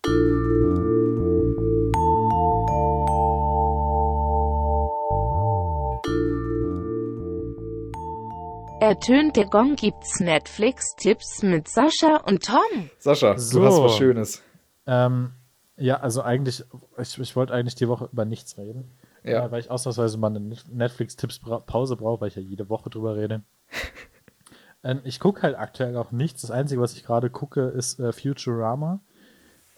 Ertönt 8.81 9.37
der 9.37 9.46
Gong 9.46 9.75
gibt's 9.75 10.20
Netflix-Tipps 10.20 11.42
mit 11.42 11.66
Sascha 11.66 12.18
und 12.27 12.44
Tom. 12.44 12.90
Sascha, 12.99 13.38
So. 13.38 13.61
du 13.61 13.66
hast 13.66 13.81
was 13.83 13.96
Schönes. 13.96 14.42
Ähm, 14.87 15.33
ja, 15.79 15.96
also 16.01 16.22
eigentlich, 16.22 16.62
ich, 16.99 17.18
ich 17.18 17.35
wollte 17.37 17.55
eigentlich 17.55 17.75
die 17.75 17.88
Woche 17.88 18.09
über 18.12 18.25
nichts 18.27 18.59
reden. 18.59 18.90
Ja. 19.27 19.51
Weil 19.51 19.61
ich 19.61 19.71
ausnahmsweise 19.71 20.19
mal 20.19 20.29
eine 20.29 20.57
Netflix-Tipps-Pause 20.71 21.97
brauche, 21.97 22.21
weil 22.21 22.29
ich 22.29 22.37
ja 22.37 22.43
jede 22.43 22.69
Woche 22.69 22.91
drüber 22.91 23.17
rede. 23.17 23.43
ähm, 24.85 25.01
ich 25.05 25.19
gucke 25.19 25.43
halt 25.43 25.57
aktuell 25.57 25.97
auch 25.97 26.12
nichts. 26.12 26.43
Das 26.43 26.51
Einzige, 26.51 26.81
was 26.81 26.95
ich 26.95 27.05
gerade 27.05 27.29
gucke, 27.29 27.62
ist 27.69 27.99
äh, 27.99 28.12
Futurama. 28.12 29.01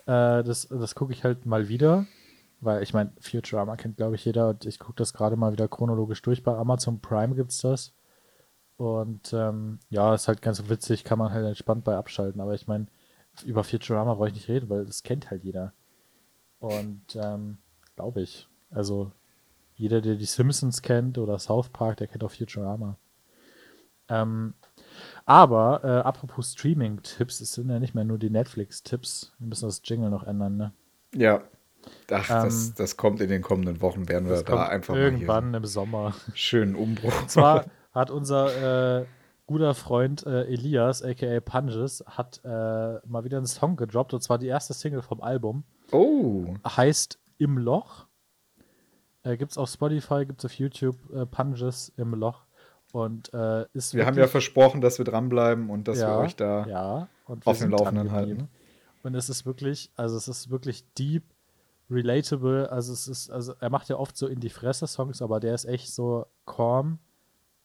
Äh, 0.06 0.44
das 0.44 0.68
das 0.68 0.94
gucke 0.94 1.12
ich 1.12 1.24
halt 1.24 1.46
mal 1.46 1.68
wieder. 1.68 2.06
Weil 2.60 2.82
ich 2.82 2.92
meine, 2.92 3.12
Futurama 3.20 3.76
kennt, 3.76 3.96
glaube 3.96 4.16
ich, 4.16 4.24
jeder. 4.24 4.50
Und 4.50 4.66
ich 4.66 4.78
gucke 4.78 4.96
das 4.96 5.14
gerade 5.14 5.36
mal 5.36 5.52
wieder 5.52 5.68
chronologisch 5.68 6.20
durch. 6.22 6.42
Bei 6.42 6.54
Amazon 6.54 7.00
Prime 7.00 7.34
gibt's 7.34 7.58
das. 7.60 7.94
Und 8.76 9.32
ähm, 9.32 9.78
ja, 9.90 10.14
ist 10.14 10.28
halt 10.28 10.42
ganz 10.42 10.68
witzig, 10.68 11.04
kann 11.04 11.18
man 11.18 11.32
halt 11.32 11.46
entspannt 11.46 11.84
bei 11.84 11.96
abschalten. 11.96 12.40
Aber 12.40 12.54
ich 12.54 12.66
meine, 12.66 12.86
über 13.44 13.64
Futurama 13.64 14.14
brauche 14.14 14.28
ich 14.28 14.34
nicht 14.34 14.48
reden, 14.48 14.68
weil 14.68 14.84
das 14.84 15.02
kennt 15.02 15.30
halt 15.30 15.44
jeder. 15.44 15.72
Und 16.58 17.16
ähm, 17.16 17.58
glaube 17.96 18.20
ich. 18.20 18.46
Also 18.70 19.12
jeder, 19.78 20.00
der 20.00 20.16
die 20.16 20.24
Simpsons 20.24 20.82
kennt 20.82 21.18
oder 21.18 21.38
South 21.38 21.68
Park, 21.70 21.98
der 21.98 22.08
kennt 22.08 22.24
auch 22.24 22.30
Futurama. 22.32 22.96
Ähm, 24.08 24.54
aber 25.24 25.80
äh, 25.84 26.06
apropos 26.06 26.52
Streaming-Tipps, 26.52 27.40
es 27.40 27.52
sind 27.52 27.70
ja 27.70 27.78
nicht 27.78 27.94
mehr 27.94 28.04
nur 28.04 28.18
die 28.18 28.30
Netflix-Tipps. 28.30 29.32
Wir 29.38 29.48
müssen 29.48 29.66
das 29.66 29.80
Jingle 29.84 30.10
noch 30.10 30.24
ändern, 30.26 30.56
ne? 30.56 30.72
Ja. 31.14 31.42
Ach, 32.10 32.26
das, 32.26 32.68
Ähm, 32.68 32.74
das 32.76 32.96
kommt 32.96 33.20
in 33.20 33.28
den 33.28 33.40
kommenden 33.42 33.80
Wochen, 33.80 34.08
werden 34.08 34.24
wir 34.28 34.34
Das 34.36 34.44
da 34.44 34.66
einfach 34.66 34.94
mal 34.94 35.00
irgendwann 35.00 35.54
im 35.54 35.64
Sommer. 35.64 36.14
schönen 36.34 36.74
Umbruch. 36.74 37.12
Und 37.22 37.30
zwar 37.30 37.66
hat 37.92 38.10
unser 38.10 39.00
äh, 39.02 39.06
guter 39.46 39.74
Freund 39.74 40.26
äh, 40.26 40.44
Elias, 40.46 41.02
aka 41.02 41.40
Punges, 41.40 42.04
hat 42.06 42.40
äh, 42.44 42.48
mal 43.06 43.24
wieder 43.24 43.36
einen 43.38 43.46
Song 43.46 43.76
gedroppt, 43.76 44.12
und 44.12 44.22
zwar 44.22 44.38
die 44.38 44.48
erste 44.48 44.74
Single 44.74 45.02
vom 45.02 45.20
Album. 45.20 45.62
Oh, 45.92 46.46
Heißt 46.66 47.18
Im 47.38 47.58
Loch. 47.58 48.07
Äh, 49.22 49.36
gibt's 49.36 49.58
auf 49.58 49.68
Spotify, 49.70 50.24
gibt's 50.26 50.44
auf 50.44 50.52
YouTube, 50.54 50.96
äh, 51.12 51.26
Punges 51.26 51.92
im 51.96 52.14
Loch. 52.14 52.44
Und 52.92 53.32
äh, 53.34 53.66
ist 53.74 53.94
wir 53.94 54.06
haben 54.06 54.16
ja 54.16 54.26
versprochen, 54.28 54.80
dass 54.80 54.98
wir 54.98 55.04
dranbleiben 55.04 55.68
und 55.68 55.88
dass 55.88 55.98
wir 55.98 56.16
euch 56.18 56.36
da. 56.36 56.66
ja, 56.66 57.08
auf 57.44 57.58
dem 57.58 57.70
Laufenden 57.70 58.10
halten. 58.12 58.48
Und 59.02 59.14
es 59.14 59.28
ist 59.28 59.44
wirklich, 59.44 59.90
also 59.96 60.16
es 60.16 60.26
ist 60.28 60.48
wirklich 60.50 60.84
deep, 60.94 61.22
relatable. 61.90 62.70
Also 62.70 62.92
es 62.92 63.08
ist, 63.08 63.30
also 63.30 63.54
er 63.60 63.70
macht 63.70 63.88
ja 63.88 63.96
oft 63.96 64.16
so 64.16 64.26
in 64.26 64.40
die 64.40 64.50
Fresse 64.50 64.86
Songs, 64.86 65.22
aber 65.22 65.40
der 65.40 65.54
ist 65.54 65.64
echt 65.66 65.92
so 65.92 66.26
calm. 66.46 66.98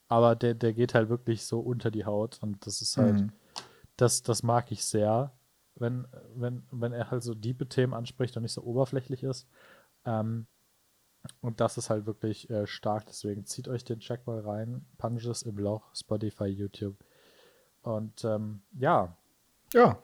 Aber 0.08 0.36
der, 0.36 0.54
der 0.54 0.74
geht 0.74 0.94
halt 0.94 1.08
wirklich 1.08 1.44
so 1.46 1.60
unter 1.60 1.90
die 1.90 2.04
Haut 2.04 2.38
und 2.42 2.66
das 2.66 2.82
ist 2.82 2.96
halt, 2.98 3.14
Mhm. 3.20 3.32
das, 3.96 4.22
das 4.22 4.42
mag 4.42 4.70
ich 4.70 4.84
sehr, 4.84 5.32
wenn, 5.76 6.06
wenn, 6.34 6.62
wenn 6.70 6.92
er 6.92 7.10
halt 7.10 7.22
so 7.22 7.34
diepe 7.34 7.66
Themen 7.68 7.94
anspricht 7.94 8.36
und 8.36 8.42
nicht 8.42 8.52
so 8.52 8.62
oberflächlich 8.62 9.22
ist. 9.22 9.48
Ähm, 10.04 10.46
und 11.40 11.60
das 11.60 11.78
ist 11.78 11.90
halt 11.90 12.06
wirklich 12.06 12.50
äh, 12.50 12.66
stark, 12.66 13.06
deswegen 13.06 13.44
zieht 13.46 13.68
euch 13.68 13.84
den 13.84 14.00
Check 14.00 14.26
mal 14.26 14.40
rein. 14.40 14.84
Punches 14.98 15.42
im 15.42 15.58
Loch, 15.58 15.94
Spotify, 15.94 16.46
YouTube. 16.46 16.96
Und 17.82 18.24
ähm, 18.24 18.62
ja, 18.78 19.16
Ja, 19.72 19.98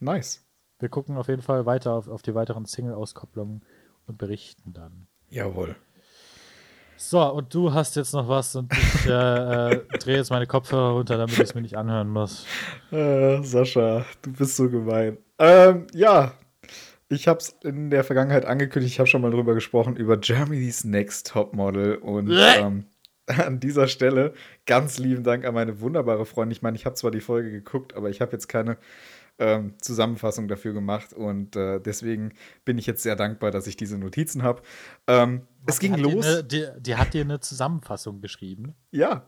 nice. 0.00 0.44
wir 0.78 0.88
gucken 0.88 1.16
auf 1.16 1.28
jeden 1.28 1.42
Fall 1.42 1.66
weiter 1.66 1.92
auf, 1.92 2.08
auf 2.08 2.22
die 2.22 2.34
weiteren 2.34 2.64
Single-Auskopplungen 2.66 3.62
und 4.06 4.18
berichten 4.18 4.72
dann. 4.72 5.06
Jawohl. 5.28 5.76
So, 6.96 7.22
und 7.32 7.54
du 7.54 7.72
hast 7.72 7.96
jetzt 7.96 8.12
noch 8.12 8.28
was 8.28 8.54
und 8.56 8.70
ich 8.72 9.06
äh, 9.06 9.72
äh, 9.72 9.84
drehe 9.98 10.16
jetzt 10.16 10.30
meine 10.30 10.46
Kopfhörer 10.46 10.90
runter, 10.92 11.16
damit 11.16 11.32
ich 11.32 11.40
es 11.40 11.54
mir 11.54 11.62
nicht 11.62 11.78
anhören 11.78 12.08
muss. 12.10 12.44
Äh, 12.90 13.42
Sascha, 13.42 14.04
du 14.20 14.32
bist 14.32 14.56
so 14.56 14.68
gemein. 14.68 15.16
Ähm, 15.38 15.86
ja, 15.94 16.32
ich 17.10 17.28
habe 17.28 17.40
es 17.40 17.56
in 17.62 17.90
der 17.90 18.04
Vergangenheit 18.04 18.44
angekündigt, 18.46 18.94
ich 18.94 18.98
habe 19.00 19.08
schon 19.08 19.20
mal 19.20 19.30
drüber 19.30 19.54
gesprochen, 19.54 19.96
über 19.96 20.16
Germany's 20.16 20.84
Next 20.84 21.26
Topmodel. 21.26 21.96
Und 21.96 22.28
ähm, 22.60 22.84
an 23.26 23.60
dieser 23.60 23.88
Stelle 23.88 24.32
ganz 24.64 24.98
lieben 24.98 25.22
Dank 25.24 25.44
an 25.44 25.54
meine 25.54 25.80
wunderbare 25.80 26.24
Freundin. 26.24 26.52
Ich 26.52 26.62
meine, 26.62 26.76
ich 26.76 26.86
habe 26.86 26.94
zwar 26.94 27.10
die 27.10 27.20
Folge 27.20 27.50
geguckt, 27.50 27.94
aber 27.94 28.10
ich 28.10 28.20
habe 28.20 28.32
jetzt 28.32 28.48
keine 28.48 28.78
ähm, 29.40 29.74
Zusammenfassung 29.80 30.48
dafür 30.48 30.72
gemacht. 30.72 31.12
Und 31.12 31.56
äh, 31.56 31.80
deswegen 31.80 32.32
bin 32.64 32.78
ich 32.78 32.86
jetzt 32.86 33.02
sehr 33.02 33.16
dankbar, 33.16 33.50
dass 33.50 33.66
ich 33.66 33.76
diese 33.76 33.98
Notizen 33.98 34.42
habe. 34.42 34.62
Ähm, 35.06 35.42
es 35.66 35.78
ging 35.80 35.94
los. 35.96 36.24
eine- 36.26 36.44
die, 36.44 36.66
die 36.78 36.94
hat 36.96 37.12
dir 37.14 37.22
eine 37.22 37.40
Zusammenfassung 37.40 38.20
geschrieben. 38.20 38.74
Ja. 38.92 39.26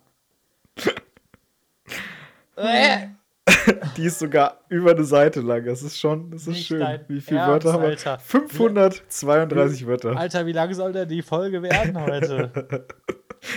Die 3.97 4.05
ist 4.05 4.19
sogar 4.19 4.61
über 4.69 4.93
eine 4.93 5.05
Seite 5.05 5.41
lang. 5.41 5.65
Das 5.65 5.83
ist 5.83 5.99
schon, 5.99 6.31
das 6.31 6.43
ist 6.43 6.49
Nicht 6.49 6.67
schön. 6.67 7.01
Wie 7.09 7.21
viele 7.21 7.41
Ernst, 7.41 7.51
Wörter 7.51 7.73
haben 7.73 7.83
wir? 7.83 7.89
Alter. 7.89 8.19
532 8.19 9.87
Wörter. 9.87 10.17
Alter, 10.17 10.47
wie 10.47 10.53
lang 10.53 10.73
soll 10.75 10.93
denn 10.93 11.09
die 11.09 11.23
Folge 11.23 11.63
werden 11.63 12.01
heute? 12.01 12.87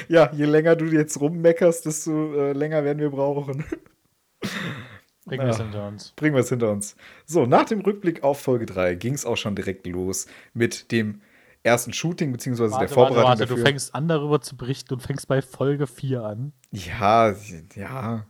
Ja, 0.07 0.31
je 0.33 0.45
länger 0.45 0.75
du 0.75 0.85
jetzt 0.85 1.19
rummeckerst, 1.21 1.85
desto 1.85 2.33
äh, 2.33 2.53
länger 2.53 2.83
werden 2.83 2.99
wir 2.99 3.11
brauchen. 3.11 3.63
Bringen 5.25 5.43
wir 5.43 5.51
es 5.51 5.57
hinter 5.57 5.87
uns. 5.87 6.11
Bringen 6.15 6.35
wir 6.35 6.41
es 6.41 6.49
hinter 6.49 6.71
uns. 6.71 6.95
So, 7.25 7.45
nach 7.45 7.65
dem 7.65 7.81
Rückblick 7.81 8.23
auf 8.23 8.39
Folge 8.39 8.65
3 8.67 8.95
ging 8.95 9.13
es 9.13 9.25
auch 9.25 9.37
schon 9.37 9.55
direkt 9.55 9.87
los 9.87 10.27
mit 10.53 10.91
dem 10.91 11.21
ersten 11.63 11.93
Shooting, 11.93 12.31
beziehungsweise 12.31 12.77
der 12.77 12.89
Vorbereitung 12.89 13.23
warte, 13.23 13.41
warte, 13.41 13.41
dafür. 13.43 13.57
du 13.57 13.63
fängst 13.63 13.95
an, 13.95 14.07
darüber 14.07 14.39
zu 14.41 14.55
berichten 14.55 14.93
und 14.93 15.01
fängst 15.01 15.27
bei 15.27 15.41
Folge 15.41 15.87
4 15.87 16.23
an. 16.23 16.53
ja, 16.71 17.33
ja. 17.75 18.27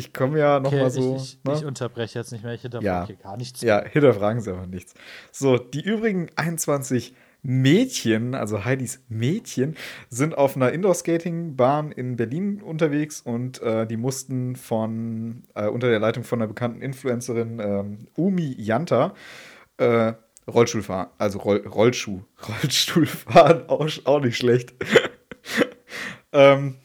Ich 0.00 0.12
komme 0.12 0.38
ja 0.38 0.58
noch 0.60 0.72
Okay, 0.72 0.80
mal 0.82 0.90
so. 0.90 1.16
ich, 1.16 1.22
ich, 1.38 1.44
ne? 1.44 1.54
ich 1.54 1.64
unterbreche 1.64 2.18
jetzt 2.18 2.32
nicht 2.32 2.42
mehr, 2.42 2.54
ich 2.54 2.62
hinterfrage 2.62 2.86
Ja. 2.86 3.06
hier 3.06 3.16
gar 3.16 3.36
nichts. 3.36 3.60
Ja, 3.60 3.84
hinterfragen 3.84 4.40
sie 4.40 4.50
aber 4.52 4.66
nichts. 4.66 4.94
So, 5.30 5.58
die 5.58 5.82
übrigen 5.82 6.28
21 6.36 7.14
Mädchen, 7.42 8.34
also 8.34 8.64
Heidis 8.64 9.00
Mädchen, 9.08 9.76
sind 10.10 10.36
auf 10.36 10.56
einer 10.56 10.72
Indoor-Skating-Bahn 10.72 11.90
in 11.92 12.16
Berlin 12.16 12.60
unterwegs 12.62 13.20
und 13.22 13.62
äh, 13.62 13.86
die 13.86 13.96
mussten 13.96 14.56
von 14.56 15.44
äh, 15.54 15.66
unter 15.66 15.88
der 15.88 16.00
Leitung 16.00 16.24
von 16.24 16.40
einer 16.40 16.48
bekannten 16.48 16.82
Influencerin 16.82 17.58
ähm, 17.60 18.08
Umi 18.16 18.54
Janta 18.58 19.14
äh, 19.78 20.12
Rollstuhl 20.50 20.82
fahren, 20.82 21.08
also 21.16 21.38
Roll, 21.38 21.66
Rollschuh, 21.66 22.20
Rollstuhl 22.48 23.06
fahren, 23.06 23.64
auch, 23.68 23.88
auch 24.04 24.20
nicht 24.20 24.36
schlecht. 24.36 24.74
ähm, 26.32 26.76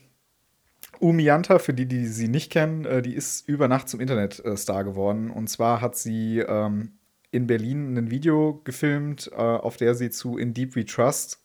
Umianta, 1.08 1.58
für 1.58 1.72
die, 1.72 1.86
die 1.86 2.06
sie 2.06 2.28
nicht 2.28 2.50
kennen, 2.50 2.84
äh, 2.84 3.00
die 3.00 3.14
ist 3.14 3.48
über 3.48 3.68
Nacht 3.68 3.88
zum 3.88 4.00
Internetstar 4.00 4.82
geworden. 4.82 5.30
Und 5.30 5.48
zwar 5.48 5.80
hat 5.80 5.96
sie 5.96 6.40
ähm, 6.40 6.98
in 7.30 7.46
Berlin 7.46 7.96
ein 7.96 8.10
Video 8.10 8.60
gefilmt, 8.64 9.30
äh, 9.32 9.36
auf 9.36 9.76
der 9.76 9.94
sie 9.94 10.10
zu 10.10 10.36
In 10.36 10.52
Deep 10.52 10.74
We 10.74 10.84
Trust 10.84 11.44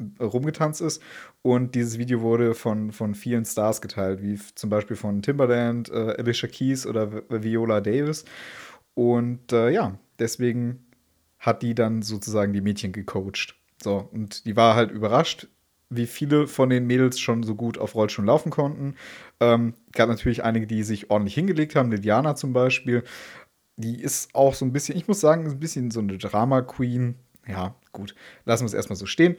äh, 0.00 0.24
rumgetanzt 0.24 0.80
ist. 0.80 1.02
Und 1.42 1.74
dieses 1.74 1.98
Video 1.98 2.22
wurde 2.22 2.54
von, 2.54 2.92
von 2.92 3.14
vielen 3.14 3.44
Stars 3.44 3.80
geteilt, 3.80 4.22
wie 4.22 4.38
zum 4.54 4.70
Beispiel 4.70 4.96
von 4.96 5.22
Timbaland, 5.22 5.90
äh, 5.90 6.14
Alicia 6.18 6.48
Keys 6.48 6.86
oder 6.86 7.08
Vi- 7.08 7.42
Viola 7.42 7.80
Davis. 7.80 8.24
Und 8.94 9.52
äh, 9.52 9.70
ja, 9.70 9.98
deswegen 10.18 10.86
hat 11.38 11.62
die 11.62 11.74
dann 11.74 12.02
sozusagen 12.02 12.52
die 12.52 12.62
Mädchen 12.62 12.92
gecoacht. 12.92 13.54
So, 13.82 14.08
und 14.12 14.44
die 14.46 14.56
war 14.56 14.74
halt 14.74 14.90
überrascht, 14.90 15.46
wie 15.90 16.06
viele 16.06 16.46
von 16.46 16.70
den 16.70 16.86
Mädels 16.86 17.18
schon 17.18 17.42
so 17.42 17.54
gut 17.54 17.78
auf 17.78 17.94
Rollschuhen 17.94 18.26
laufen 18.26 18.50
konnten. 18.50 18.94
Ähm, 19.40 19.74
gab 19.92 20.08
natürlich 20.08 20.44
einige, 20.44 20.66
die 20.66 20.82
sich 20.82 21.10
ordentlich 21.10 21.34
hingelegt 21.34 21.76
haben, 21.76 21.90
Liliana 21.90 22.34
zum 22.34 22.52
Beispiel. 22.52 23.04
Die 23.76 24.00
ist 24.00 24.34
auch 24.34 24.54
so 24.54 24.64
ein 24.64 24.72
bisschen, 24.72 24.96
ich 24.96 25.08
muss 25.08 25.20
sagen, 25.20 25.46
ein 25.46 25.60
bisschen 25.60 25.90
so 25.90 26.00
eine 26.00 26.18
Drama-Queen. 26.18 27.14
Ja, 27.46 27.74
gut, 27.92 28.14
lassen 28.44 28.64
wir 28.64 28.66
es 28.66 28.74
erstmal 28.74 28.96
so 28.96 29.06
stehen. 29.06 29.36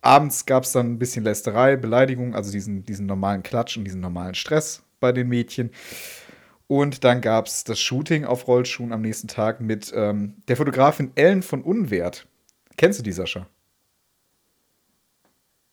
Abends 0.00 0.46
gab 0.46 0.64
es 0.64 0.72
dann 0.72 0.92
ein 0.92 0.98
bisschen 0.98 1.24
Lästerei, 1.24 1.76
Beleidigung, 1.76 2.34
also 2.34 2.52
diesen, 2.52 2.84
diesen 2.84 3.06
normalen 3.06 3.42
Klatsch 3.42 3.76
und 3.76 3.84
diesen 3.84 4.00
normalen 4.00 4.34
Stress 4.34 4.82
bei 5.00 5.12
den 5.12 5.28
Mädchen. 5.28 5.70
Und 6.68 7.04
dann 7.04 7.20
gab 7.20 7.46
es 7.46 7.64
das 7.64 7.80
Shooting 7.80 8.24
auf 8.24 8.48
Rollschuhen 8.48 8.92
am 8.92 9.02
nächsten 9.02 9.28
Tag 9.28 9.60
mit 9.60 9.92
ähm, 9.94 10.36
der 10.48 10.56
Fotografin 10.56 11.12
Ellen 11.14 11.42
von 11.42 11.62
Unwert. 11.62 12.26
Kennst 12.76 12.98
du 12.98 13.02
die, 13.02 13.12
Sascha? 13.12 13.46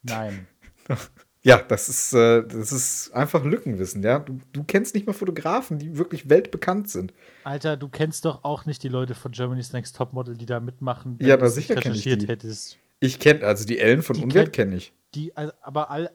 Nein. 0.04 0.48
Ja, 1.46 1.58
das 1.62 1.90
ist, 1.90 2.14
äh, 2.14 2.42
das 2.48 2.72
ist 2.72 3.12
einfach 3.14 3.44
Lückenwissen, 3.44 4.02
ja. 4.02 4.20
Du, 4.20 4.40
du 4.54 4.64
kennst 4.64 4.96
nicht 4.96 5.06
mal 5.06 5.12
Fotografen, 5.12 5.78
die 5.78 5.98
wirklich 5.98 6.30
weltbekannt 6.30 6.90
sind. 6.90 7.14
Alter, 7.44 7.76
du 7.76 7.90
kennst 7.90 8.24
doch 8.24 8.46
auch 8.46 8.66
nicht 8.66 8.82
die 8.82 8.88
Leute 8.88 9.14
von 9.14 9.34
Germany's 9.34 9.74
Next 9.74 9.98
Topmodel, 9.98 10.38
die 10.38 10.46
da 10.46 10.62
mitmachen. 10.62 11.18
Ja, 11.22 11.36
es 11.36 11.56
sicher 11.56 11.74
nicht 11.76 11.84
kenn 11.84 11.96
ich 11.96 12.04
die. 12.04 12.28
hättest. 12.30 12.78
Ich 13.02 13.20
kenne, 13.20 13.44
also 13.46 13.66
die 13.66 13.78
Ellen 13.78 14.04
von 14.04 14.16
Unwert 14.16 14.48
kenn- 14.48 14.52
kenne 14.52 14.76
ich. 14.78 14.94
Die, 15.16 15.36
also, 15.36 15.52
aber 15.62 15.92
all, 15.92 16.12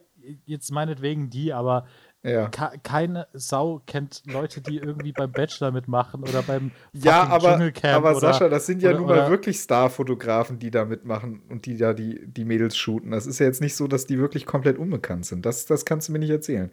jetzt 0.47 0.71
meinetwegen 0.71 1.29
die, 1.29 1.53
aber 1.53 1.85
Ja. 2.21 2.49
ke- 2.49 2.77
keine 2.83 3.27
Sau 3.31 3.81
kennt 3.87 4.23
Leute, 4.25 4.59
die 4.59 4.75
irgendwie 4.77 5.13
beim 5.13 5.31
Bachelor 5.31 5.71
mitmachen 5.71 6.21
oder 6.23 6.41
beim 6.41 6.71
Ja, 6.93 7.23
aber, 7.23 7.51
Dschungelcamp 7.53 7.95
aber 7.95 8.11
oder, 8.11 8.19
Sascha, 8.19 8.49
das 8.49 8.65
sind 8.65 8.81
ja 8.81 8.91
nun 8.91 9.05
mal 9.07 9.29
wirklich 9.29 9.59
Star-Fotografen, 9.59 10.59
die 10.59 10.69
da 10.69 10.83
mitmachen 10.83 11.41
und 11.47 11.65
die 11.65 11.77
da 11.77 11.93
die, 11.93 12.27
die 12.27 12.43
Mädels 12.43 12.75
shooten. 12.75 13.11
Das 13.11 13.25
ist 13.25 13.39
ja 13.39 13.45
jetzt 13.45 13.61
nicht 13.61 13.75
so, 13.75 13.87
dass 13.87 14.05
die 14.05 14.19
wirklich 14.19 14.45
komplett 14.45 14.77
unbekannt 14.77 15.25
sind. 15.27 15.45
Das, 15.45 15.65
das 15.65 15.85
kannst 15.85 16.09
du 16.09 16.11
mir 16.11 16.19
nicht 16.19 16.29
erzählen. 16.29 16.69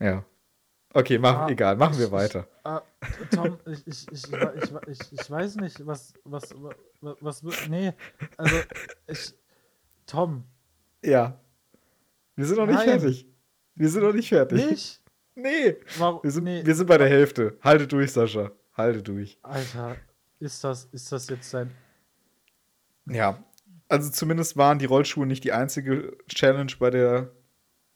Ja. 0.00 0.24
Okay, 0.92 1.18
mach, 1.18 1.38
Ah, 1.42 1.48
egal, 1.48 1.76
machen 1.76 1.98
wir 1.98 2.06
ich- 2.06 2.12
weiter. 2.12 2.48
Ah, 2.64 2.82
Tom, 3.32 3.58
ich, 3.66 3.86
ich, 3.86 4.06
ich, 4.12 4.24
ich, 4.32 4.72
ich, 4.88 5.12
ich 5.12 5.30
weiß 5.30 5.56
nicht, 5.56 5.86
was, 5.86 6.12
was, 6.24 6.54
was, 7.00 7.44
was, 7.44 7.68
nee, 7.68 7.92
also, 8.36 8.56
ich, 9.06 9.34
Tom, 10.06 10.44
Ja. 11.04 11.38
Wir 12.36 12.46
sind 12.46 12.56
noch 12.58 12.66
nicht 12.66 12.76
Nein. 12.76 13.00
fertig. 13.00 13.28
Wir 13.74 13.88
sind 13.88 14.02
noch 14.02 14.12
nicht 14.12 14.28
fertig. 14.28 14.70
nicht? 14.70 15.00
Nee. 15.34 15.76
Warum, 15.98 16.22
Wir 16.22 16.30
sind, 16.30 16.44
nee, 16.44 16.64
wir 16.64 16.74
sind 16.74 16.86
bei 16.86 16.98
der 16.98 17.08
Hälfte. 17.08 17.58
Halte 17.60 17.86
durch, 17.86 18.12
Sascha. 18.12 18.52
Halte 18.76 19.02
durch. 19.02 19.38
Alter, 19.42 19.96
ist 20.38 20.62
das, 20.62 20.88
ist 20.92 21.10
das 21.10 21.28
jetzt 21.28 21.52
dein, 21.54 21.70
Ja. 23.06 23.42
Also 23.88 24.10
zumindest 24.10 24.56
waren 24.56 24.78
die 24.78 24.86
Rollschuhe 24.86 25.26
nicht 25.26 25.44
die 25.44 25.52
einzige 25.52 26.16
Challenge 26.28 26.72
bei 26.78 26.90
der, 26.90 27.30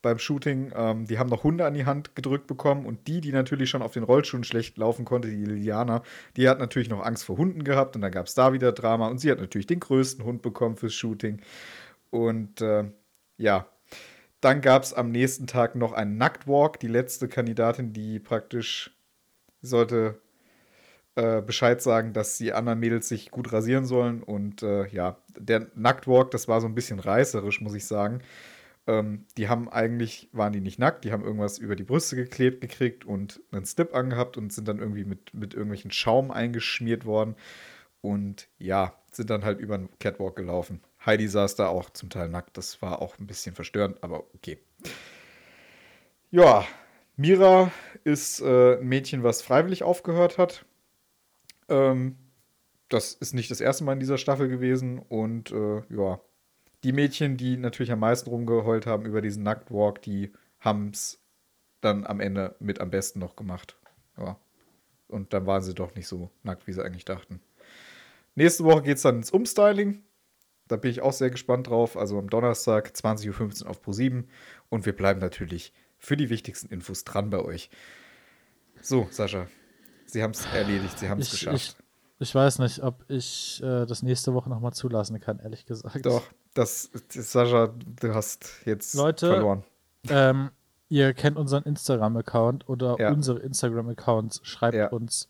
beim 0.02 0.18
Shooting. 0.18 0.72
Ähm, 0.74 1.06
die 1.06 1.18
haben 1.18 1.30
noch 1.30 1.44
Hunde 1.44 1.64
an 1.64 1.74
die 1.74 1.86
Hand 1.86 2.14
gedrückt 2.14 2.46
bekommen 2.46 2.84
und 2.86 3.08
die, 3.08 3.20
die 3.20 3.32
natürlich 3.32 3.70
schon 3.70 3.82
auf 3.82 3.92
den 3.92 4.02
Rollschuhen 4.02 4.44
schlecht 4.44 4.76
laufen 4.76 5.04
konnte, 5.04 5.28
die 5.28 5.44
Liliana, 5.44 6.02
die 6.36 6.48
hat 6.48 6.58
natürlich 6.58 6.88
noch 6.90 7.04
Angst 7.04 7.24
vor 7.24 7.38
Hunden 7.38 7.64
gehabt 7.64 7.96
und 7.96 8.02
dann 8.02 8.12
gab 8.12 8.26
es 8.26 8.34
da 8.34 8.52
wieder 8.52 8.72
Drama 8.72 9.08
und 9.08 9.18
sie 9.18 9.30
hat 9.30 9.40
natürlich 9.40 9.66
den 9.66 9.80
größten 9.80 10.24
Hund 10.24 10.42
bekommen 10.42 10.76
fürs 10.76 10.94
Shooting. 10.94 11.40
Und 12.10 12.60
äh, 12.60 12.84
ja, 13.38 13.66
dann 14.40 14.60
gab 14.60 14.82
es 14.82 14.94
am 14.94 15.10
nächsten 15.10 15.46
Tag 15.46 15.74
noch 15.74 15.92
einen 15.92 16.16
Nacktwalk. 16.16 16.78
Die 16.80 16.88
letzte 16.88 17.28
Kandidatin, 17.28 17.92
die 17.92 18.20
praktisch 18.20 18.96
sollte 19.62 20.20
äh, 21.16 21.42
Bescheid 21.42 21.82
sagen, 21.82 22.12
dass 22.12 22.38
die 22.38 22.52
anderen 22.52 22.78
Mädels 22.78 23.08
sich 23.08 23.30
gut 23.30 23.52
rasieren 23.52 23.84
sollen. 23.84 24.22
Und 24.22 24.62
äh, 24.62 24.86
ja, 24.88 25.18
der 25.36 25.66
Nacktwalk, 25.74 26.30
das 26.30 26.46
war 26.46 26.60
so 26.60 26.68
ein 26.68 26.76
bisschen 26.76 27.00
reißerisch, 27.00 27.60
muss 27.60 27.74
ich 27.74 27.86
sagen. 27.86 28.20
Ähm, 28.86 29.26
die 29.36 29.48
haben 29.48 29.68
eigentlich, 29.68 30.28
waren 30.32 30.52
die 30.52 30.60
nicht 30.60 30.78
nackt, 30.78 31.04
die 31.04 31.12
haben 31.12 31.24
irgendwas 31.24 31.58
über 31.58 31.76
die 31.76 31.84
Brüste 31.84 32.16
geklebt 32.16 32.60
gekriegt 32.60 33.04
und 33.04 33.40
einen 33.50 33.66
Slip 33.66 33.94
angehabt 33.94 34.36
und 34.36 34.52
sind 34.52 34.68
dann 34.68 34.78
irgendwie 34.78 35.04
mit, 35.04 35.34
mit 35.34 35.54
irgendwelchen 35.54 35.90
Schaum 35.90 36.30
eingeschmiert 36.30 37.04
worden. 37.04 37.34
Und 38.00 38.48
ja, 38.58 38.94
sind 39.10 39.30
dann 39.30 39.44
halt 39.44 39.58
über 39.60 39.76
den 39.76 39.88
Catwalk 39.98 40.36
gelaufen. 40.36 40.80
Heidi 41.08 41.26
saß 41.26 41.56
da 41.56 41.68
auch 41.68 41.88
zum 41.88 42.10
Teil 42.10 42.28
nackt. 42.28 42.58
Das 42.58 42.82
war 42.82 43.00
auch 43.00 43.18
ein 43.18 43.26
bisschen 43.26 43.54
verstörend, 43.54 44.02
aber 44.02 44.24
okay. 44.34 44.58
Ja, 46.30 46.66
Mira 47.16 47.72
ist 48.04 48.42
äh, 48.42 48.78
ein 48.78 48.86
Mädchen, 48.86 49.22
was 49.22 49.40
freiwillig 49.40 49.82
aufgehört 49.82 50.36
hat. 50.36 50.66
Ähm, 51.70 52.16
das 52.90 53.14
ist 53.14 53.32
nicht 53.32 53.50
das 53.50 53.62
erste 53.62 53.84
Mal 53.84 53.94
in 53.94 54.00
dieser 54.00 54.18
Staffel 54.18 54.48
gewesen. 54.48 54.98
Und 54.98 55.50
äh, 55.50 55.82
ja, 55.88 56.20
die 56.84 56.92
Mädchen, 56.92 57.38
die 57.38 57.56
natürlich 57.56 57.90
am 57.90 58.00
meisten 58.00 58.28
rumgeheult 58.28 58.84
haben 58.84 59.06
über 59.06 59.22
diesen 59.22 59.42
Nacktwalk, 59.42 60.02
die 60.02 60.32
haben 60.60 60.90
es 60.90 61.22
dann 61.80 62.06
am 62.06 62.20
Ende 62.20 62.54
mit 62.60 62.82
am 62.82 62.90
besten 62.90 63.18
noch 63.18 63.34
gemacht. 63.34 63.78
Ja. 64.18 64.38
Und 65.06 65.32
dann 65.32 65.46
waren 65.46 65.62
sie 65.62 65.74
doch 65.74 65.94
nicht 65.94 66.06
so 66.06 66.30
nackt, 66.42 66.66
wie 66.66 66.74
sie 66.74 66.84
eigentlich 66.84 67.06
dachten. 67.06 67.40
Nächste 68.34 68.64
Woche 68.64 68.82
geht 68.82 68.98
es 68.98 69.02
dann 69.02 69.16
ins 69.16 69.30
Umstyling. 69.30 70.04
Da 70.68 70.76
bin 70.76 70.90
ich 70.90 71.00
auch 71.00 71.12
sehr 71.12 71.30
gespannt 71.30 71.68
drauf. 71.68 71.96
Also 71.96 72.18
am 72.18 72.28
Donnerstag 72.30 72.88
20.15 72.94 73.64
Uhr 73.64 73.70
auf 73.70 73.82
Pro7. 73.84 74.24
Und 74.68 74.86
wir 74.86 74.94
bleiben 74.94 75.20
natürlich 75.20 75.72
für 75.98 76.16
die 76.16 76.30
wichtigsten 76.30 76.68
Infos 76.72 77.04
dran 77.04 77.30
bei 77.30 77.40
euch. 77.40 77.70
So, 78.80 79.08
Sascha, 79.10 79.48
Sie 80.06 80.22
haben 80.22 80.30
es 80.30 80.46
erledigt, 80.54 80.98
Sie 80.98 81.08
haben 81.08 81.20
es 81.20 81.30
geschafft. 81.30 81.56
ich, 82.20 82.28
ich 82.28 82.34
weiß 82.34 82.60
nicht, 82.60 82.82
ob 82.82 83.04
ich 83.08 83.60
äh, 83.62 83.86
das 83.86 84.02
nächste 84.02 84.34
Woche 84.34 84.48
nochmal 84.48 84.72
zulassen 84.72 85.18
kann, 85.20 85.40
ehrlich 85.40 85.66
gesagt. 85.66 86.06
Doch, 86.06 86.22
das, 86.54 86.90
das, 87.12 87.32
Sascha, 87.32 87.74
du 88.00 88.14
hast 88.14 88.48
jetzt 88.64 88.94
Leute, 88.94 89.26
verloren. 89.28 89.64
Ähm, 90.08 90.50
ihr 90.88 91.12
kennt 91.12 91.36
unseren 91.36 91.64
Instagram-Account 91.64 92.68
oder 92.68 92.96
Ja. 92.98 93.10
unsere 93.10 93.40
Instagram-Accounts. 93.40 94.40
Schreibt 94.44 94.76
Ja. 94.76 94.88
uns, 94.88 95.28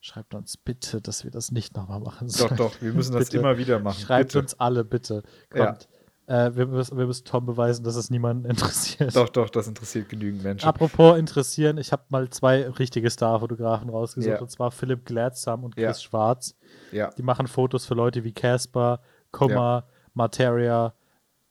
schreibt 0.00 0.34
uns 0.34 0.56
bitte, 0.56 1.00
dass 1.00 1.24
wir 1.24 1.30
das 1.30 1.50
nicht 1.50 1.76
nochmal 1.76 2.00
machen 2.00 2.28
Doch, 2.28 2.34
sollen. 2.36 2.56
doch, 2.56 2.80
wir 2.80 2.92
müssen 2.92 3.12
das 3.14 3.26
Bitte. 3.26 3.38
immer 3.38 3.58
wieder 3.58 3.78
machen. 3.80 4.00
Schreibt 4.00 4.28
bitte. 4.28 4.38
uns 4.40 4.58
alle, 4.60 4.84
bitte. 4.84 5.22
Ja. 5.54 5.66
Kommt. 5.66 5.88
Äh, 6.26 6.54
wir, 6.56 6.66
müssen, 6.66 6.98
wir 6.98 7.06
müssen 7.06 7.24
Tom 7.24 7.46
beweisen, 7.46 7.84
dass 7.84 7.96
es 7.96 8.10
niemanden 8.10 8.44
interessiert. 8.50 9.16
Doch, 9.16 9.30
doch, 9.30 9.48
das 9.48 9.66
interessiert 9.66 10.08
genügend 10.10 10.42
Menschen. 10.42 10.68
Apropos 10.68 11.18
interessieren, 11.18 11.78
ich 11.78 11.90
habe 11.90 12.02
mal 12.10 12.28
zwei 12.30 12.68
richtige 12.68 13.10
Starfotografen 13.10 13.88
rausgesucht, 13.88 14.34
Ja. 14.34 14.40
und 14.40 14.50
zwar 14.50 14.70
Philipp 14.70 15.06
Gladsam 15.06 15.64
und 15.64 15.74
Chris 15.74 15.82
Ja. 15.84 15.94
Schwarz. 15.94 16.54
Ja, 16.92 17.10
Die 17.16 17.22
machen 17.22 17.46
Fotos 17.46 17.86
für 17.86 17.94
Leute 17.94 18.24
wie 18.24 18.32
Casper, 18.32 19.00
Kummer, 19.32 19.88
Materia, 20.12 20.94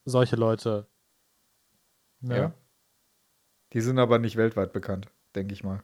solche 0.05 0.35
Leute. 0.35 0.87
Ne? 2.21 2.37
ja. 2.37 2.53
Die 3.73 3.81
sind 3.81 3.97
aber 3.99 4.19
nicht 4.19 4.35
weltweit 4.37 4.73
bekannt, 4.73 5.07
denke 5.35 5.53
ich 5.53 5.63
mal. 5.63 5.83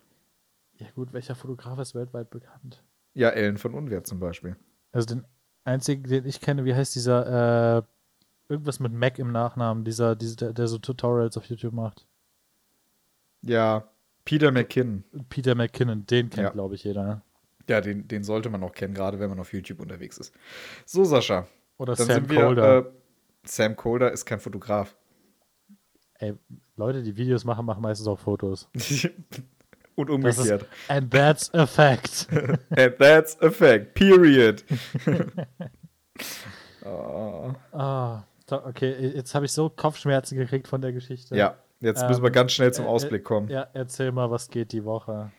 Ja 0.77 0.87
gut, 0.95 1.13
welcher 1.13 1.35
Fotograf 1.35 1.79
ist 1.79 1.95
weltweit 1.95 2.29
bekannt? 2.29 2.83
Ja, 3.13 3.29
Ellen 3.29 3.57
von 3.57 3.73
Unwert 3.73 4.07
zum 4.07 4.19
Beispiel. 4.19 4.55
Also 4.91 5.07
den 5.15 5.25
einzigen, 5.65 6.03
den 6.03 6.25
ich 6.25 6.41
kenne, 6.41 6.65
wie 6.65 6.73
heißt 6.75 6.95
dieser, 6.95 7.77
äh, 7.77 7.81
irgendwas 8.49 8.79
mit 8.79 8.91
Mac 8.93 9.19
im 9.19 9.31
Nachnamen, 9.31 9.83
dieser, 9.85 10.15
dieser 10.15 10.35
der, 10.35 10.53
der 10.53 10.67
so 10.67 10.77
Tutorials 10.77 11.37
auf 11.37 11.45
YouTube 11.45 11.73
macht. 11.73 12.05
Ja, 13.41 13.87
Peter 14.25 14.51
McKinnon. 14.51 15.03
Peter 15.29 15.55
McKinnon, 15.55 16.05
den 16.05 16.29
kennt, 16.29 16.43
Ja. 16.43 16.49
glaube 16.49 16.75
ich, 16.75 16.83
jeder. 16.83 17.03
ne? 17.03 17.21
Ja, 17.69 17.81
den, 17.81 18.07
den 18.07 18.23
sollte 18.23 18.49
man 18.49 18.63
auch 18.63 18.73
kennen, 18.73 18.93
gerade 18.93 19.19
wenn 19.19 19.29
man 19.29 19.39
auf 19.39 19.53
YouTube 19.53 19.79
unterwegs 19.79 20.17
ist. 20.17 20.33
So, 20.85 21.03
Sascha. 21.05 21.47
Oder 21.77 21.95
Dann 21.95 22.07
Sam 22.07 22.15
sind 22.15 22.29
wir. 22.29 22.41
Colder. 22.41 22.77
Äh, 22.79 22.85
Sam 23.45 23.75
Colder 23.75 24.11
ist 24.11 24.25
kein 24.25 24.39
Fotograf. 24.39 24.95
Ey, 26.15 26.33
Leute, 26.77 27.03
die 27.03 27.15
Videos 27.17 27.43
machen, 27.45 27.65
machen 27.65 27.81
meistens 27.81 28.07
auch 28.07 28.19
Fotos. 28.19 28.69
Und 29.95 30.23
Das 30.23 30.37
ist, 30.37 30.43
umgekehrt. 30.51 30.67
and 30.87 31.11
that's 31.11 31.53
a 31.53 31.65
fact. 31.67 32.27
And 32.71 32.97
that's 32.97 33.39
a 33.41 33.51
fact. 33.51 33.93
Period. 33.93 34.63
oh. 36.85 37.53
Ah, 37.71 38.23
to- 38.47 38.65
okay, 38.65 38.91
jetzt 39.15 39.33
habe 39.35 39.45
ich 39.45 39.51
so 39.51 39.69
Kopfschmerzen 39.69 40.37
gekriegt 40.37 40.67
von 40.67 40.81
der 40.81 40.91
Geschichte. 40.91 41.35
Ja, 41.35 41.55
jetzt 41.79 42.01
Ähm, 42.01 42.09
müssen 42.09 42.23
wir 42.23 42.31
ganz 42.31 42.51
schnell 42.51 42.73
zum 42.73 42.85
äh, 42.85 42.89
Ausblick 42.89 43.23
kommen. 43.23 43.47
Ja, 43.49 43.67
erzähl 43.73 44.11
mal, 44.11 44.29
was 44.29 44.49
geht 44.49 44.71
die 44.73 44.83
Woche? 44.83 45.31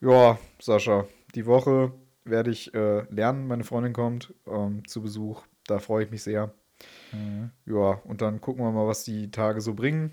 Ja, 0.00 0.38
Sascha, 0.60 1.04
die 1.34 1.46
Woche 1.46 1.92
werde 2.24 2.50
ich 2.50 2.72
äh, 2.74 3.02
lernen. 3.12 3.46
Meine 3.48 3.64
Freundin 3.64 3.92
kommt 3.92 4.32
ähm, 4.46 4.86
zu 4.86 5.02
Besuch. 5.02 5.42
Da 5.66 5.78
freue 5.78 6.04
ich 6.04 6.10
mich 6.10 6.22
sehr. 6.22 6.52
Mhm. 7.12 7.50
Ja, 7.66 8.00
und 8.04 8.22
dann 8.22 8.40
gucken 8.40 8.64
wir 8.64 8.72
mal, 8.72 8.86
was 8.86 9.04
die 9.04 9.30
Tage 9.30 9.60
so 9.60 9.74
bringen. 9.74 10.10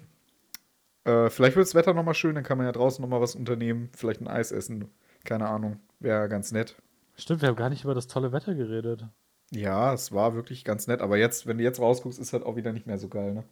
Äh, 1.09 1.29
vielleicht 1.29 1.55
wird 1.55 1.65
das 1.67 1.75
Wetter 1.75 1.93
nochmal 1.93 2.13
schön, 2.13 2.35
dann 2.35 2.43
kann 2.43 2.57
man 2.57 2.67
ja 2.67 2.71
draußen 2.71 3.01
nochmal 3.01 3.21
was 3.21 3.35
unternehmen. 3.35 3.89
Vielleicht 3.95 4.21
ein 4.21 4.27
Eis 4.27 4.51
essen. 4.51 4.89
Keine 5.23 5.47
Ahnung. 5.47 5.79
Wäre 5.99 6.29
ganz 6.29 6.51
nett. 6.51 6.75
Stimmt, 7.15 7.41
wir 7.41 7.49
haben 7.49 7.55
gar 7.55 7.69
nicht 7.69 7.83
über 7.83 7.95
das 7.95 8.07
tolle 8.07 8.31
Wetter 8.31 8.53
geredet. 8.53 9.05
Ja, 9.51 9.93
es 9.93 10.11
war 10.11 10.35
wirklich 10.35 10.63
ganz 10.63 10.87
nett. 10.87 11.01
Aber 11.01 11.17
jetzt, 11.17 11.47
wenn 11.47 11.57
du 11.57 11.63
jetzt 11.63 11.79
rausguckst, 11.79 12.19
ist 12.19 12.33
halt 12.33 12.43
auch 12.43 12.55
wieder 12.55 12.71
nicht 12.71 12.85
mehr 12.87 12.97
so 12.97 13.07
geil, 13.07 13.33
ne? 13.33 13.43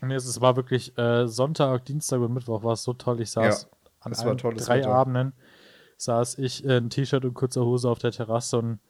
Nee, 0.00 0.14
es 0.14 0.40
war 0.40 0.56
wirklich 0.56 0.96
äh, 0.98 1.28
Sonntag, 1.28 1.84
Dienstag 1.84 2.20
und 2.20 2.32
Mittwoch 2.32 2.64
war 2.64 2.72
es 2.72 2.82
so 2.82 2.92
toll. 2.92 3.20
Ich 3.20 3.30
saß 3.30 3.68
Ja, 3.68 3.78
an 4.00 4.38
tolles 4.38 4.64
drei 4.64 4.78
Wetter. 4.78 4.90
Abenden, 4.90 5.32
saß 5.96 6.38
ich 6.38 6.64
in 6.64 6.90
T-Shirt 6.90 7.24
und 7.24 7.34
kurzer 7.34 7.64
Hose 7.64 7.88
auf 7.88 7.98
der 8.00 8.10
Terrasse 8.10 8.58
und 8.58 8.80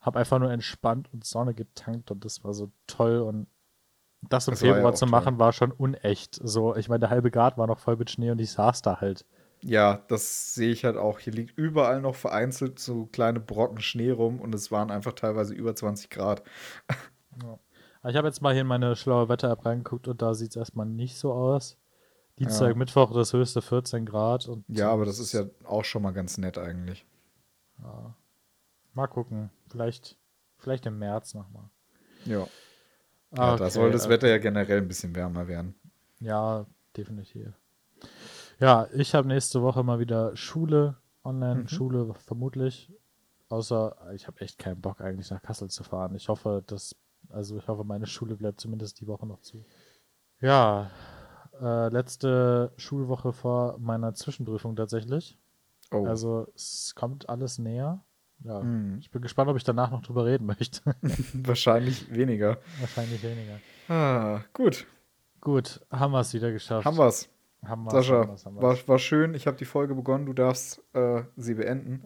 habe 0.00 0.18
einfach 0.18 0.38
nur 0.38 0.50
entspannt 0.50 1.08
und 1.12 1.24
Sonne 1.24 1.54
getankt 1.54 2.10
und 2.10 2.24
das 2.24 2.44
war 2.44 2.54
so 2.54 2.70
toll 2.86 3.18
und 3.18 3.48
das 4.28 4.48
im 4.48 4.52
Das 4.52 4.60
ja 4.62 4.74
Februar 4.74 4.92
auch 4.92 4.94
zu 4.96 5.04
toll. 5.06 5.10
machen 5.10 5.38
war 5.38 5.52
schon 5.52 5.72
unecht. 5.72 6.38
So, 6.42 6.76
ich 6.76 6.88
meine, 6.88 7.00
der 7.00 7.10
halbe 7.10 7.30
Grad 7.30 7.56
war 7.58 7.66
noch 7.66 7.78
voll 7.78 7.96
mit 7.96 8.10
Schnee 8.10 8.30
und 8.30 8.40
ich 8.40 8.52
saß 8.52 8.82
da 8.82 9.00
halt. 9.00 9.24
Ja, 9.62 10.02
das 10.08 10.54
sehe 10.54 10.70
ich 10.70 10.84
halt 10.84 10.96
auch. 10.96 11.18
Hier 11.18 11.32
liegt 11.34 11.56
überall 11.58 12.00
noch 12.00 12.14
vereinzelt 12.14 12.78
so 12.78 13.06
kleine 13.06 13.40
Brocken 13.40 13.80
Schnee 13.80 14.10
rum 14.10 14.40
und 14.40 14.54
es 14.54 14.70
waren 14.72 14.90
einfach 14.90 15.12
teilweise 15.12 15.54
über 15.54 15.74
20 15.76 16.08
Grad. 16.10 16.42
Aber 18.02 18.10
Ich 18.10 18.16
habe 18.16 18.26
jetzt 18.28 18.40
mal 18.40 18.52
hier 18.52 18.62
in 18.62 18.66
meine 18.66 18.96
schlaue 18.96 19.28
Wetter-App 19.28 19.66
reingeguckt 19.66 20.08
und 20.08 20.22
da 20.22 20.32
sieht 20.34 20.50
es 20.50 20.56
erstmal 20.56 20.86
nicht 20.86 21.16
so 21.18 21.32
aus. 21.32 21.76
Dienstag, 22.38 22.68
Ja. 22.68 22.74
Mittwoch 22.74 23.12
das 23.12 23.34
höchste 23.34 23.60
14 23.60 24.06
Grad 24.06 24.48
und 24.48 24.64
Ja, 24.68 24.90
aber 24.90 25.04
das 25.04 25.18
ist 25.18 25.32
ja 25.32 25.44
auch 25.64 25.84
schon 25.84 26.00
mal 26.02 26.12
ganz 26.12 26.38
nett 26.38 26.56
eigentlich. 26.56 27.04
mal 28.94 29.06
gucken. 29.08 29.50
Vielleicht, 29.68 30.16
vielleicht 30.58 30.86
im 30.86 30.98
März 30.98 31.34
nochmal. 31.34 31.68
Ja. 32.24 32.46
Ja, 33.32 33.56
da 33.56 33.64
Okay, 33.64 33.70
soll 33.70 33.90
das 33.90 34.06
äh, 34.06 34.08
Wetter 34.10 34.28
ja 34.28 34.38
generell 34.38 34.78
ein 34.78 34.88
bisschen 34.88 35.14
wärmer 35.14 35.46
werden. 35.48 35.74
Ja, 36.20 36.66
definitiv. 36.96 37.52
Ja, 38.58 38.88
ich 38.92 39.14
habe 39.14 39.28
nächste 39.28 39.62
Woche 39.62 39.82
mal 39.82 39.98
wieder 39.98 40.36
Schule, 40.36 40.96
Online-Schule 41.24 42.14
vermutlich. 42.14 42.92
Außer 43.48 43.96
ich 44.14 44.26
habe 44.26 44.40
echt 44.40 44.58
keinen 44.58 44.80
Bock 44.80 45.00
eigentlich 45.00 45.30
nach 45.30 45.42
Kassel 45.42 45.70
zu 45.70 45.82
fahren. 45.82 46.14
Ich 46.14 46.28
hoffe, 46.28 46.62
dass, 46.66 46.94
also 47.30 47.56
ich 47.56 47.66
hoffe, 47.66 47.84
meine 47.84 48.06
Schule 48.06 48.36
bleibt 48.36 48.60
zumindest 48.60 49.00
die 49.00 49.06
Woche 49.06 49.26
noch 49.26 49.40
zu. 49.40 49.64
Ja, 50.40 50.90
äh, 51.60 51.88
letzte 51.88 52.72
Schulwoche 52.76 53.32
vor 53.32 53.78
meiner 53.78 54.14
Zwischenprüfung 54.14 54.76
tatsächlich. 54.76 55.38
Oh. 55.90 56.06
Also 56.06 56.46
es 56.54 56.94
kommt 56.94 57.28
alles 57.28 57.58
näher. 57.58 58.04
Ja, 58.44 58.60
Hm. 58.60 58.98
ich 59.00 59.10
bin 59.10 59.20
gespannt, 59.22 59.50
ob 59.50 59.56
ich 59.56 59.64
danach 59.64 59.90
noch 59.90 60.02
drüber 60.02 60.24
reden 60.24 60.46
möchte. 60.46 60.80
Wahrscheinlich 61.34 62.12
weniger. 62.14 62.58
Wahrscheinlich 62.80 63.22
weniger. 63.22 63.58
Ah, 63.88 64.40
gut. 64.52 64.86
Gut, 65.40 65.80
haben 65.90 66.12
wir 66.12 66.20
es 66.20 66.32
wieder 66.34 66.50
geschafft. 66.52 66.84
Haben. 66.86 66.96
Haben 66.96 67.84
wir's, 67.84 67.92
Sascha, 67.92 68.20
haben 68.20 68.30
wir's. 68.32 68.46
war, 68.46 68.88
war 68.88 68.98
schön. 68.98 69.34
Ich 69.34 69.46
habe 69.46 69.56
die 69.56 69.64
Folge 69.66 69.94
begonnen. 69.94 70.26
Du 70.26 70.32
darfst 70.32 70.82
äh, 70.94 71.22
sie 71.36 71.54
beenden. 71.54 72.04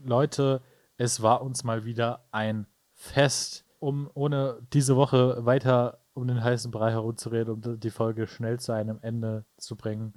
Leute, 0.00 0.60
es 0.96 1.22
war 1.22 1.42
uns 1.42 1.64
mal 1.64 1.84
wieder 1.84 2.24
ein 2.32 2.66
Fest, 2.92 3.64
um 3.78 4.10
ohne 4.14 4.58
diese 4.72 4.96
Woche 4.96 5.44
weiter 5.44 5.98
um 6.14 6.28
den 6.28 6.42
heißen 6.44 6.70
Brei 6.70 6.92
herumzureden, 6.92 7.54
um 7.54 7.80
die 7.80 7.90
Folge 7.90 8.28
schnell 8.28 8.60
zu 8.60 8.70
einem 8.72 8.98
Ende 9.02 9.44
zu 9.56 9.74
bringen. 9.74 10.14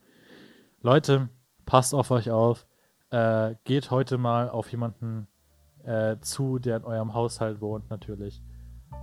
Leute, 0.82 1.30
passt 1.66 1.96
auf 1.96 2.12
euch 2.12 2.30
auf. 2.30 2.67
Äh, 3.10 3.56
geht 3.64 3.92
heute 3.92 4.18
mal 4.18 4.50
auf 4.50 4.70
jemanden 4.72 5.28
äh, 5.86 6.18
zu, 6.20 6.60
der 6.60 6.78
in 6.78 6.84
eurem 6.84 7.14
Haushalt 7.14 7.62
wohnt, 7.62 7.90
natürlich. 7.90 8.42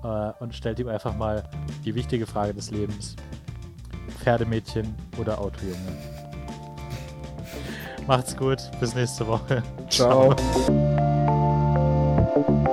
Äh, 0.03 0.33
und 0.41 0.55
stellt 0.55 0.79
ihm 0.79 0.89
einfach 0.89 1.17
mal 1.17 1.45
die 1.85 1.95
wichtige 1.95 2.27
Frage 2.27 2.53
des 2.53 2.71
Lebens. 2.71 3.17
Pferdemädchen 4.19 4.95
oder 5.19 5.41
Autojunge? 5.41 5.97
Macht's 8.07 8.37
gut, 8.37 8.59
bis 8.81 8.95
nächste 8.95 9.27
Woche. 9.27 9.63
Ciao. 9.89 10.35
Ciao. 10.35 10.95